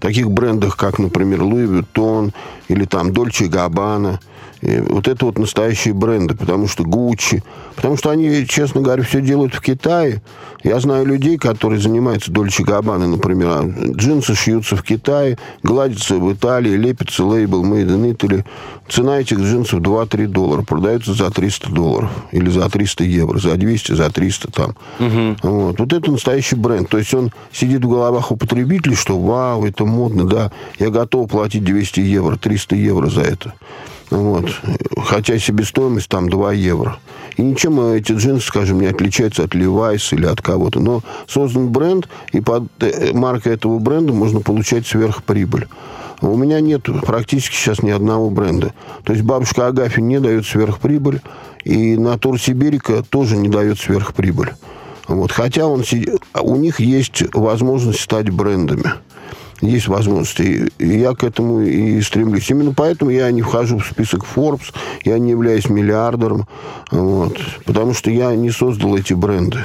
таких 0.00 0.30
брендах, 0.30 0.76
как, 0.76 0.98
например, 0.98 1.40
Louis 1.40 1.66
Vuitton 1.66 2.32
или 2.68 2.84
там 2.84 3.08
Dolce 3.08 3.48
Gabbana– 3.48 4.18
и 4.60 4.80
вот 4.80 5.06
это 5.06 5.26
вот 5.26 5.38
настоящие 5.38 5.94
бренды, 5.94 6.34
потому 6.34 6.66
что 6.66 6.84
Гуччи, 6.84 7.42
потому 7.78 7.96
что 7.96 8.10
они, 8.10 8.44
честно 8.48 8.80
говоря, 8.80 9.04
все 9.04 9.20
делают 9.20 9.54
в 9.54 9.60
Китае. 9.60 10.20
Я 10.64 10.80
знаю 10.80 11.06
людей, 11.06 11.38
которые 11.38 11.80
занимаются 11.80 12.32
Дольче 12.32 12.64
Габбана, 12.64 13.06
например, 13.06 13.48
а 13.48 13.62
джинсы 13.62 14.34
шьются 14.34 14.74
в 14.74 14.82
Китае, 14.82 15.38
гладятся 15.62 16.16
в 16.16 16.32
Италии, 16.32 16.76
лепится 16.76 17.24
лейбл 17.24 17.64
Made 17.64 17.86
in 17.86 18.12
Italy. 18.12 18.44
Цена 18.88 19.20
этих 19.20 19.38
джинсов 19.38 19.78
2-3 19.78 20.26
доллара, 20.26 20.62
продаются 20.62 21.14
за 21.14 21.30
300 21.30 21.70
долларов 21.70 22.10
или 22.32 22.50
за 22.50 22.68
300 22.68 23.04
евро, 23.04 23.38
за 23.38 23.54
200, 23.54 23.92
за 23.92 24.10
300 24.10 24.50
там. 24.50 24.74
Угу. 24.98 25.36
Вот. 25.42 25.78
вот 25.78 25.92
это 25.92 26.10
настоящий 26.10 26.56
бренд. 26.56 26.88
То 26.88 26.98
есть 26.98 27.14
он 27.14 27.30
сидит 27.52 27.84
в 27.84 27.88
головах 27.88 28.32
у 28.32 28.36
потребителей, 28.36 28.96
что 28.96 29.16
вау, 29.20 29.64
это 29.64 29.84
модно, 29.84 30.24
да, 30.24 30.50
я 30.80 30.90
готов 30.90 31.30
платить 31.30 31.62
200 31.62 32.00
евро, 32.00 32.36
300 32.36 32.74
евро 32.74 33.08
за 33.08 33.20
это. 33.20 33.54
Вот. 34.10 34.50
Хотя 35.04 35.38
себестоимость 35.38 36.08
там 36.08 36.28
2 36.28 36.52
евро. 36.54 36.98
И 37.36 37.42
ничем 37.68 37.80
эти 37.80 38.12
джинсы, 38.12 38.46
скажем, 38.46 38.80
не 38.80 38.86
отличаются 38.86 39.44
от 39.44 39.54
Levi's 39.54 40.14
или 40.14 40.26
от 40.26 40.40
кого-то. 40.42 40.80
Но 40.80 41.02
создан 41.26 41.68
бренд, 41.68 42.08
и 42.32 42.40
под 42.40 42.64
э, 42.80 43.12
маркой 43.12 43.54
этого 43.54 43.78
бренда 43.78 44.12
можно 44.12 44.40
получать 44.40 44.86
сверхприбыль. 44.86 45.68
У 46.20 46.36
меня 46.36 46.60
нет 46.60 46.82
практически 47.02 47.54
сейчас 47.54 47.82
ни 47.82 47.90
одного 47.90 48.30
бренда. 48.30 48.72
То 49.04 49.12
есть 49.12 49.24
бабушка 49.24 49.68
Агафья 49.68 50.02
не 50.02 50.18
дает 50.18 50.46
сверхприбыль, 50.46 51.20
и 51.64 51.96
Натур 51.96 52.40
Сибирика 52.40 53.02
тоже 53.08 53.36
не 53.36 53.48
дает 53.48 53.78
сверхприбыль. 53.78 54.52
Вот. 55.06 55.30
Хотя 55.32 55.66
он, 55.66 55.84
у 56.40 56.56
них 56.56 56.80
есть 56.80 57.22
возможность 57.34 58.00
стать 58.00 58.30
брендами 58.30 58.92
есть 59.60 59.88
возможности. 59.88 60.70
И 60.78 60.98
я 60.98 61.14
к 61.14 61.24
этому 61.24 61.60
и 61.60 62.00
стремлюсь. 62.02 62.50
Именно 62.50 62.72
поэтому 62.74 63.10
я 63.10 63.30
не 63.30 63.42
вхожу 63.42 63.78
в 63.78 63.86
список 63.86 64.24
Forbes, 64.24 64.74
я 65.04 65.18
не 65.18 65.30
являюсь 65.30 65.68
миллиардером, 65.68 66.46
вот, 66.90 67.38
потому 67.64 67.94
что 67.94 68.10
я 68.10 68.34
не 68.34 68.50
создал 68.50 68.96
эти 68.96 69.14
бренды. 69.14 69.58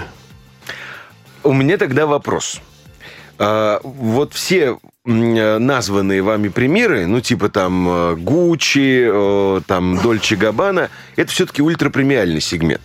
У 1.44 1.54
меня 1.54 1.78
тогда 1.78 2.06
вопрос. 2.06 2.62
А, 3.38 3.82
вот 3.84 4.34
все 4.34 4.78
названные 5.06 6.22
вами 6.22 6.48
примеры, 6.48 7.06
ну, 7.08 7.20
типа 7.20 7.50
там 7.50 8.16
Гуччи, 8.24 9.06
э, 9.06 9.62
там 9.68 9.98
Дольче 9.98 10.38
Габбана, 10.38 10.90
это 11.18 11.30
все-таки 11.30 11.62
ультрапремиальный 11.62 12.40
сегмент. 12.40 12.82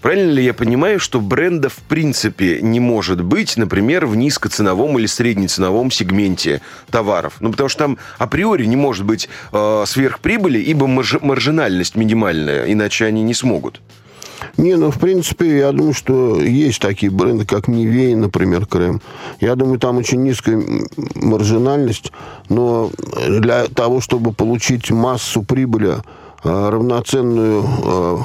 Правильно 0.00 0.30
ли 0.30 0.44
я 0.44 0.54
понимаю, 0.54 0.98
что 0.98 1.20
бренда 1.20 1.68
в 1.68 1.76
принципе 1.76 2.60
не 2.62 2.80
может 2.80 3.22
быть, 3.22 3.56
например, 3.56 4.06
в 4.06 4.16
низкоценовом 4.16 4.98
или 4.98 5.06
среднеценовом 5.06 5.90
сегменте 5.90 6.62
товаров? 6.90 7.34
Ну, 7.40 7.50
потому 7.50 7.68
что 7.68 7.78
там 7.80 7.98
априори 8.18 8.64
не 8.64 8.76
может 8.76 9.04
быть 9.04 9.28
э, 9.52 9.84
сверхприбыли, 9.86 10.58
ибо 10.58 10.86
марж 10.86 11.16
маржинальность 11.20 11.96
минимальная, 11.96 12.72
иначе 12.72 13.04
они 13.04 13.22
не 13.22 13.34
смогут. 13.34 13.80
Не, 14.56 14.76
ну, 14.76 14.90
в 14.90 14.98
принципе, 14.98 15.58
я 15.58 15.72
думаю, 15.72 15.92
что 15.92 16.40
есть 16.40 16.80
такие 16.80 17.12
бренды, 17.12 17.44
как 17.44 17.68
Нивей, 17.68 18.14
например, 18.14 18.64
Крем. 18.64 19.02
Я 19.38 19.54
думаю, 19.54 19.78
там 19.78 19.98
очень 19.98 20.22
низкая 20.22 20.62
маржинальность, 21.14 22.10
но 22.48 22.90
для 23.28 23.66
того, 23.66 24.00
чтобы 24.00 24.32
получить 24.32 24.90
массу 24.90 25.42
прибыли, 25.42 25.96
э, 26.42 26.68
равноценную 26.70 27.64
э, 27.84 28.18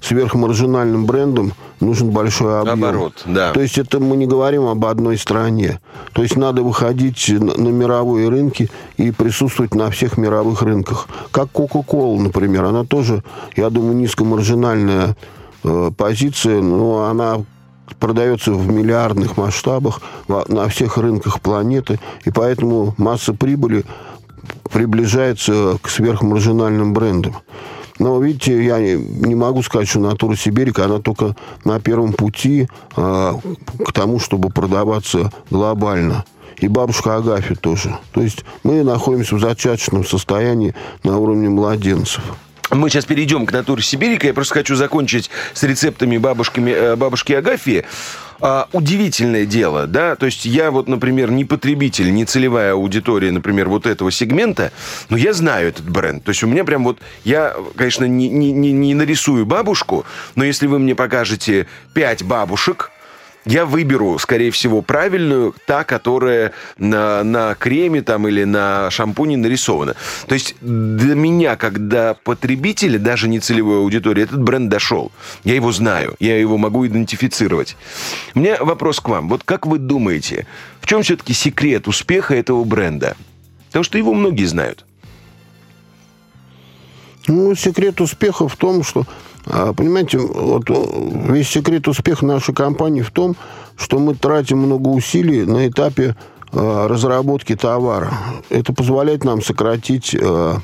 сверхмаржинальным 0.00 1.06
брендом 1.06 1.52
нужен 1.80 2.10
большой 2.10 2.60
объем. 2.60 2.84
Оборот, 2.84 3.22
да. 3.26 3.52
То 3.52 3.60
есть 3.60 3.78
это 3.78 4.00
мы 4.00 4.16
не 4.16 4.26
говорим 4.26 4.66
об 4.66 4.84
одной 4.84 5.18
стране. 5.18 5.80
То 6.12 6.22
есть 6.22 6.36
надо 6.36 6.62
выходить 6.62 7.28
на 7.28 7.68
мировые 7.68 8.28
рынки 8.28 8.70
и 8.96 9.10
присутствовать 9.10 9.74
на 9.74 9.90
всех 9.90 10.18
мировых 10.18 10.62
рынках. 10.62 11.08
Как 11.30 11.48
Coca-Cola, 11.52 12.18
например. 12.20 12.64
Она 12.64 12.84
тоже, 12.84 13.22
я 13.56 13.70
думаю, 13.70 13.96
низкомаржинальная 13.96 15.16
э, 15.64 15.90
позиция, 15.96 16.60
но 16.62 17.04
она 17.04 17.44
продается 17.98 18.52
в 18.52 18.70
миллиардных 18.70 19.36
масштабах 19.36 20.00
на 20.26 20.68
всех 20.68 20.98
рынках 20.98 21.40
планеты, 21.40 21.98
и 22.24 22.30
поэтому 22.30 22.94
масса 22.98 23.32
прибыли 23.32 23.84
приближается 24.70 25.78
к 25.82 25.88
сверхмаржинальным 25.88 26.92
брендам. 26.92 27.36
Но, 27.98 28.20
видите, 28.20 28.64
я 28.64 28.78
не, 28.78 28.94
не 28.94 29.34
могу 29.34 29.62
сказать, 29.62 29.88
что 29.88 30.00
натура 30.00 30.36
Сибирика, 30.36 30.84
она 30.84 30.98
только 31.00 31.34
на 31.64 31.80
первом 31.80 32.12
пути 32.12 32.68
э, 32.96 33.32
к 33.84 33.92
тому, 33.92 34.20
чтобы 34.20 34.50
продаваться 34.50 35.32
глобально. 35.50 36.24
И 36.58 36.68
бабушка 36.68 37.16
Агафья 37.16 37.54
тоже. 37.54 37.96
То 38.12 38.20
есть 38.20 38.44
мы 38.64 38.82
находимся 38.82 39.36
в 39.36 39.40
зачаточном 39.40 40.04
состоянии 40.04 40.74
на 41.04 41.18
уровне 41.18 41.48
младенцев. 41.48 42.22
Мы 42.70 42.90
сейчас 42.90 43.06
перейдем 43.06 43.46
к 43.46 43.52
натуре 43.52 43.82
Сибирика. 43.82 44.26
Я 44.26 44.34
просто 44.34 44.54
хочу 44.54 44.76
закончить 44.76 45.30
с 45.54 45.62
рецептами 45.62 46.16
э, 46.16 46.96
бабушки 46.96 47.32
Агафьи. 47.32 47.84
А, 48.40 48.68
удивительное 48.72 49.46
дело, 49.46 49.86
да, 49.86 50.14
то 50.14 50.26
есть 50.26 50.44
я 50.44 50.70
вот, 50.70 50.86
например, 50.86 51.30
не 51.32 51.44
потребитель, 51.44 52.12
не 52.12 52.24
целевая 52.24 52.72
аудитория, 52.72 53.32
например, 53.32 53.68
вот 53.68 53.86
этого 53.86 54.12
сегмента, 54.12 54.70
но 55.08 55.16
я 55.16 55.32
знаю 55.32 55.68
этот 55.68 55.88
бренд. 55.88 56.22
То 56.22 56.30
есть 56.30 56.44
у 56.44 56.46
меня 56.46 56.64
прям 56.64 56.84
вот, 56.84 56.98
я, 57.24 57.56
конечно, 57.74 58.04
не, 58.04 58.28
не, 58.28 58.52
не 58.52 58.94
нарисую 58.94 59.44
бабушку, 59.44 60.04
но 60.36 60.44
если 60.44 60.68
вы 60.68 60.78
мне 60.78 60.94
покажете 60.94 61.66
пять 61.94 62.22
бабушек, 62.22 62.92
я 63.48 63.64
выберу, 63.64 64.18
скорее 64.18 64.50
всего, 64.50 64.82
правильную, 64.82 65.54
та, 65.64 65.82
которая 65.84 66.52
на, 66.76 67.24
на 67.24 67.54
креме 67.54 68.02
там 68.02 68.28
или 68.28 68.44
на 68.44 68.90
шампуне 68.90 69.38
нарисована. 69.38 69.94
То 70.26 70.34
есть 70.34 70.54
для 70.60 71.14
меня, 71.14 71.56
когда 71.56 72.12
потребители, 72.12 72.98
даже 72.98 73.26
не 73.26 73.40
целевой 73.40 73.78
аудитории, 73.78 74.24
этот 74.24 74.42
бренд 74.42 74.68
дошел. 74.68 75.10
Я 75.44 75.54
его 75.54 75.72
знаю, 75.72 76.14
я 76.20 76.38
его 76.38 76.58
могу 76.58 76.86
идентифицировать. 76.86 77.76
У 78.34 78.40
меня 78.40 78.58
вопрос 78.60 79.00
к 79.00 79.08
вам. 79.08 79.30
Вот 79.30 79.44
как 79.44 79.66
вы 79.66 79.78
думаете, 79.78 80.46
в 80.82 80.86
чем 80.86 81.02
все-таки 81.02 81.32
секрет 81.32 81.88
успеха 81.88 82.34
этого 82.34 82.64
бренда? 82.64 83.16
Потому 83.68 83.82
что 83.82 83.96
его 83.96 84.12
многие 84.12 84.44
знают. 84.44 84.84
Ну, 87.26 87.54
секрет 87.54 88.00
успеха 88.02 88.46
в 88.46 88.56
том, 88.56 88.82
что 88.82 89.06
понимаете, 89.76 90.18
вот 90.18 90.64
весь 90.68 91.48
секрет 91.48 91.88
успеха 91.88 92.26
нашей 92.26 92.54
компании 92.54 93.02
в 93.02 93.10
том, 93.10 93.36
что 93.76 93.98
мы 93.98 94.14
тратим 94.14 94.58
много 94.58 94.88
усилий 94.88 95.44
на 95.44 95.68
этапе 95.68 96.16
а, 96.52 96.88
разработки 96.88 97.54
товара. 97.54 98.12
Это 98.50 98.72
позволяет 98.72 99.24
нам 99.24 99.42
сократить 99.42 100.16
а, 100.20 100.58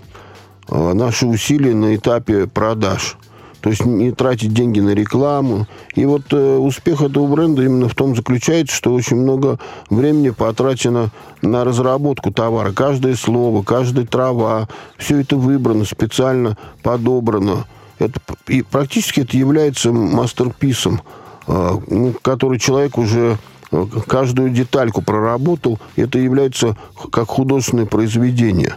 наши 0.68 1.26
усилия 1.26 1.74
на 1.74 1.94
этапе 1.94 2.46
продаж. 2.46 3.16
То 3.64 3.70
есть 3.70 3.86
не 3.86 4.12
тратить 4.12 4.52
деньги 4.52 4.80
на 4.80 4.90
рекламу. 4.90 5.66
И 5.94 6.04
вот 6.04 6.24
э, 6.32 6.56
успех 6.58 7.00
этого 7.00 7.26
бренда 7.26 7.62
именно 7.62 7.88
в 7.88 7.94
том 7.94 8.14
заключается, 8.14 8.76
что 8.76 8.92
очень 8.92 9.16
много 9.16 9.58
времени 9.88 10.28
потрачено 10.28 11.08
на 11.40 11.64
разработку 11.64 12.30
товара. 12.30 12.72
Каждое 12.72 13.14
слово, 13.14 13.62
каждая 13.62 14.04
трава, 14.04 14.68
все 14.98 15.18
это 15.18 15.36
выбрано, 15.36 15.86
специально 15.86 16.58
подобрано. 16.82 17.64
Это, 17.98 18.20
и 18.48 18.62
практически 18.62 19.20
это 19.20 19.36
является 19.36 19.92
мастерписом, 19.92 21.00
а, 21.46 21.80
ну, 21.86 22.14
который 22.22 22.58
человек 22.58 22.98
уже 22.98 23.38
э, 23.70 23.86
каждую 24.06 24.50
детальку 24.50 25.02
проработал. 25.02 25.78
Это 25.96 26.18
является 26.18 26.76
как 27.12 27.28
художественное 27.28 27.86
произведение. 27.86 28.76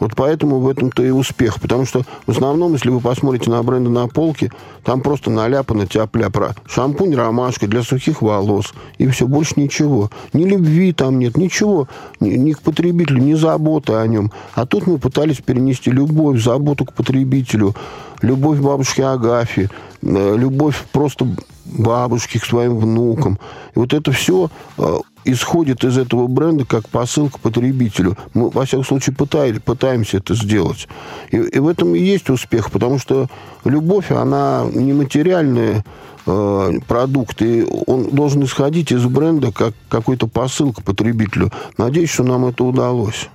Вот 0.00 0.12
поэтому 0.14 0.60
в 0.60 0.68
этом-то 0.68 1.02
и 1.02 1.10
успех. 1.10 1.60
Потому 1.60 1.86
что 1.86 2.02
в 2.26 2.30
основном, 2.30 2.72
если 2.72 2.90
вы 2.90 3.00
посмотрите 3.00 3.50
на 3.50 3.62
бренды 3.62 3.90
на 3.90 4.08
полке, 4.08 4.52
там 4.84 5.00
просто 5.00 5.30
наляпано 5.30 5.86
тяпля 5.86 6.30
про 6.30 6.54
шампунь 6.66 7.14
ромашка 7.14 7.66
для 7.66 7.82
сухих 7.82 8.22
волос. 8.22 8.74
И 8.98 9.06
все, 9.08 9.26
больше 9.26 9.54
ничего. 9.56 10.10
Ни 10.32 10.44
любви 10.44 10.92
там 10.92 11.18
нет, 11.18 11.36
ничего. 11.36 11.88
Ни, 12.20 12.30
ни 12.30 12.52
к 12.52 12.60
потребителю, 12.60 13.22
ни 13.22 13.34
заботы 13.34 13.94
о 13.94 14.06
нем. 14.06 14.32
А 14.54 14.66
тут 14.66 14.86
мы 14.86 14.98
пытались 14.98 15.38
перенести 15.38 15.90
любовь, 15.90 16.42
заботу 16.42 16.84
к 16.84 16.92
потребителю, 16.92 17.74
любовь 18.22 18.58
бабушки 18.58 19.00
Агафьи, 19.00 19.68
э, 20.02 20.36
любовь 20.36 20.84
просто 20.92 21.26
бабушки 21.64 22.38
к 22.38 22.44
своим 22.44 22.78
внукам. 22.78 23.38
И 23.74 23.78
вот 23.78 23.92
это 23.92 24.12
все 24.12 24.50
э, 24.78 24.98
исходит 25.26 25.84
из 25.84 25.98
этого 25.98 26.26
бренда 26.26 26.64
как 26.64 26.88
посылка 26.88 27.38
потребителю. 27.38 28.16
Мы, 28.34 28.50
во 28.50 28.64
всяком 28.64 28.84
случае, 28.84 29.14
пытались, 29.14 29.60
пытаемся 29.60 30.18
это 30.18 30.34
сделать. 30.34 30.88
И, 31.30 31.36
и 31.36 31.58
в 31.58 31.68
этом 31.68 31.94
и 31.94 31.98
есть 31.98 32.30
успех, 32.30 32.70
потому 32.70 32.98
что 32.98 33.26
любовь, 33.64 34.10
она 34.10 34.64
нематериальная 34.72 35.84
э, 36.26 36.72
продукт, 36.86 37.42
и 37.42 37.66
он 37.86 38.10
должен 38.10 38.44
исходить 38.44 38.92
из 38.92 39.04
бренда 39.04 39.52
как 39.52 39.74
какой-то 39.88 40.28
посылка 40.28 40.82
потребителю. 40.82 41.52
Надеюсь, 41.76 42.10
что 42.10 42.22
нам 42.22 42.46
это 42.46 42.64
удалось. 42.64 43.28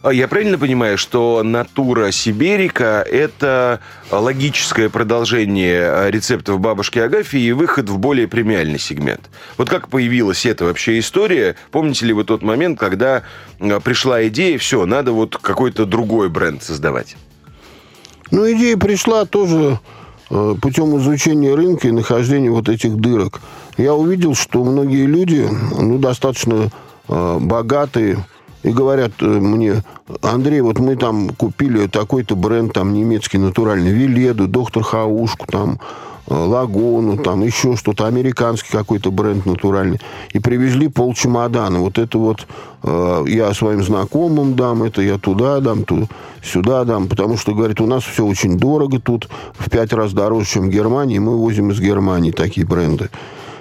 А 0.00 0.12
Я 0.12 0.28
правильно 0.28 0.58
понимаю, 0.58 0.96
что 0.96 1.42
натура 1.42 2.12
сиберика– 2.12 3.04
это 3.10 3.80
логическое 4.12 4.88
продолжение 4.88 6.08
рецептов 6.10 6.60
бабушки 6.60 7.00
Агафьи 7.00 7.40
и 7.40 7.50
выход 7.50 7.88
в 7.88 7.98
более 7.98 8.28
премиальный 8.28 8.78
сегмент? 8.78 9.28
Вот 9.56 9.68
как 9.68 9.88
появилась 9.88 10.46
эта 10.46 10.66
вообще 10.66 11.00
история? 11.00 11.56
Помните 11.72 12.06
ли 12.06 12.12
вы 12.12 12.22
тот 12.22 12.42
момент, 12.42 12.78
когда 12.78 13.24
а, 13.58 13.80
пришла 13.80 14.26
идея, 14.28 14.56
все, 14.58 14.86
надо 14.86 15.10
вот 15.10 15.36
какой-то 15.36 15.84
другой 15.84 16.28
бренд 16.28 16.62
создавать? 16.62 17.16
Ну, 18.30 18.48
идея 18.52 18.76
пришла 18.76 19.24
тоже 19.24 19.80
э, 20.30 20.54
путем 20.62 20.96
изучения 20.98 21.54
рынка 21.54 21.88
и 21.88 21.92
нахождения 21.92 22.50
вот 22.50 22.68
этих 22.68 22.96
дырок. 22.96 23.40
Я 23.76 23.94
увидел, 23.94 24.36
что 24.36 24.62
многие 24.62 25.06
люди, 25.06 25.48
ну, 25.76 25.98
достаточно 25.98 26.70
э, 27.08 27.38
богатые, 27.40 28.24
и 28.62 28.70
говорят 28.70 29.12
э, 29.20 29.24
мне, 29.24 29.82
Андрей, 30.22 30.60
вот 30.60 30.78
мы 30.78 30.96
там 30.96 31.30
купили 31.30 31.86
такой-то 31.86 32.36
бренд, 32.36 32.72
там 32.72 32.92
немецкий 32.92 33.38
натуральный, 33.38 33.92
Веледу, 33.92 34.48
Доктор 34.48 34.82
Хаушку, 34.82 35.46
там 35.46 35.78
э, 36.26 36.34
Лагону, 36.34 37.18
там 37.18 37.42
еще 37.42 37.76
что-то, 37.76 38.06
американский 38.06 38.70
какой-то 38.70 39.10
бренд 39.10 39.46
натуральный. 39.46 40.00
И 40.32 40.40
привезли 40.40 40.88
пол 40.88 41.14
чемодана. 41.14 41.78
Вот 41.78 41.98
это 41.98 42.18
вот 42.18 42.46
э, 42.82 43.24
я 43.28 43.54
своим 43.54 43.82
знакомым 43.82 44.54
дам, 44.54 44.82
это 44.82 45.02
я 45.02 45.18
туда 45.18 45.60
дам, 45.60 45.84
ту, 45.84 46.08
сюда 46.42 46.84
дам. 46.84 47.06
Потому 47.06 47.36
что, 47.36 47.54
говорит, 47.54 47.80
у 47.80 47.86
нас 47.86 48.02
все 48.02 48.26
очень 48.26 48.58
дорого 48.58 48.98
тут, 49.00 49.28
в 49.58 49.70
пять 49.70 49.92
раз 49.92 50.12
дороже, 50.12 50.46
чем 50.46 50.68
в 50.68 50.70
Германии. 50.70 51.18
Мы 51.18 51.36
возим 51.36 51.70
из 51.70 51.80
Германии 51.80 52.32
такие 52.32 52.66
бренды. 52.66 53.08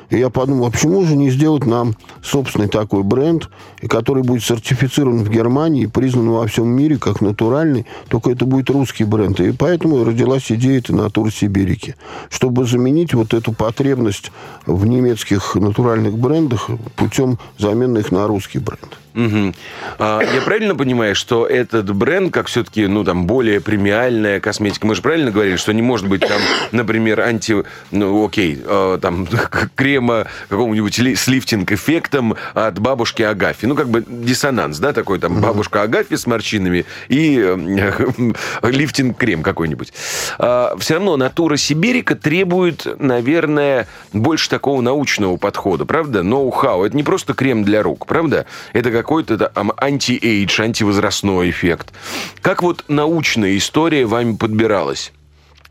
И 0.10 0.17
я 0.17 0.30
подумал, 0.30 0.67
а 0.67 0.72
почему 0.72 1.04
же 1.06 1.15
не 1.15 1.30
сделать 1.30 1.65
нам 1.65 1.96
собственный 2.24 2.70
такой 2.70 3.04
бренд, 3.04 3.50
который 3.89 4.24
будет 4.24 4.43
сертифицирован 4.43 5.24
в 5.24 5.30
Германии 5.30 5.86
признан 5.86 6.30
во 6.30 6.48
всем 6.48 6.67
мире 6.67 6.98
как 6.98 7.22
натуральный, 7.22 7.86
только 8.08 8.32
это 8.32 8.46
будет 8.46 8.70
русский 8.70 9.04
бренд. 9.04 9.39
И 9.39 9.52
поэтому 9.52 10.04
родилась 10.04 10.52
идея 10.52 10.80
этой 10.80 10.96
натуры 10.96 11.32
Сибирики, 11.32 11.96
чтобы 12.30 12.65
заменить 12.65 13.13
вот 13.13 13.34
эту 13.34 13.52
потребность 13.52 14.32
в 14.65 14.86
немецких 14.86 15.56
натуральных 15.56 16.17
брендах 16.17 16.70
путем 16.96 17.38
замены 17.58 18.00
их 18.00 18.12
на 18.12 18.28
русский 18.28 18.60
бренд. 18.60 18.98
Угу. 19.17 19.54
А, 19.98 20.22
я 20.22 20.41
правильно 20.41 20.76
понимаю, 20.76 21.15
что 21.15 21.48
этот 21.48 21.93
бренд, 21.93 22.32
как 22.32 22.48
все-таки, 22.48 22.86
ну, 22.86 23.04
там, 23.04 23.26
более 23.26 23.60
премиальная 23.60 24.39
косметика, 24.39 24.86
мы 24.86 24.93
же 24.93 25.02
правильно 25.02 25.32
говорили, 25.32 25.56
что 25.56 25.74
не 25.74 25.82
может 25.82 26.08
быть 26.08 26.22
там, 26.22 26.39
например, 26.72 27.22
анти... 27.22 27.63
Ну, 27.89 28.24
окей, 28.24 28.62
э, 28.63 29.00
там, 29.02 29.28
крема 29.98 30.28
какого-нибудь 30.50 30.98
ли, 31.00 31.16
с 31.16 31.28
лифтинг-эффектом 31.28 32.36
от 32.54 32.80
бабушки 32.80 33.24
Агафи. 33.24 33.66
Ну, 33.66 33.76
как 33.76 33.90
бы 33.90 34.04
диссонанс, 34.08 34.78
да, 34.78 34.94
такой 34.94 35.20
там 35.20 35.42
бабушка 35.42 35.82
Агафи 35.82 36.16
с 36.16 36.28
морщинами 36.28 36.86
и 37.08 37.40
э, 37.40 38.32
лифтинг-крем 38.62 39.42
какой-нибудь. 39.42 39.92
А, 40.38 40.76
все 40.78 40.96
равно 40.96 41.18
Natura 41.17 41.58
Siberica 41.58 42.15
требует, 42.16 42.86
наверное, 43.00 43.88
больше 44.14 44.50
такого 44.50 44.82
научного 44.82 45.38
подхода, 45.38 45.86
правда? 45.86 46.22
Ноу-хау. 46.22 46.84
Это 46.84 46.96
не 46.96 47.04
просто 47.04 47.34
крем 47.34 47.64
для 47.64 47.82
рук, 47.82 48.06
правда? 48.06 48.46
Это 48.74 48.92
как 48.92 49.08
какой-то 49.08 49.38
там 49.38 49.72
anti-age, 49.78 50.62
антивозрастной 50.62 51.50
эффект. 51.50 51.94
Как 52.42 52.62
вот 52.62 52.84
научная 52.90 53.56
история 53.56 54.06
вами 54.06 54.36
подбиралась? 54.36 55.14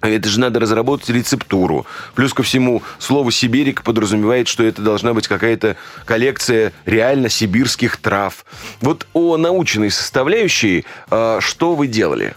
Это 0.00 0.28
же 0.28 0.40
надо 0.40 0.60
разработать 0.60 1.08
рецептуру. 1.08 1.86
Плюс 2.14 2.34
ко 2.34 2.42
всему, 2.42 2.82
слово 2.98 3.32
«сибирик» 3.32 3.82
подразумевает, 3.82 4.46
что 4.48 4.62
это 4.62 4.82
должна 4.82 5.14
быть 5.14 5.26
какая-то 5.26 5.76
коллекция 6.04 6.72
реально 6.84 7.28
сибирских 7.28 7.96
трав. 7.96 8.44
Вот 8.80 9.06
о 9.14 9.36
научной 9.36 9.90
составляющей, 9.90 10.84
а, 11.10 11.40
что 11.40 11.74
вы 11.74 11.86
делали? 11.86 12.34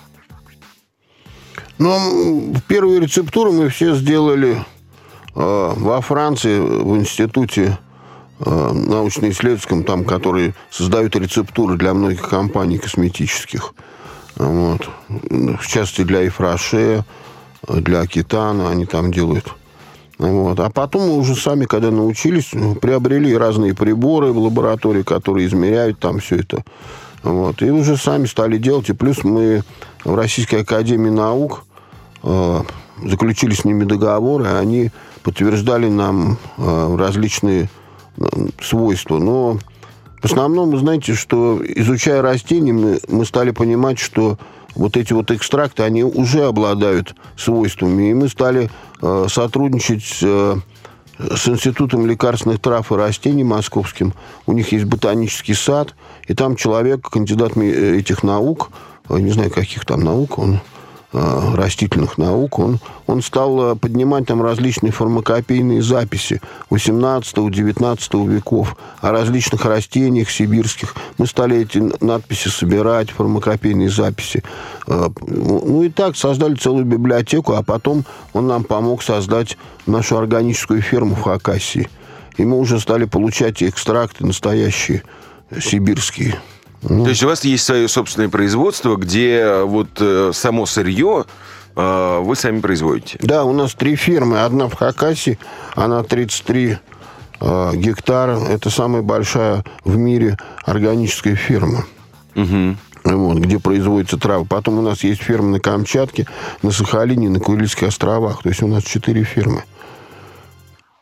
Ну, 1.77 2.55
первую 2.67 3.01
рецептуру 3.01 3.53
мы 3.53 3.69
все 3.69 3.95
сделали 3.95 4.57
э, 4.57 4.63
во 5.33 6.01
Франции, 6.01 6.59
в 6.59 6.97
институте 6.97 7.77
Э, 8.41 8.71
научно-исследовательском, 8.71 9.83
там, 9.83 10.05
которые 10.05 10.53
создают 10.69 11.13
рецептуры 11.17 11.75
для 11.75 11.93
многих 11.93 12.21
компаний 12.21 12.77
косметических. 12.77 13.73
Вот. 14.37 14.89
В 15.09 15.67
частности, 15.67 16.03
для 16.03 16.25
Ифраше, 16.25 17.03
для 17.67 18.05
Китана 18.05 18.69
они 18.69 18.85
там 18.85 19.11
делают. 19.11 19.53
Вот. 20.17 20.59
А 20.59 20.69
потом 20.69 21.03
мы 21.03 21.17
уже 21.17 21.35
сами, 21.35 21.65
когда 21.65 21.91
научились, 21.91 22.51
приобрели 22.81 23.35
разные 23.35 23.73
приборы 23.73 24.33
в 24.33 24.37
лаборатории, 24.37 25.03
которые 25.03 25.47
измеряют 25.47 25.99
там 25.99 26.19
все 26.19 26.37
это. 26.37 26.63
Вот. 27.23 27.61
И 27.61 27.71
уже 27.71 27.97
сами 27.97 28.25
стали 28.25 28.57
делать. 28.57 28.89
И 28.89 28.93
плюс 28.93 29.23
мы 29.23 29.63
в 30.03 30.15
Российской 30.15 30.61
Академии 30.61 31.09
Наук 31.09 31.63
э, 32.23 32.61
заключили 33.03 33.53
с 33.53 33.63
ними 33.63 33.85
договоры, 33.85 34.47
они 34.47 34.91
подтверждали 35.23 35.87
нам 35.89 36.37
э, 36.57 36.95
различные 36.97 37.69
свойства. 38.61 39.17
Но 39.19 39.59
в 40.21 40.25
основном, 40.25 40.71
вы 40.71 40.79
знаете, 40.79 41.13
что 41.13 41.61
изучая 41.63 42.21
растения, 42.21 42.73
мы, 42.73 42.99
мы 43.07 43.25
стали 43.25 43.51
понимать, 43.51 43.99
что 43.99 44.37
вот 44.75 44.97
эти 44.97 45.13
вот 45.13 45.31
экстракты, 45.31 45.83
они 45.83 46.03
уже 46.03 46.45
обладают 46.45 47.15
свойствами. 47.37 48.11
И 48.11 48.13
мы 48.13 48.29
стали 48.29 48.69
э, 49.01 49.27
сотрудничать 49.29 50.19
э, 50.21 50.55
с 51.17 51.47
Институтом 51.47 52.05
лекарственных 52.05 52.59
трав 52.59 52.91
и 52.91 52.95
растений 52.95 53.43
московским. 53.43 54.13
У 54.45 54.53
них 54.53 54.71
есть 54.71 54.85
ботанический 54.85 55.53
сад, 55.53 55.95
и 56.27 56.33
там 56.33 56.55
человек, 56.55 57.09
кандидат 57.09 57.57
этих 57.57 58.23
наук, 58.23 58.71
э, 59.09 59.19
не 59.19 59.31
знаю, 59.31 59.51
каких 59.51 59.85
там 59.85 60.01
наук, 60.01 60.39
он 60.39 60.59
Э, 60.61 60.78
растительных 61.11 62.17
наук, 62.19 62.59
он, 62.59 62.79
он 63.07 63.23
стал 63.23 63.71
э, 63.71 63.75
поднимать 63.75 64.27
там 64.27 64.43
различные 64.43 64.91
фармакопейные 64.91 65.81
записи 65.81 66.39
18-19 66.69 68.27
веков 68.27 68.77
о 69.01 69.11
различных 69.11 69.65
растениях 69.65 70.29
сибирских. 70.29 70.95
Мы 71.17 71.25
стали 71.25 71.61
эти 71.61 71.79
надписи 72.03 72.49
собирать, 72.49 73.09
фармакопейные 73.09 73.89
записи. 73.89 74.43
Э, 74.85 75.09
ну 75.25 75.81
и 75.81 75.89
так 75.89 76.15
создали 76.15 76.53
целую 76.53 76.85
библиотеку, 76.85 77.53
а 77.53 77.63
потом 77.63 78.05
он 78.33 78.45
нам 78.45 78.63
помог 78.63 79.01
создать 79.01 79.57
нашу 79.87 80.17
органическую 80.17 80.81
ферму 80.83 81.15
в 81.15 81.23
Хакасии. 81.23 81.89
И 82.37 82.45
мы 82.45 82.57
уже 82.57 82.79
стали 82.79 83.05
получать 83.05 83.63
экстракты 83.63 84.25
настоящие, 84.25 85.01
сибирские. 85.59 86.35
Ну. 86.81 87.03
То 87.03 87.09
есть 87.09 87.23
у 87.23 87.27
вас 87.27 87.43
есть 87.43 87.65
свое 87.65 87.87
собственное 87.87 88.29
производство, 88.29 88.95
где 88.95 89.39
э, 89.39 89.63
вот 89.63 89.89
э, 89.99 90.31
само 90.33 90.65
сырье 90.65 91.25
э, 91.75 92.19
вы 92.21 92.35
сами 92.35 92.61
производите? 92.61 93.17
Да, 93.21 93.43
у 93.43 93.53
нас 93.53 93.73
три 93.73 93.95
фирмы. 93.95 94.43
Одна 94.43 94.69
в 94.69 94.75
Хакасии, 94.75 95.37
она 95.75 96.03
33 96.03 96.77
э, 97.41 97.71
гектара. 97.75 98.39
Это 98.39 98.69
самая 98.69 99.01
большая 99.01 99.65
в 99.83 99.97
мире 99.97 100.37
органическая 100.65 101.35
фирма. 101.35 101.85
Угу. 102.35 102.77
Вот, 103.03 103.37
где 103.39 103.59
производятся 103.59 104.17
травы. 104.17 104.45
Потом 104.45 104.79
у 104.79 104.81
нас 104.81 105.03
есть 105.03 105.21
фирмы 105.21 105.51
на 105.51 105.59
Камчатке, 105.59 106.27
на 106.61 106.71
Сахалине, 106.71 107.29
на 107.29 107.39
Курильских 107.39 107.87
островах. 107.87 108.43
То 108.43 108.49
есть 108.49 108.61
у 108.61 108.67
нас 108.67 108.83
четыре 108.83 109.23
фирмы. 109.23 109.63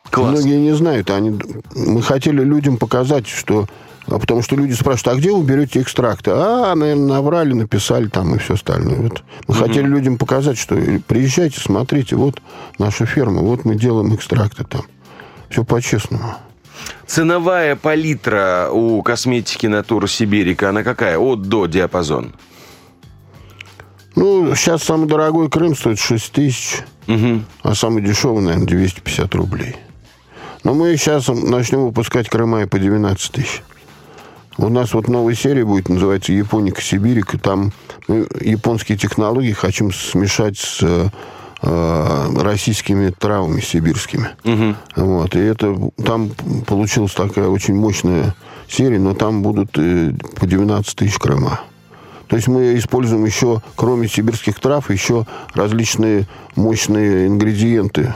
Класс. 0.09 0.31
Многие 0.31 0.57
не 0.57 0.73
знают. 0.73 1.09
Они... 1.11 1.37
Мы 1.75 2.01
хотели 2.01 2.43
людям 2.43 2.77
показать, 2.77 3.27
что 3.27 3.67
а 4.07 4.19
потому 4.19 4.41
что 4.41 4.55
люди 4.55 4.73
спрашивают, 4.73 5.17
а 5.17 5.19
где 5.19 5.31
вы 5.31 5.43
берете 5.43 5.81
экстракты? 5.81 6.31
А, 6.33 6.73
наверное, 6.75 7.07
наврали, 7.07 7.53
написали 7.53 8.07
там 8.07 8.35
и 8.35 8.39
все 8.39 8.53
остальное. 8.53 8.95
Вот. 8.95 9.23
Мы 9.47 9.55
угу. 9.55 9.63
хотели 9.63 9.85
людям 9.85 10.17
показать, 10.17 10.57
что 10.57 10.75
приезжайте, 11.07 11.59
смотрите, 11.59 12.15
вот 12.15 12.41
наша 12.79 13.05
ферма, 13.05 13.41
вот 13.41 13.65
мы 13.65 13.75
делаем 13.75 14.15
экстракты 14.15 14.63
там. 14.63 14.83
Все 15.49 15.63
по-честному. 15.63 16.35
Ценовая 17.05 17.75
палитра 17.75 18.69
у 18.71 19.01
косметики 19.01 19.67
Натура 19.67 20.07
Сибирика, 20.07 20.69
она 20.69 20.83
какая? 20.83 21.17
От 21.17 21.43
до 21.43 21.65
диапазон? 21.65 22.33
Ну, 24.15 24.55
сейчас 24.55 24.83
самый 24.83 25.07
дорогой 25.07 25.49
Крым 25.49 25.75
стоит 25.75 25.99
6 25.99 26.31
тысяч, 26.31 26.79
угу. 27.07 27.41
а 27.61 27.75
самый 27.75 28.01
дешевый, 28.01 28.41
наверное, 28.41 28.67
250 28.67 29.35
рублей. 29.35 29.75
Но 30.63 30.73
мы 30.73 30.95
сейчас 30.97 31.27
начнем 31.27 31.85
выпускать 31.85 32.29
Крыма 32.29 32.63
и 32.63 32.65
по 32.65 32.79
12 32.79 33.31
тысяч. 33.31 33.61
У 34.57 34.69
нас 34.69 34.93
вот 34.93 35.07
новая 35.07 35.35
серия 35.35 35.63
будет, 35.63 35.87
называется 35.87 36.33
«Японика 36.33 36.81
Сибирик». 36.81 37.35
И 37.35 37.37
там 37.37 37.71
мы 38.07 38.27
японские 38.41 38.97
технологии 38.97 39.51
хотим 39.51 39.93
смешать 39.93 40.57
с 40.57 40.79
э, 40.81 41.09
российскими 41.61 43.09
травами 43.09 43.61
сибирскими. 43.61 44.29
Вот. 44.95 45.35
И 45.35 45.39
это 45.39 45.75
там 46.03 46.31
получилась 46.65 47.13
такая 47.13 47.47
очень 47.47 47.75
мощная 47.75 48.35
серия, 48.67 48.99
но 48.99 49.13
там 49.13 49.43
будут 49.43 49.77
э, 49.77 50.13
по 50.35 50.47
12 50.47 50.95
тысяч 50.95 51.17
крыма. 51.19 51.61
То 52.27 52.35
есть 52.35 52.47
мы 52.47 52.77
используем 52.77 53.25
еще, 53.25 53.61
кроме 53.75 54.07
сибирских 54.07 54.59
трав, 54.59 54.89
еще 54.89 55.25
различные 55.53 56.27
мощные 56.55 57.27
ингредиенты. 57.27 58.13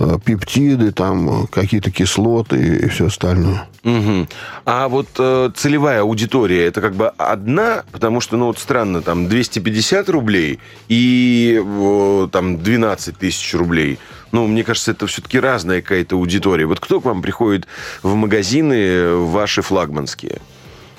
Э, 0.00 0.18
Пептиды, 0.24 0.92
там 0.92 1.42
э, 1.42 1.46
какие-то 1.50 1.90
кислоты 1.90 2.78
и 2.84 2.88
все 2.88 3.08
остальное. 3.08 3.68
Мгм. 3.82 4.28
А 4.64 4.88
вот 4.88 5.08
э, 5.18 5.50
целевая 5.54 6.00
аудитория 6.00 6.64
это 6.64 6.80
как 6.80 6.94
бы 6.94 7.08
одна, 7.18 7.84
потому 7.92 8.22
что, 8.22 8.38
ну 8.38 8.46
вот 8.46 8.58
странно, 8.58 9.02
там 9.02 9.28
250 9.28 10.08
рублей 10.08 10.58
и 10.88 11.62
э, 11.62 12.28
там 12.32 12.62
12 12.62 13.18
тысяч 13.18 13.52
рублей. 13.54 13.98
Ну, 14.32 14.46
мне 14.46 14.64
кажется, 14.64 14.92
это 14.92 15.06
все-таки 15.06 15.38
разная 15.38 15.82
какая-то 15.82 16.16
аудитория. 16.16 16.64
Вот 16.64 16.80
кто 16.80 17.02
к 17.02 17.04
вам 17.04 17.20
приходит 17.20 17.66
в 18.02 18.14
магазины 18.14 18.72
э, 18.72 19.14
ваши 19.16 19.60
флагманские? 19.60 20.40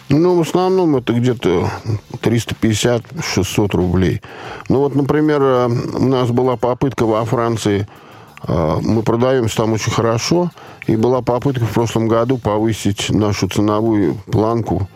Ну, 0.10 0.36
в 0.36 0.41
основном 0.41 0.95
это 0.97 1.14
где-то 1.14 1.72
350-600 2.22 3.76
рублей. 3.76 4.22
Ну, 4.70 4.80
вот, 4.80 4.93
например, 4.93 5.41
у 5.41 6.06
нас 6.06 6.30
была 6.30 6.56
попытка 6.56 7.06
во 7.06 7.26
Франции, 7.26 7.88
мы 8.48 9.04
продаемся 9.04 9.58
там 9.58 9.74
очень 9.74 9.92
хорошо, 9.92 10.52
и 10.88 10.96
была 10.96 11.22
попытка 11.22 11.66
в 11.66 11.72
прошлом 11.72 12.08
году 12.08 12.38
повысить 12.38 13.10
нашу 13.10 13.48
ценовую 13.48 14.16
планку. 14.32 14.88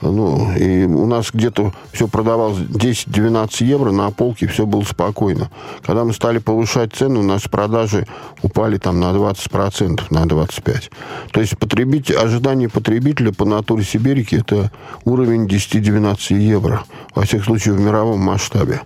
Ну, 0.00 0.52
и 0.56 0.84
у 0.84 1.06
нас 1.06 1.30
где-то 1.32 1.72
все 1.92 2.08
продавалось 2.08 2.58
10-12 2.58 3.64
евро, 3.64 3.90
на 3.90 4.10
полке 4.10 4.46
все 4.46 4.66
было 4.66 4.82
спокойно. 4.82 5.50
Когда 5.82 6.04
мы 6.04 6.12
стали 6.12 6.38
повышать 6.38 6.92
цену, 6.92 7.22
наши 7.22 7.48
продажи 7.48 8.06
упали 8.42 8.76
там 8.76 9.00
на 9.00 9.12
20%, 9.12 10.02
на 10.10 10.24
25%. 10.24 10.90
То 11.32 11.40
есть 11.40 11.56
потребитель, 11.58 12.16
ожидание 12.16 12.68
потребителя 12.68 13.32
по 13.32 13.46
натуре 13.46 13.82
Сибирики 13.82 14.34
это 14.34 14.70
уровень 15.04 15.46
10-12 15.46 16.34
евро. 16.34 16.84
Во 17.14 17.22
всех 17.22 17.44
случаях 17.44 17.76
в 17.76 17.80
мировом 17.80 18.20
масштабе. 18.20 18.82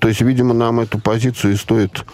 То 0.00 0.08
есть, 0.08 0.20
видимо, 0.20 0.54
нам 0.54 0.80
эту 0.80 0.98
позицию 0.98 1.52
и 1.52 1.56
стоит 1.56 2.04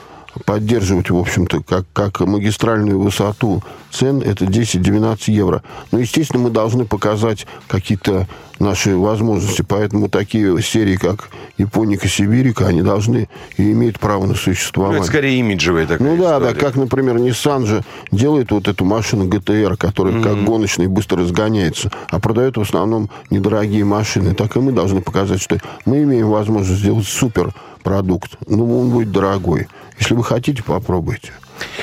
поддерживать, 0.45 1.11
в 1.11 1.17
общем-то, 1.17 1.63
как, 1.63 1.87
как 1.93 2.21
магистральную 2.21 2.99
высоту 3.01 3.63
цен, 3.91 4.21
это 4.21 4.45
10-12 4.45 5.31
евро. 5.31 5.63
Но, 5.93 5.99
естественно, 5.99 6.43
мы 6.43 6.51
должны 6.51 6.85
показать 6.85 7.47
какие-то 7.69 8.27
наши 8.59 8.97
возможности. 8.97 9.63
Поэтому 9.67 10.09
такие 10.09 10.61
серии, 10.63 10.97
как 10.97 11.29
Японика, 11.59 12.09
Сибирика, 12.09 12.67
они 12.67 12.83
должны 12.83 13.29
и 13.57 13.73
имеют 13.73 13.99
право 14.01 14.23
на 14.23 14.29
Ну, 14.29 14.35
существование. 14.35 14.99
это 15.01 15.07
скорее 15.07 15.39
имиджевая 15.41 15.87
такая 15.87 16.09
Ну 16.09 16.17
да, 16.17 16.39
да, 16.41 16.49
история. 16.49 16.67
как, 16.67 16.77
например, 16.77 17.17
Nissan 17.17 17.67
же 17.67 17.83
делает 18.13 18.51
вот 18.51 18.69
эту 18.69 18.85
машину 18.85 19.27
GTR, 19.27 19.77
которая 19.77 20.23
как 20.23 20.43
гоночная 20.45 20.87
и 20.87 20.89
быстро 20.89 21.21
разгоняется, 21.21 21.91
а 22.11 22.19
продает 22.19 22.57
в 22.57 22.61
основном 22.63 23.11
недорогие 23.31 23.85
машины. 23.85 24.35
Так 24.35 24.57
и 24.57 24.61
мы 24.61 24.73
должны 24.73 25.01
показать, 25.03 25.41
что 25.43 25.59
мы 25.85 26.03
имеем 26.03 26.29
возможность 26.29 26.81
сделать 26.81 27.07
супер 27.07 27.53
продукт. 27.87 28.33
Ну, 28.49 28.81
он 28.81 28.91
будет 28.91 29.13
дорогой. 29.13 29.69
Если 29.97 30.15
вы 30.15 30.25
хотите, 30.25 30.61
попробуйте. 30.61 31.33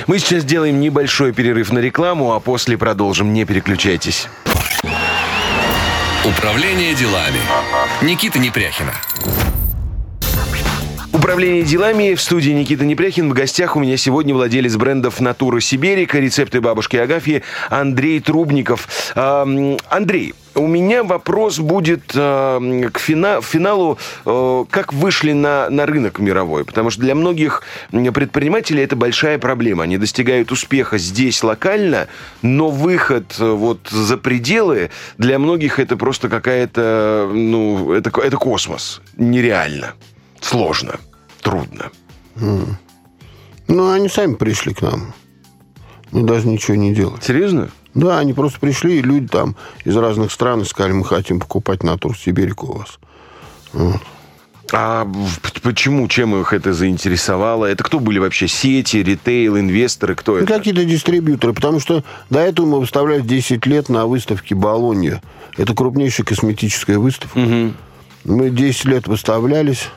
Мы 0.05 0.19
сейчас 0.19 0.43
сделаем 0.43 0.81
небольшой 0.81 1.31
перерыв 1.31 1.71
на 1.71 1.79
рекламу, 1.79 2.33
а 2.33 2.41
после 2.41 2.77
продолжим. 2.77 3.31
Не 3.31 3.45
переключайтесь. 3.45 4.27
Управление 6.25 6.93
делами. 6.93 7.39
Никита 8.01 8.37
Непряхина. 8.37 8.91
Управление 11.13 11.61
делами 11.61 12.15
в 12.15 12.21
студии 12.21 12.49
Никита 12.49 12.85
Непряхин. 12.85 13.29
В 13.29 13.33
гостях 13.33 13.75
у 13.75 13.79
меня 13.79 13.97
сегодня 13.97 14.33
владелец 14.33 14.75
брендов 14.75 15.21
«Натура 15.21 15.59
Сибирика», 15.59 16.17
рецепты 16.17 16.59
бабушки 16.59 16.97
Агафьи 16.97 17.43
Андрей 17.69 18.19
Трубников. 18.19 19.13
Андрей, 19.15 20.33
у 20.55 20.65
меня 20.65 21.03
вопрос 21.03 21.59
будет 21.59 22.05
к 22.07 22.99
фина- 22.99 23.41
финалу, 23.41 23.99
э, 24.25 24.65
как 24.69 24.93
вышли 24.93 25.33
на, 25.33 25.69
на 25.69 25.85
рынок 25.85 26.17
мировой. 26.17 26.65
Потому 26.65 26.89
что 26.89 27.01
для 27.01 27.13
многих 27.13 27.61
предпринимателей 27.91 28.83
это 28.83 28.95
большая 28.95 29.37
проблема. 29.37 29.83
Они 29.83 29.97
достигают 29.97 30.51
успеха 30.51 30.97
здесь 30.97 31.43
локально, 31.43 32.07
но 32.41 32.69
выход 32.69 33.35
э, 33.39 33.51
вот 33.51 33.87
за 33.89 34.17
пределы 34.17 34.89
для 35.19 35.37
многих 35.37 35.79
это 35.79 35.95
просто 35.95 36.27
какая-то, 36.27 37.29
ну, 37.31 37.93
это, 37.93 38.11
это 38.19 38.37
космос. 38.37 39.01
Нереально. 39.15 39.93
Сложно, 40.43 40.99
трудно. 41.41 41.89
Ну, 43.67 43.89
они 43.91 44.09
сами 44.09 44.35
пришли 44.35 44.73
к 44.73 44.81
нам. 44.81 45.13
Мы 46.11 46.23
даже 46.27 46.47
ничего 46.47 46.75
не 46.75 46.93
делали. 46.93 47.21
Серьезно? 47.21 47.69
Да, 47.93 48.19
они 48.19 48.33
просто 48.33 48.59
пришли, 48.59 48.99
и 48.99 49.01
люди 49.01 49.27
там 49.27 49.55
из 49.85 49.95
разных 49.95 50.31
стран 50.31 50.61
и 50.61 50.65
сказали, 50.65 50.93
мы 50.93 51.05
хотим 51.05 51.39
покупать 51.39 51.81
натур 51.83 52.17
Сибирику 52.17 52.67
у 52.67 52.77
вас. 52.79 52.99
А 54.71 55.03
в- 55.05 55.39
п- 55.41 55.59
почему, 55.61 56.07
чем 56.07 56.35
их 56.39 56.51
это 56.53 56.73
заинтересовало? 56.73 57.65
Это 57.65 57.83
кто 57.83 57.99
были 57.99 58.17
вообще? 58.17 58.47
Сети, 58.47 58.97
ритейл, 59.03 59.57
инвесторы? 59.59 60.15
Кто 60.15 60.33
Ну, 60.33 60.37
это? 60.39 60.47
какие-то 60.53 60.83
дистрибьюторы, 60.85 61.53
потому 61.53 61.79
что 61.79 62.03
до 62.31 62.39
этого 62.39 62.65
мы 62.65 62.79
выставляли 62.79 63.21
10 63.21 63.65
лет 63.67 63.89
на 63.89 64.07
выставке 64.07 64.55
Болонья. 64.55 65.21
Это 65.57 65.75
крупнейшая 65.75 66.25
косметическая 66.25 66.97
выставка. 66.97 67.39
Мы 68.23 68.49
10 68.49 68.85
лет 68.85 69.07
выставлялись, 69.07 69.89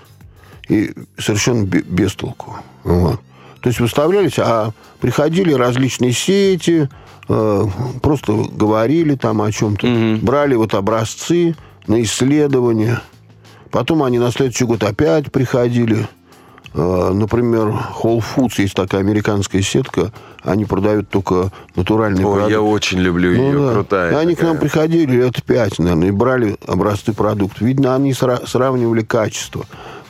и 0.69 0.93
совершенно 1.19 1.65
бе- 1.65 1.83
без 1.83 2.15
толку. 2.15 2.57
Вот. 2.85 3.21
То 3.61 3.69
есть 3.69 3.81
выставлялись, 3.81 4.39
а 4.39 4.71
приходили 5.01 5.53
различные 5.53 6.13
сети, 6.13 6.89
э, 7.29 7.65
просто 8.03 8.33
говорили 8.53 9.15
там 9.17 9.43
о 9.43 9.51
чем-то, 9.51 10.19
брали 10.23 10.55
вот 10.55 10.75
образцы 10.75 11.57
на 11.87 12.03
исследования. 12.03 13.01
Потом 13.71 14.03
они 14.03 14.19
на 14.19 14.31
следующий 14.31 14.65
год 14.65 14.83
опять 14.85 15.33
приходили. 15.33 16.07
Э, 16.75 17.11
Например, 17.13 17.69
Whole 18.03 18.23
Foods, 18.23 18.55
есть 18.59 18.75
такая 18.75 19.01
американская 19.01 19.63
сетка, 19.63 20.13
они 20.43 20.65
продают 20.67 21.09
только 21.09 21.51
натуральные 21.75 22.25
Ой, 22.27 22.33
продукты. 22.33 22.53
я 22.53 22.61
очень 22.61 22.99
люблю 22.99 23.33
ее, 23.33 23.53
Ну 23.53 23.67
да. 23.67 23.73
крутая. 23.73 24.13
И 24.13 24.15
они 24.15 24.35
к 24.35 24.43
нам 24.43 24.53
такая. 24.57 24.61
приходили 24.71 25.17
лет 25.17 25.43
пять, 25.43 25.79
наверное, 25.79 26.09
и 26.09 26.11
брали 26.13 26.57
образцы 26.67 27.13
продуктов. 27.13 27.63
Видно, 27.63 27.95
они 27.97 28.13
сра- 28.13 28.47
сравнивали 28.47 29.03
качество. 29.03 29.65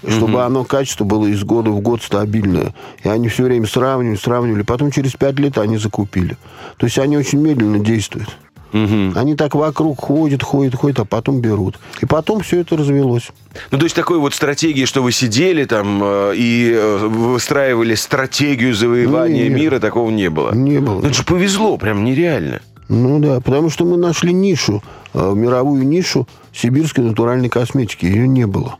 Чтобы 0.08 0.44
оно, 0.44 0.64
качество 0.64 1.04
было 1.04 1.26
из 1.26 1.42
года 1.44 1.70
в 1.70 1.80
год 1.80 2.02
стабильное. 2.02 2.74
И 3.02 3.08
они 3.08 3.28
все 3.28 3.44
время 3.44 3.66
сравнивали, 3.66 4.16
сравнивали. 4.16 4.62
Потом 4.62 4.90
через 4.90 5.12
пять 5.12 5.38
лет 5.38 5.58
они 5.58 5.78
закупили. 5.78 6.36
То 6.76 6.86
есть 6.86 6.98
они 6.98 7.16
очень 7.16 7.40
медленно 7.40 7.78
действуют. 7.78 8.36
Они 8.72 9.36
так 9.36 9.54
вокруг 9.54 10.00
ходят, 10.00 10.42
ходят, 10.42 10.74
ходят, 10.74 11.00
а 11.00 11.04
потом 11.04 11.40
берут. 11.40 11.78
И 12.02 12.06
потом 12.06 12.40
все 12.40 12.60
это 12.60 12.76
развелось. 12.76 13.30
Ну, 13.70 13.78
то 13.78 13.84
есть 13.84 13.96
такой 13.96 14.18
вот 14.18 14.34
стратегии, 14.34 14.84
что 14.84 15.02
вы 15.02 15.12
сидели 15.12 15.64
там 15.64 16.00
э, 16.02 16.32
и 16.36 16.72
э, 16.74 17.06
выстраивали 17.06 17.94
стратегию 17.94 18.74
завоевания 18.74 19.48
Нет. 19.48 19.58
мира, 19.58 19.80
такого 19.80 20.10
не 20.10 20.28
было. 20.28 20.52
Не 20.54 20.80
было. 20.80 21.00
Ну, 21.00 21.06
это 21.06 21.14
же 21.14 21.24
повезло, 21.24 21.78
прям 21.78 22.04
нереально. 22.04 22.60
Ну 22.88 23.18
да, 23.18 23.40
потому 23.40 23.70
что 23.70 23.84
мы 23.84 23.96
нашли 23.96 24.32
нишу, 24.32 24.82
э, 25.14 25.32
мировую 25.34 25.86
нишу 25.86 26.28
сибирской 26.56 27.04
натуральной 27.04 27.48
косметики. 27.48 28.06
Ее 28.06 28.26
не 28.26 28.46
было. 28.46 28.78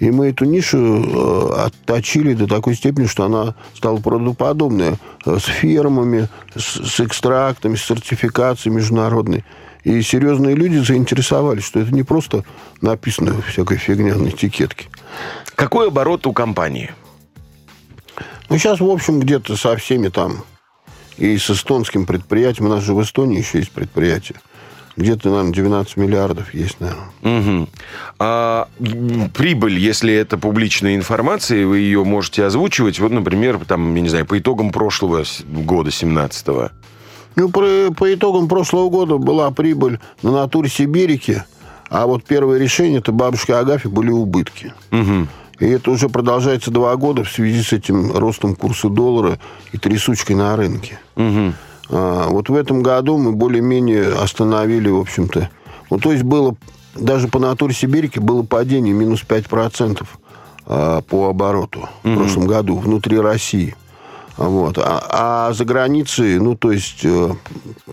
И 0.00 0.10
мы 0.10 0.28
эту 0.28 0.44
нишу 0.44 0.78
э, 0.78 1.66
отточили 1.66 2.34
до 2.34 2.46
такой 2.46 2.74
степени, 2.74 3.06
что 3.06 3.24
она 3.24 3.54
стала 3.74 3.98
правдоподобная. 3.98 4.98
э, 5.24 5.38
С 5.38 5.44
фермами, 5.44 6.28
с, 6.54 6.84
с 6.84 7.00
экстрактами, 7.00 7.76
с 7.76 7.84
сертификацией 7.84 8.74
международной. 8.74 9.44
И 9.84 10.02
серьезные 10.02 10.56
люди 10.56 10.78
заинтересовались, 10.78 11.64
что 11.64 11.78
это 11.78 11.94
не 11.94 12.02
просто 12.02 12.44
написано 12.80 13.40
всякой 13.42 13.76
фигня 13.78 14.16
на 14.16 14.28
этикетке. 14.28 14.86
Какой 15.54 15.88
оборот 15.88 16.26
у 16.26 16.32
компании? 16.32 16.90
Ну, 18.48 18.58
сейчас, 18.58 18.80
в 18.80 18.88
общем, 18.90 19.20
где-то 19.20 19.56
со 19.56 19.76
всеми 19.76 20.08
там 20.08 20.44
и 21.18 21.38
с 21.38 21.50
эстонским 21.50 22.04
предприятием, 22.04 22.66
у 22.66 22.68
нас 22.70 22.82
же 22.82 22.94
в 22.94 23.02
Эстонии 23.02 23.38
еще 23.38 23.58
есть 23.58 23.70
предприятие, 23.70 24.38
где-то, 24.96 25.28
наверное, 25.28 25.52
12 25.52 25.96
миллиардов 25.96 26.54
есть, 26.54 26.80
наверное. 26.80 27.10
Мгм. 27.22 27.68
А 28.18 28.68
прибыль, 29.34 29.78
если 29.78 30.14
это 30.14 30.38
публичная 30.38 30.96
информация, 30.96 31.66
вы 31.66 31.78
ее 31.78 32.04
можете 32.04 32.44
озвучивать, 32.44 32.98
вот, 32.98 33.12
например, 33.12 33.60
там, 33.66 33.94
я 33.94 34.00
не 34.00 34.08
знаю, 34.08 34.26
по 34.26 34.38
итогам 34.38 34.72
прошлого 34.72 35.24
года, 35.46 35.90
17-го. 35.90 36.70
Ну, 37.36 37.50
по, 37.50 37.92
по 37.94 38.14
итогам 38.14 38.48
прошлого 38.48 38.88
года 38.88 39.18
была 39.18 39.50
прибыль 39.50 39.98
на 40.22 40.32
натуре 40.32 40.70
Сибирики, 40.70 41.44
а 41.90 42.06
вот 42.06 42.24
первое 42.24 42.58
решение, 42.58 42.98
это 42.98 43.12
бабушки 43.12 43.52
Агафьи, 43.52 43.90
были 43.90 44.10
убытки. 44.10 44.72
И 45.58 45.66
это 45.66 45.90
уже 45.90 46.08
продолжается 46.08 46.70
два 46.70 46.94
года 46.96 47.24
в 47.24 47.30
связи 47.30 47.62
с 47.62 47.72
этим 47.72 48.14
ростом 48.16 48.54
курса 48.54 48.88
доллара 48.88 49.38
и 49.72 49.78
трясучкой 49.78 50.36
на 50.36 50.54
рынке. 50.54 50.98
А, 51.16 51.52
вот 51.88 52.48
в 52.48 52.54
этом 52.54 52.82
году 52.82 53.16
мы 53.18 53.32
более-менее 53.32 54.14
остановили, 54.14 54.88
в 54.88 54.98
общем-то. 54.98 55.50
Ну, 55.90 55.98
то 55.98 56.10
есть 56.12 56.24
было, 56.24 56.56
даже 56.94 57.28
по 57.28 57.38
натуре 57.38 57.74
Сибирики 57.74 58.18
было 58.18 58.42
падение 58.42 58.92
минус 58.94 59.22
5%. 59.26 60.04
а, 60.66 61.00
по 61.02 61.28
обороту 61.28 61.88
в 62.02 62.14
прошлом 62.16 62.46
году 62.46 62.76
внутри 62.76 63.18
России. 63.20 63.76
Вот. 64.36 64.78
А, 64.78 65.48
а 65.48 65.52
за 65.52 65.64
границей, 65.64 66.38
ну, 66.40 66.56
то 66.56 66.72
есть 66.72 67.04
э, 67.04 67.32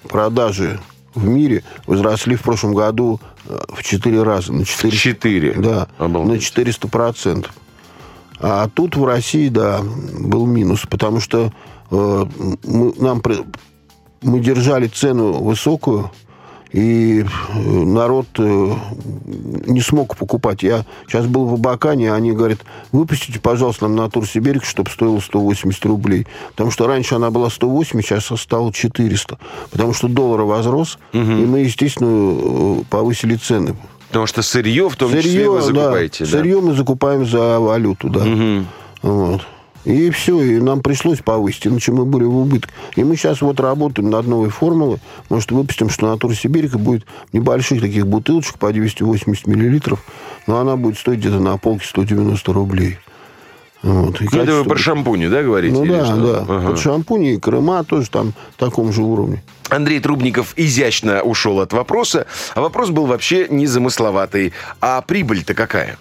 продажи 0.10 0.80
в 1.14 1.24
мире 1.26 1.64
возросли 1.86 2.36
в 2.36 2.42
прошлом 2.42 2.74
году 2.74 3.22
э, 3.48 3.60
в 3.76 3.84
4 3.84 4.24
раза. 4.24 4.52
На 4.52 4.66
4, 4.66 4.92
4. 4.98 5.54
Да, 5.54 5.88
Обалдеть. 6.00 6.32
на 6.34 6.40
400 6.40 6.88
процентов. 6.88 7.54
А 8.40 8.68
тут 8.68 8.96
в 8.98 9.06
России, 9.06 9.48
да, 9.50 9.82
был 10.20 10.46
минус, 10.48 10.82
потому 10.90 11.20
что 11.22 11.54
э, 11.92 12.26
мы, 12.66 12.94
нам, 12.98 13.22
при- 13.22 13.46
мы 14.24 14.40
держали 14.40 14.88
цену 14.88 15.34
высокую, 15.34 16.12
и 16.74 17.24
э, 17.24 17.60
народ 17.60 18.26
э, 18.40 18.76
не 19.68 19.80
смог 19.80 20.18
покупать. 20.18 20.64
Я 20.64 20.86
сейчас 21.08 21.28
был 21.28 21.46
в 21.46 21.54
Абакане, 21.54 22.12
они 22.12 22.32
говорят, 22.32 22.60
выпустите, 22.92 23.40
пожалуйста, 23.40 23.88
нам 23.88 23.96
натур 23.96 24.28
Сибирик, 24.28 24.66
чтобы 24.66 24.90
стоило 24.90 25.20
180 25.20 25.86
рублей. 25.86 26.26
Потому 26.52 26.72
что 26.72 26.88
раньше 26.88 27.14
она 27.14 27.30
была 27.30 27.52
180, 27.52 28.04
сейчас 28.04 28.42
стала 28.42 28.74
400. 28.74 29.38
Потому 29.70 29.94
что 29.94 30.08
доллар 30.08 30.42
возрос, 30.42 30.98
и 31.14 31.18
мы, 31.18 31.60
естественно, 31.60 32.10
э, 32.10 32.84
повысили 32.90 33.36
цены. 33.36 33.76
Потому 34.08 34.26
что 34.26 34.42
сырье, 34.42 34.90
в 34.90 34.96
том 34.96 35.12
числе, 35.12 35.50
вы 35.50 35.62
закупаете. 35.62 36.26
да. 36.26 36.32
да. 36.32 36.38
Сырье 36.38 36.60
мы 36.60 36.74
закупаем 36.74 37.26
за 37.26 37.60
валюту, 37.60 38.10
да. 38.10 38.26
Вот. 39.04 39.42
И 39.86 40.10
все, 40.12 40.42
и 40.42 40.60
нам 40.60 40.82
пришлось 40.82 41.20
повысить, 41.20 41.68
иначе 41.68 41.92
мы 41.92 42.06
были 42.06 42.24
в 42.24 42.38
убытке. 42.38 42.72
И 42.96 43.04
мы 43.04 43.16
сейчас 43.16 43.42
вот 43.42 43.60
работаем 43.60 44.10
над 44.10 44.28
новой 44.28 44.50
формулой. 44.50 45.00
Может, 45.30 45.52
выпустим, 45.52 45.90
что 45.90 46.08
натура 46.08 46.34
Сибирика 46.34 46.78
будет 46.78 47.06
небольших 47.34 47.82
таких 47.82 48.08
бутылочек 48.08 48.58
по 48.60 48.72
280 48.72 49.48
миллилитров, 49.48 50.04
но 50.48 50.60
она 50.60 50.78
будет 50.78 50.98
стоить 50.98 51.20
где-то 51.20 51.40
на 51.40 51.58
полке 51.58 51.86
190 51.86 52.54
рублей. 52.54 52.98
Вот. 53.82 54.22
И 54.22 54.24
Ну, 54.24 54.30
это 54.30 54.38
вы 54.38 54.46
качество 54.46 54.64
про 54.64 54.78
шампуни, 54.78 55.28
да, 55.28 55.44
говорите? 55.44 55.76
Ну 55.76 55.86
да, 55.86 56.06
что? 56.06 56.16
да. 56.16 56.40
Ага. 56.48 56.68
Вот 56.70 56.80
шампуни 56.80 57.34
и 57.34 57.38
крема 57.38 57.84
тоже 57.84 58.10
там 58.10 58.34
в 58.56 58.58
таком 58.58 58.94
же 58.94 59.02
уровне. 59.02 59.44
Андрей 59.70 60.00
Трубников 60.00 60.54
изящно 60.56 61.22
ушел 61.22 61.60
от 61.60 61.74
вопроса, 61.74 62.26
а 62.56 62.62
вопрос 62.62 62.92
был 62.92 63.06
вообще 63.06 63.48
незамысловатый. 63.50 64.54
А 64.80 65.02
прибыль-то 65.02 65.54
какая? 65.54 65.98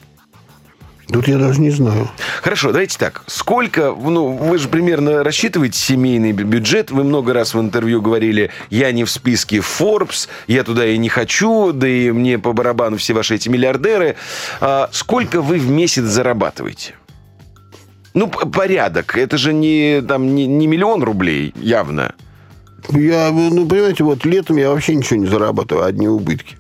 Тут 1.13 1.29
я 1.29 1.37
даже 1.39 1.61
не 1.61 1.71
знаю. 1.71 2.09
Хорошо, 2.43 2.73
давайте 2.73 2.97
так. 2.99 3.23
Сколько, 3.27 3.95
ну, 3.95 4.29
вы 4.29 4.57
же 4.59 4.69
примерно 4.69 5.23
рассчитываете 5.23 5.79
семейный 5.79 6.33
бю- 6.33 6.45
бюджет. 6.45 6.91
Вы 6.91 7.05
много 7.05 7.35
раз 7.35 7.53
в 7.55 7.61
интервью 7.61 8.01
говорили, 8.01 8.51
я 8.71 8.93
не 8.93 9.05
в 9.05 9.11
списке 9.11 9.59
Forbes, 9.59 10.29
я 10.47 10.65
туда 10.65 10.87
и 10.87 10.97
не 10.97 11.09
хочу, 11.11 11.73
да 11.73 11.87
и 11.87 12.11
мне 12.13 12.39
по 12.39 12.53
барабану 12.53 12.97
все 12.97 13.13
ваши 13.13 13.35
эти 13.35 13.49
миллиардеры. 13.51 14.17
А 14.61 14.89
сколько 14.93 15.43
вы 15.43 15.59
в 15.59 15.69
месяц 15.69 16.05
зарабатываете? 16.05 16.95
Ну, 18.15 18.29
порядок. 18.29 19.17
Это 19.17 19.37
же 19.37 19.53
не, 19.53 20.03
там, 20.03 20.35
не, 20.35 20.47
не 20.47 20.67
миллион 20.67 21.03
рублей, 21.03 21.53
явно. 21.57 22.15
Я, 22.91 23.31
ну, 23.31 23.67
понимаете, 23.67 24.03
вот 24.03 24.25
летом 24.25 24.57
я 24.57 24.71
вообще 24.71 24.95
ничего 24.95 25.21
не 25.21 25.27
зарабатываю, 25.27 25.85
одни 25.87 26.09
убытки. 26.09 26.57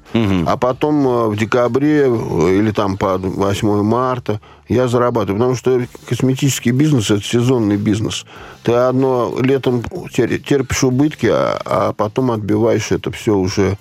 А 0.46 0.56
потом 0.56 1.06
э, 1.06 1.26
в 1.28 1.36
декабре 1.36 2.04
э, 2.06 2.58
или 2.58 2.70
там 2.70 2.96
по 2.96 3.16
8 3.18 3.82
марта 3.82 4.40
я 4.68 4.88
зарабатываю. 4.88 5.38
Потому 5.38 5.54
что 5.56 5.86
косметический 6.08 6.72
бизнес– 6.72 7.10
это 7.10 7.22
сезонный 7.22 7.76
бизнес. 7.76 8.26
Ты 8.62 8.72
одно 8.72 9.34
летом 9.40 9.80
тер- 10.14 10.38
терпишь 10.38 10.84
убытки, 10.84 11.26
а, 11.26 11.60
а 11.64 11.92
потом 11.92 12.30
отбиваешь 12.30 12.92
это 12.92 13.10
все 13.10 13.34
уже 13.36 13.78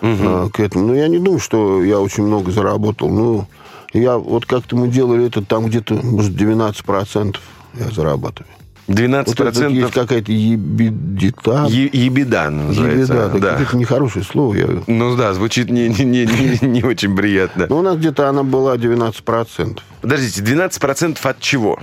э, 0.00 0.48
к 0.52 0.60
этому. 0.60 0.86
Но 0.86 0.94
я 0.94 1.08
не 1.08 1.18
думаю, 1.18 1.40
что 1.40 1.82
я 1.82 2.00
очень 2.00 2.24
много 2.24 2.50
заработал. 2.50 3.08
Ну, 3.10 3.46
я 3.92 4.18
вот 4.18 4.46
как-то 4.46 4.76
мы 4.76 4.88
делали 4.88 5.26
это 5.26 5.44
там 5.44 5.66
где-то, 5.66 5.94
может, 5.94 6.32
12% 6.32 7.36
я 7.74 7.90
зарабатываю. 7.90 8.50
12% 8.88 9.24
Вот 9.26 9.40
это 9.40 9.66
есть 9.68 9.92
какая-то 9.92 10.30
ебедита. 10.32 11.66
е- 11.68 11.88
ебеда 11.92 12.50
называется. 12.50 13.14
Ебеда, 13.14 13.38
да. 13.38 13.60
это 13.60 13.76
нехорошее 13.76 14.24
слово. 14.24 14.54
Я... 14.54 14.66
Ну 14.86 15.16
да, 15.16 15.32
звучит 15.32 15.70
не, 15.70 15.88
не, 15.88 16.04
не, 16.04 16.26
не- 16.26 16.66
не 16.66 16.82
очень 16.82 17.16
приятно. 17.16 17.66
Но 17.68 17.78
у 17.78 17.82
нас 17.82 17.96
где-то 17.96 18.28
она 18.28 18.42
была 18.42 18.76
12%. 18.76 19.78
Подождите, 20.02 20.42
12% 20.42 21.18
от 21.22 21.40
чего? 21.40 21.78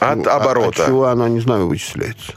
От 0.00 0.26
а- 0.26 0.36
оборота. 0.36 0.82
От 0.82 0.88
чего 0.88 1.06
она, 1.06 1.28
не 1.28 1.40
знаю, 1.40 1.66
вычисляется. 1.68 2.32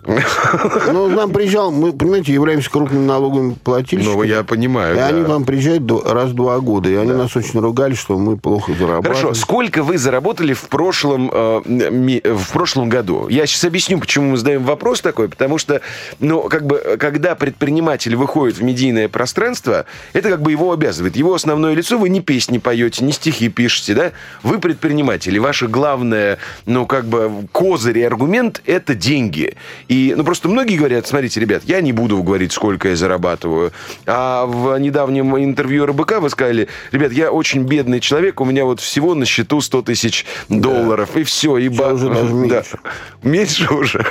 Ну, 0.92 1.08
нам 1.10 1.32
приезжал, 1.32 1.72
мы, 1.72 1.94
понимаете, 1.94 2.34
являемся 2.34 2.70
крупным 2.70 3.08
налоговым 3.08 3.56
плательщиком. 3.56 4.18
Ну, 4.18 4.24
я 4.24 4.44
понимаю. 4.44 4.96
И 4.96 4.98
да. 4.98 5.08
они 5.08 5.24
к 5.24 5.28
вам 5.30 5.46
приезжают 5.46 5.86
до- 5.86 6.02
раз 6.02 6.32
в 6.32 6.34
два 6.34 6.60
года. 6.60 6.90
И 6.90 6.96
они 6.96 7.14
нас 7.14 7.36
очень 7.36 7.60
ругали, 7.60 7.94
что 7.96 8.18
мы 8.18 8.38
плохо 8.38 8.74
зарабатываем. 8.74 9.04
Хорошо, 9.04 9.34
сколько 9.34 9.84
вы 9.84 9.98
заработали 9.98 10.54
в 10.54 10.64
прошлом, 10.64 11.30
э, 11.34 11.62
ми- 11.66 12.22
в 12.24 12.52
прошлом 12.52 12.90
году? 12.90 13.28
Я 13.30 13.46
сейчас 13.46 13.64
объясню, 13.64 14.00
почему 14.00 14.32
мы 14.32 14.38
задаем 14.38 14.64
вопрос 14.64 15.02
такой, 15.02 15.30
потому 15.30 15.58
что, 15.58 15.82
ну, 16.20 16.44
как 16.44 16.66
бы, 16.68 16.78
э, 16.78 16.98
когда 16.98 17.36
предприниматель 17.36 18.16
выходит 18.16 18.58
в 18.58 18.64
медийное 18.64 19.08
пространство, 19.08 19.86
это 20.14 20.30
как 20.30 20.42
бы 20.42 20.52
его 20.52 20.72
обязывает. 20.72 21.16
Его 21.16 21.34
основное 21.34 21.74
лицо, 21.74 21.98
вы 21.98 22.10
не 22.10 22.22
песни 22.22 22.58
поете, 22.58 23.04
не 23.06 23.12
стихи 23.14 23.50
пишете, 23.50 23.94
да? 23.94 24.12
Вы 24.44 24.60
предприниматель, 24.60 25.36
и 25.36 25.40
ваше 25.40 25.68
главное, 25.68 26.38
ну, 26.66 26.86
как 26.86 27.06
бы, 27.06 27.32
козырь 27.54 28.00
и 28.00 28.04
аргумент– 28.04 28.62
это 28.66 28.96
деньги. 28.96 29.56
И, 29.88 30.14
ну, 30.18 30.24
просто 30.26 30.50
многие 30.50 30.76
говорят, 30.76 31.08
смотрите, 31.08 31.40
ребят, 31.40 31.62
я 31.66 31.80
не 31.80 31.94
буду 31.94 32.22
говорить, 32.22 32.52
сколько 32.52 32.90
я 32.90 32.96
зарабатываю. 32.98 33.72
А 34.06 34.46
в 34.46 34.78
недавнем 34.80 35.38
интервью 35.38 35.86
РБК 35.86 36.20
вы 36.20 36.30
сказали, 36.30 36.68
ребят, 36.92 37.14
я 37.14 37.32
очень 37.32 37.64
бедный 37.64 38.00
человек, 38.02 38.42
у 38.42 38.46
меня 38.46 38.66
вот 38.66 38.82
всего 38.82 39.14
на 39.16 39.26
счету 39.26 39.62
100 39.62 39.84
тысяч 39.84 40.26
долларов, 40.50 41.16
и 41.16 41.24
все. 41.24 41.58
И 41.58 41.70
ба- 41.70 41.94
уже 41.94 42.10
даже 42.10 42.28
Да. 42.28 42.34
меньше. 42.34 42.80
Меньше 43.22 43.74
уже. 43.74 44.06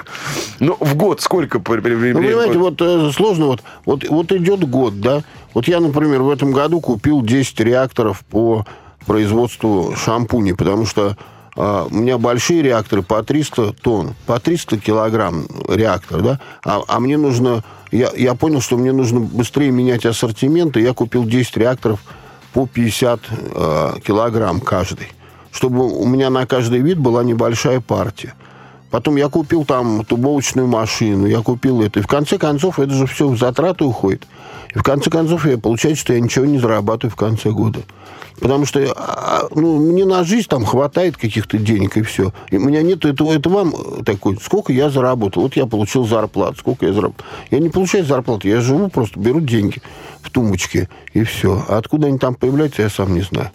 Ну, 0.61 0.77
в 0.81 0.95
год 0.95 1.21
сколько? 1.21 1.59
Ну, 1.59 1.63
понимаете, 1.65 2.59
вот 2.59 2.81
э, 2.81 3.11
сложно, 3.13 3.47
вот, 3.47 3.63
вот, 3.85 4.09
вот 4.09 4.33
идет 4.33 4.61
год, 4.71 5.01
да. 5.01 5.23
Вот 5.53 5.67
я, 5.67 5.81
например, 5.81 6.23
в 6.23 6.31
этом 6.31 6.53
году 6.53 6.81
купил 6.81 7.23
10 7.23 7.59
реакторов 7.61 8.23
по 8.31 8.65
производству 9.05 9.95
шампуней, 9.97 10.55
потому 10.55 10.87
что 10.87 11.17
у 11.55 11.95
меня 11.95 12.17
большие 12.17 12.63
реакторы 12.63 13.03
по 13.03 13.23
300 13.23 13.75
тонн, 13.75 14.15
по 14.27 14.41
300 14.41 14.79
килограмм 14.79 15.47
реактор, 15.69 16.23
да, 16.23 16.41
а, 16.65 16.81
а 16.89 16.99
мне 16.99 17.19
нужно, 17.19 17.63
я, 17.91 18.11
я 18.17 18.35
понял, 18.35 18.61
что 18.61 18.79
мне 18.79 18.93
нужно 18.93 19.21
быстрее 19.21 19.71
менять 19.71 20.07
ассортимент, 20.07 20.77
и 20.77 20.81
я 20.81 20.95
купил 20.95 21.25
10 21.25 21.57
реакторов 21.59 22.01
по 22.53 22.67
50 22.67 23.21
э, 23.31 23.93
килограмм 24.05 24.61
каждый, 24.61 25.09
чтобы 25.51 25.89
у 25.89 26.07
меня 26.07 26.31
на 26.31 26.47
каждый 26.47 26.81
вид 26.81 26.99
была 26.99 27.23
небольшая 27.23 27.81
партия. 27.81 28.35
Потом 28.93 29.17
я 29.17 29.31
купил 29.31 29.65
там 29.65 30.05
тубовочную 30.05 30.69
машину, 30.69 31.27
я 31.27 31.41
купил 31.41 31.81
это. 31.81 32.01
И 32.01 32.03
в 32.03 32.07
конце 32.07 32.37
концов, 32.37 32.79
это 32.79 32.93
же 32.93 33.07
все 33.07 33.27
в 33.27 33.39
затраты 33.39 33.85
уходит. 33.85 34.27
И 34.75 34.79
в 34.79 34.83
конце 34.83 35.09
концов, 35.09 35.47
я 35.47 35.57
получается, 35.57 36.03
что 36.03 36.13
я 36.13 36.21
ничего 36.21 36.45
не 36.45 36.59
зарабатываю 36.59 37.11
в 37.11 37.17
конце 37.17 37.53
года. 37.53 37.81
Потому 38.39 38.67
что 38.67 38.81
а, 38.95 39.49
ну, 39.55 39.79
мне 39.79 40.05
на 40.05 40.25
жизнь 40.25 40.47
там 40.47 40.67
хватает 40.67 41.17
каких-то 41.17 41.57
денег, 41.57 41.97
и 41.97 42.03
все. 42.03 42.35
И 42.51 42.59
у 42.59 42.61
меня 42.61 42.83
нет 42.83 43.07
этого. 43.07 43.33
Это 43.33 43.49
вам 43.49 43.73
такой, 44.05 44.37
сколько 44.43 44.75
я 44.75 44.91
заработал. 44.91 45.45
Вот 45.45 45.57
я 45.57 45.65
получил 45.65 46.07
зарплату, 46.07 46.59
сколько 46.59 46.85
я 46.85 46.93
заработал. 46.93 47.25
Я 47.51 47.61
не 47.61 47.71
получаю 47.71 48.05
зарплату, 48.05 48.47
я 48.47 48.61
живу, 48.61 48.91
просто 48.91 49.19
беру 49.19 49.41
деньги 49.41 49.81
в 50.21 50.29
тумбочке, 50.29 50.91
и 51.15 51.25
все. 51.25 51.65
А 51.67 51.79
откуда 51.79 52.09
они 52.09 52.19
там 52.19 52.35
появляются, 52.35 52.83
я 52.83 52.91
сам 52.91 53.15
не 53.15 53.23
знаю. 53.23 53.51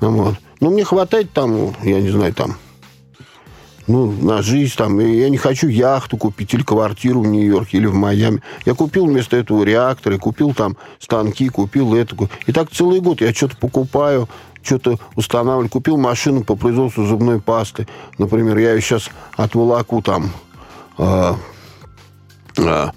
Ну, 0.00 0.12
вот. 0.12 0.34
Но 0.60 0.70
мне 0.70 0.84
хватает 0.84 1.32
там, 1.32 1.74
я 1.82 2.00
не 2.00 2.10
знаю, 2.10 2.32
там, 2.32 2.54
ну, 3.86 4.10
на 4.10 4.42
жизнь 4.42 4.74
там. 4.76 5.00
И 5.00 5.16
Я 5.16 5.28
не 5.28 5.36
хочу 5.36 5.68
яхту 5.68 6.16
купить 6.16 6.54
или 6.54 6.62
квартиру 6.62 7.20
в 7.22 7.26
Нью-Йорке 7.26 7.78
или 7.78 7.86
в 7.86 7.94
Майами. 7.94 8.42
Я 8.64 8.74
купил 8.74 9.06
вместо 9.06 9.36
этого 9.36 9.62
реакторы, 9.64 10.18
купил 10.18 10.54
там 10.54 10.76
станки, 10.98 11.48
купил 11.48 11.94
это. 11.94 12.16
И 12.46 12.52
так 12.52 12.70
целый 12.70 13.00
год 13.00 13.20
я 13.20 13.32
что-то 13.32 13.56
покупаю, 13.56 14.28
что-то 14.62 14.98
устанавливаю. 15.14 15.68
Купил 15.68 15.96
машину 15.96 16.42
по 16.42 16.56
производству 16.56 17.04
зубной 17.06 17.40
пасты. 17.40 17.86
Например, 18.18 18.58
я 18.58 18.74
ее 18.74 18.80
сейчас 18.80 19.10
отволоку 19.36 20.02
там, 20.02 20.30
а, 20.98 21.36
э, 22.58 22.88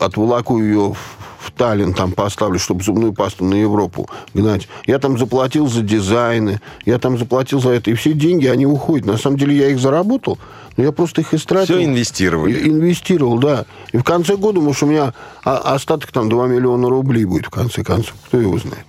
отволоку 0.00 0.60
ее 0.60 0.94
в 0.94 1.19
в 1.40 1.50
Таллин 1.52 1.94
там 1.94 2.12
поставлю, 2.12 2.58
чтобы 2.58 2.82
зубную 2.82 3.12
пасту 3.12 3.44
на 3.44 3.54
Европу 3.54 4.08
гнать. 4.34 4.68
Я 4.86 4.98
там 4.98 5.18
заплатил 5.18 5.68
за 5.68 5.82
дизайны, 5.82 6.60
я 6.84 6.98
там 6.98 7.18
заплатил 7.18 7.60
за 7.60 7.70
это. 7.70 7.90
И 7.90 7.94
все 7.94 8.12
деньги, 8.12 8.46
они 8.46 8.66
уходят. 8.66 9.06
На 9.06 9.16
самом 9.16 9.38
деле 9.38 9.56
я 9.56 9.68
их 9.68 9.80
заработал, 9.80 10.38
но 10.76 10.84
я 10.84 10.92
просто 10.92 11.22
их 11.22 11.32
истратил. 11.32 11.76
Все 11.76 11.84
инвестировали. 11.84 12.68
Инвестировал, 12.68 13.38
да. 13.38 13.64
И 13.92 13.98
в 13.98 14.04
конце 14.04 14.36
года, 14.36 14.60
может, 14.60 14.82
у 14.82 14.86
меня 14.86 15.14
остаток 15.42 16.12
там 16.12 16.28
2 16.28 16.46
миллиона 16.46 16.88
рублей 16.88 17.24
будет, 17.24 17.46
в 17.46 17.50
конце 17.50 17.82
концов. 17.82 18.14
Кто 18.26 18.38
его 18.38 18.58
знает? 18.58 18.84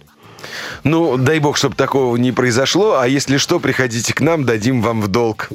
Ну, 0.83 1.17
дай 1.17 1.39
бог, 1.39 1.57
чтобы 1.57 1.75
такого 1.75 2.15
не 2.17 2.31
произошло. 2.31 2.97
А 2.99 3.07
если 3.07 3.37
что, 3.37 3.59
приходите 3.59 4.13
к 4.13 4.21
нам, 4.21 4.45
дадим 4.45 4.81
вам 4.81 5.01
в 5.01 5.07
долг. 5.07 5.49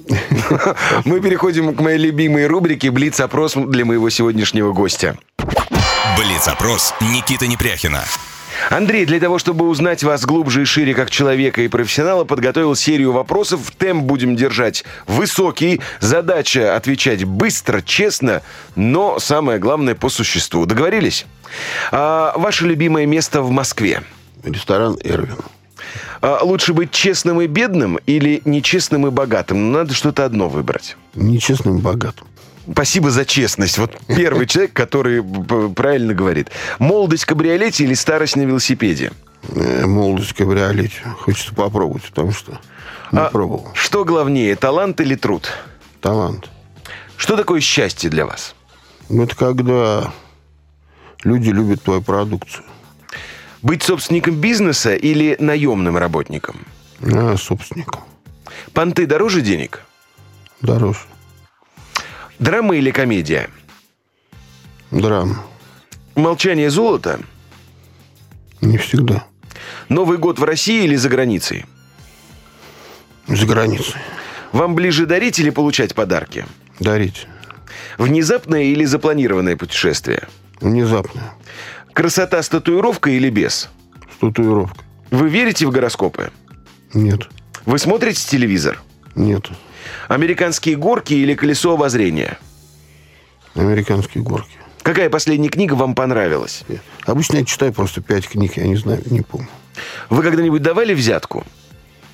Мы 1.04 1.20
переходим 1.20 1.74
к 1.74 1.80
моей 1.80 1.98
любимой 1.98 2.46
рубрике 2.46 2.90
«Блиц-опрос» 2.90 3.54
для 3.54 3.84
моего 3.84 4.08
сегодняшнего 4.10 4.72
гостя. 4.72 5.18
Блиц-опрос 6.16 6.94
Никиты 7.00 7.46
Непряхина. 7.46 8.02
Андрей, 8.70 9.04
для 9.04 9.20
того, 9.20 9.38
чтобы 9.38 9.68
узнать 9.68 10.02
вас 10.02 10.24
глубже 10.24 10.62
и 10.62 10.64
шире 10.64 10.94
как 10.94 11.10
человека 11.10 11.60
и 11.60 11.68
профессионала, 11.68 12.24
подготовил 12.24 12.74
серию 12.74 13.12
вопросов. 13.12 13.70
Темп 13.76 14.04
будем 14.04 14.34
держать 14.34 14.84
высокий. 15.06 15.82
Задача 16.00 16.74
отвечать 16.74 17.24
быстро, 17.24 17.82
честно, 17.82 18.40
но 18.76 19.18
самое 19.18 19.58
главное 19.58 19.94
по 19.94 20.08
существу. 20.08 20.64
Договорились? 20.64 21.26
А, 21.92 22.32
ваше 22.36 22.66
любимое 22.66 23.04
место 23.04 23.42
в 23.42 23.50
Москве? 23.50 24.02
Ресторан 24.42 24.96
«Эрвин». 25.04 25.36
А, 26.22 26.38
лучше 26.42 26.72
быть 26.72 26.92
честным 26.92 27.42
и 27.42 27.46
бедным 27.46 27.98
или 28.06 28.40
нечестным 28.46 29.06
и 29.06 29.10
богатым? 29.10 29.70
Надо 29.70 29.92
что-то 29.92 30.24
одно 30.24 30.48
выбрать. 30.48 30.96
Нечестным 31.14 31.78
и 31.78 31.82
богатым. 31.82 32.26
Спасибо 32.70 33.10
за 33.10 33.24
честность. 33.24 33.78
Вот 33.78 33.96
первый 34.08 34.46
человек, 34.46 34.72
который 34.72 35.22
правильно 35.74 36.14
говорит. 36.14 36.50
Молодость 36.78 37.24
в 37.24 37.26
кабриолете 37.26 37.84
или 37.84 37.94
старость 37.94 38.36
на 38.36 38.42
велосипеде? 38.42 39.12
Э, 39.54 39.86
молодость 39.86 40.30
в 40.30 40.34
кабриолете. 40.34 41.00
Хочется 41.20 41.54
попробовать, 41.54 42.02
потому 42.04 42.32
что 42.32 42.58
не 43.12 43.18
А 43.20 43.30
пробовал. 43.30 43.68
Что 43.74 44.04
главнее, 44.04 44.56
талант 44.56 45.00
или 45.00 45.14
труд? 45.14 45.50
Талант. 46.00 46.50
Что 47.16 47.36
такое 47.36 47.60
счастье 47.60 48.10
для 48.10 48.26
вас? 48.26 48.54
Ну, 49.08 49.22
Это 49.22 49.36
когда 49.36 50.12
люди 51.22 51.50
любят 51.50 51.82
твою 51.82 52.02
продукцию. 52.02 52.64
Быть 53.62 53.82
собственником 53.82 54.36
бизнеса 54.36 54.94
или 54.94 55.36
наемным 55.38 55.96
работником? 55.96 56.66
А 57.00 57.36
собственником. 57.36 58.02
Понты 58.72 59.06
дороже 59.06 59.40
денег? 59.40 59.82
Дороже. 60.60 61.00
Драма 62.38 62.76
или 62.76 62.90
комедия? 62.90 63.48
Драма. 64.90 65.42
Молчание 66.14 66.70
золота? 66.70 67.20
Не 68.60 68.78
всегда. 68.78 69.26
Новый 69.88 70.18
год 70.18 70.38
в 70.38 70.44
России 70.44 70.84
или 70.84 70.96
за 70.96 71.08
границей? 71.08 71.64
За 73.26 73.46
границей. 73.46 74.00
Вам 74.52 74.74
ближе 74.74 75.06
дарить 75.06 75.38
или 75.38 75.50
получать 75.50 75.94
подарки? 75.94 76.46
Дарить. 76.78 77.26
Внезапное 77.98 78.64
или 78.64 78.84
запланированное 78.84 79.56
путешествие? 79.56 80.28
Внезапно. 80.60 81.34
Красота 81.92 82.42
с 82.42 82.48
татуировкой 82.48 83.14
или 83.14 83.30
без? 83.30 83.68
С 84.14 84.20
татуировкой. 84.20 84.84
Вы 85.10 85.28
верите 85.28 85.66
в 85.66 85.70
гороскопы? 85.70 86.30
Нет. 86.92 87.28
Вы 87.64 87.78
смотрите 87.78 88.26
телевизор? 88.28 88.82
Нет. 89.14 89.50
Американские 90.08 90.76
горки 90.76 91.14
или 91.14 91.34
колесо 91.34 91.72
обозрения? 91.74 92.38
Американские 93.54 94.22
горки. 94.22 94.58
Какая 94.82 95.10
последняя 95.10 95.48
книга 95.48 95.74
вам 95.74 95.94
понравилась? 95.94 96.62
Обычно 97.04 97.38
я 97.38 97.44
читаю 97.44 97.72
просто 97.72 98.00
пять 98.00 98.28
книг, 98.28 98.56
я 98.56 98.66
не 98.66 98.76
знаю, 98.76 99.02
не 99.06 99.22
помню. 99.22 99.48
Вы 100.10 100.22
когда-нибудь 100.22 100.62
давали 100.62 100.94
взятку? 100.94 101.44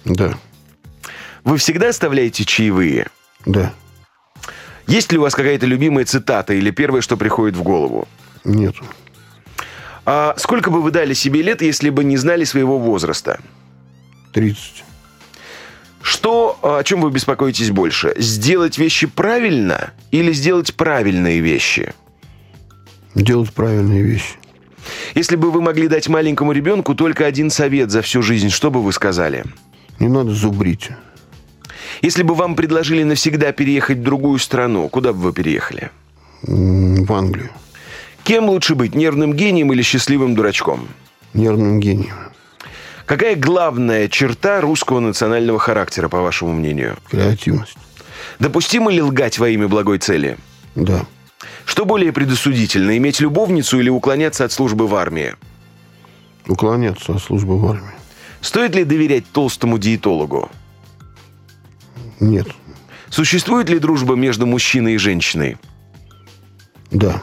Да. 0.04 0.34
Вы 1.44 1.58
всегда 1.58 1.90
оставляете 1.90 2.44
чаевые? 2.44 3.08
Да. 3.44 3.72
Есть 4.86 5.12
ли 5.12 5.18
у 5.18 5.22
вас 5.22 5.34
какая-то 5.34 5.66
любимая 5.66 6.04
цитата 6.04 6.54
или 6.54 6.70
первое, 6.70 7.00
что 7.02 7.16
приходит 7.16 7.56
в 7.56 7.62
голову? 7.62 8.08
Нет. 8.44 8.74
А 10.04 10.34
сколько 10.38 10.70
бы 10.70 10.82
вы 10.82 10.90
дали 10.90 11.14
себе 11.14 11.42
лет, 11.42 11.62
если 11.62 11.90
бы 11.90 12.04
не 12.04 12.16
знали 12.16 12.44
своего 12.44 12.78
возраста? 12.78 13.40
30. 14.32 14.84
Что, 16.03 16.59
о 16.62 16.82
чем 16.82 17.00
вы 17.00 17.11
беспокоитесь 17.11 17.70
больше? 17.70 18.14
Сделать 18.18 18.76
вещи 18.76 19.07
правильно 19.07 19.92
или 20.11 20.32
сделать 20.32 20.74
правильные 20.74 21.40
вещи? 21.40 21.94
Делать 23.14 23.53
правильные 23.53 24.03
вещи. 24.03 24.34
Если 25.14 25.36
бы 25.36 25.50
вы 25.50 25.62
могли 25.62 25.86
дать 25.86 26.09
маленькому 26.09 26.53
ребенку 26.53 26.94
только 26.94 27.24
один 27.24 27.50
совет 27.50 27.90
за 27.90 28.03
всю 28.03 28.20
жизнь, 28.20 28.50
что 28.50 28.70
бы 28.70 28.82
вы 28.82 28.92
сказали? 28.92 29.44
Не 30.00 30.09
надо 30.09 30.32
зубрить. 30.32 30.90
Если 32.00 32.24
бы 32.24 32.34
вам 32.34 32.57
предложили 32.57 33.05
навсегда 33.05 33.53
переехать 33.53 33.98
в 33.98 34.03
другую 34.03 34.40
страну, 34.40 34.88
куда 34.88 35.12
бы 35.12 35.20
вы 35.20 35.32
переехали? 35.32 35.90
В 36.42 37.12
Англию. 37.12 37.50
Кем 38.24 38.48
лучше 38.48 38.74
быть, 38.74 38.94
нервным 38.94 39.34
гением 39.34 39.72
или 39.72 39.82
счастливым 39.82 40.34
дурачком? 40.34 40.88
Нервным 41.34 41.78
гением. 41.78 42.31
Какая 43.07 43.36
главная 43.36 44.09
черта 44.09 44.61
русского 44.61 45.00
национального 45.00 45.59
характера, 45.59 46.09
по 46.09 46.20
вашему 46.20 46.53
мнению? 46.53 46.96
Креативность. 47.11 47.76
Допустимо 48.38 48.90
ли 48.90 49.03
лгать 49.03 49.38
во 49.38 49.48
имя 49.48 49.68
благой 49.68 49.98
цели? 49.98 50.38
Да. 50.74 51.07
Что 51.64 51.84
более 51.84 52.12
предосудительно, 52.12 52.96
иметь 52.96 53.20
любовницу 53.20 53.78
или 53.78 53.88
уклоняться 53.88 54.44
от 54.44 54.53
службы 54.53 54.86
в 54.86 54.94
армии? 54.94 55.34
Уклоняться 56.46 57.14
от 57.14 57.22
службы 57.22 57.59
в 57.59 57.66
армии. 57.66 57.94
Стоит 58.40 58.74
ли 58.74 58.84
доверять 58.84 59.24
толстому 59.32 59.78
диетологу? 59.78 60.50
Нет. 62.20 62.48
Существует 63.11 63.68
ли 63.68 63.78
дружба 63.78 64.14
между 64.14 64.46
мужчиной 64.46 64.94
и 64.94 64.98
женщиной? 64.98 65.59
Да. 66.90 67.22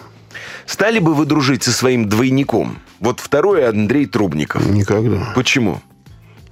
Стали 0.69 0.99
бы 0.99 1.15
вы 1.15 1.25
дружить 1.25 1.63
со 1.63 1.71
своим 1.71 2.07
двойником? 2.07 2.77
Вот 2.99 3.21
второй 3.21 3.67
Андрей 3.67 4.05
Трубников. 4.05 4.63
Никогда. 4.67 5.33
Почему? 5.33 5.81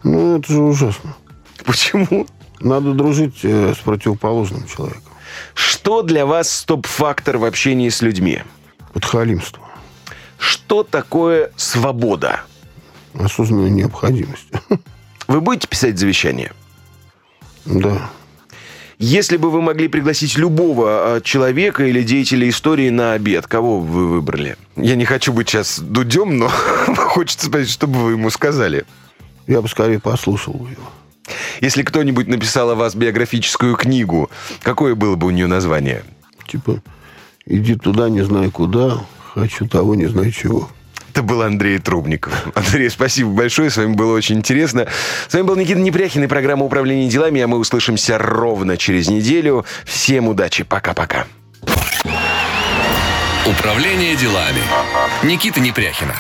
Ну, 0.02 0.40
это 0.40 0.52
же 0.52 0.60
ужасно. 0.60 1.16
Почему? 1.64 2.26
Надо 2.60 2.94
дружить 2.94 3.42
э, 3.44 3.76
с 3.76 3.78
противоположным 3.78 4.66
человеком. 4.66 5.04
Что 5.54 6.02
для 6.02 6.26
вас 6.26 6.50
стоп-фактор 6.50 7.38
в 7.38 7.46
общении 7.46 7.90
с 7.90 8.02
людьми? 8.02 8.42
Подхалимство. 8.92 9.64
Что 10.40 10.82
такое 10.82 11.52
свобода? 11.56 12.42
Осознанная 13.14 13.70
необходимость. 13.70 14.48
Вы 15.28 15.42
будете 15.42 15.68
писать 15.68 16.00
завещание? 16.00 16.54
Да. 17.66 18.10
Если 19.00 19.38
бы 19.38 19.52
вы 19.52 19.62
могли 19.62 19.88
пригласить 19.88 20.40
любого 20.40 21.18
э, 21.18 21.22
человека 21.22 21.86
или 21.86 22.02
деятеля 22.02 22.50
истории 22.50 22.90
на 22.90 23.14
обед, 23.14 23.46
кого 23.46 23.80
бы 23.80 23.86
вы 23.86 24.08
выбрали? 24.08 24.58
Я 24.76 24.96
не 24.96 25.06
хочу 25.06 25.32
быть 25.32 25.50
сейчас 25.50 25.80
дудем, 25.80 26.40
но 26.40 26.50
хочется 26.96 27.46
спросить, 27.46 27.72
что 27.72 27.86
бы 27.86 28.00
вы 28.00 28.12
ему 28.14 28.32
сказали. 28.32 28.86
Я 29.46 29.62
бы 29.62 29.68
скорее 29.68 30.00
послушал 30.00 30.54
его. 30.56 30.90
Если 31.62 31.84
кто-нибудь 31.84 32.28
написал 32.28 32.72
о 32.72 32.76
вас 32.76 32.96
биографическую 32.96 33.76
книгу, 33.76 34.32
какое 34.64 34.96
было 34.96 35.16
бы 35.16 35.28
у 35.28 35.32
нее 35.32 35.46
название? 35.46 36.04
Типа, 36.48 36.82
иди 37.46 37.76
туда, 37.76 38.10
не 38.10 38.24
знаю 38.24 38.50
куда, 38.52 39.06
хочу 39.34 39.68
того, 39.68 39.94
не 39.94 40.08
знаю 40.08 40.32
чего. 40.32 40.70
Это 41.18 41.24
был 41.24 41.42
Андрей 41.42 41.80
Трубников. 41.80 42.32
Андрей, 42.54 42.92
спасибо 42.92 43.32
большое, 43.32 43.72
с 43.72 43.78
вами 43.78 43.96
было 43.96 44.16
очень 44.16 44.36
интересно. 44.36 44.86
С 45.28 45.34
вами 45.34 45.46
был 45.46 45.56
Никита 45.56 45.80
Непряхин 45.80 46.24
и 46.24 46.28
программа 46.28 46.64
«Управление 46.64 47.10
делами», 47.10 47.42
а 47.42 47.48
мы 47.48 47.58
услышимся 47.58 48.20
ровно 48.20 48.78
через 48.78 49.10
неделю. 49.10 49.66
Всем 49.84 50.28
удачи, 50.28 50.64
пока-пока. 50.64 51.26
Управление 53.48 54.16
делами. 54.16 54.62
Никита 55.24 55.60
Непряхина. 55.60 56.14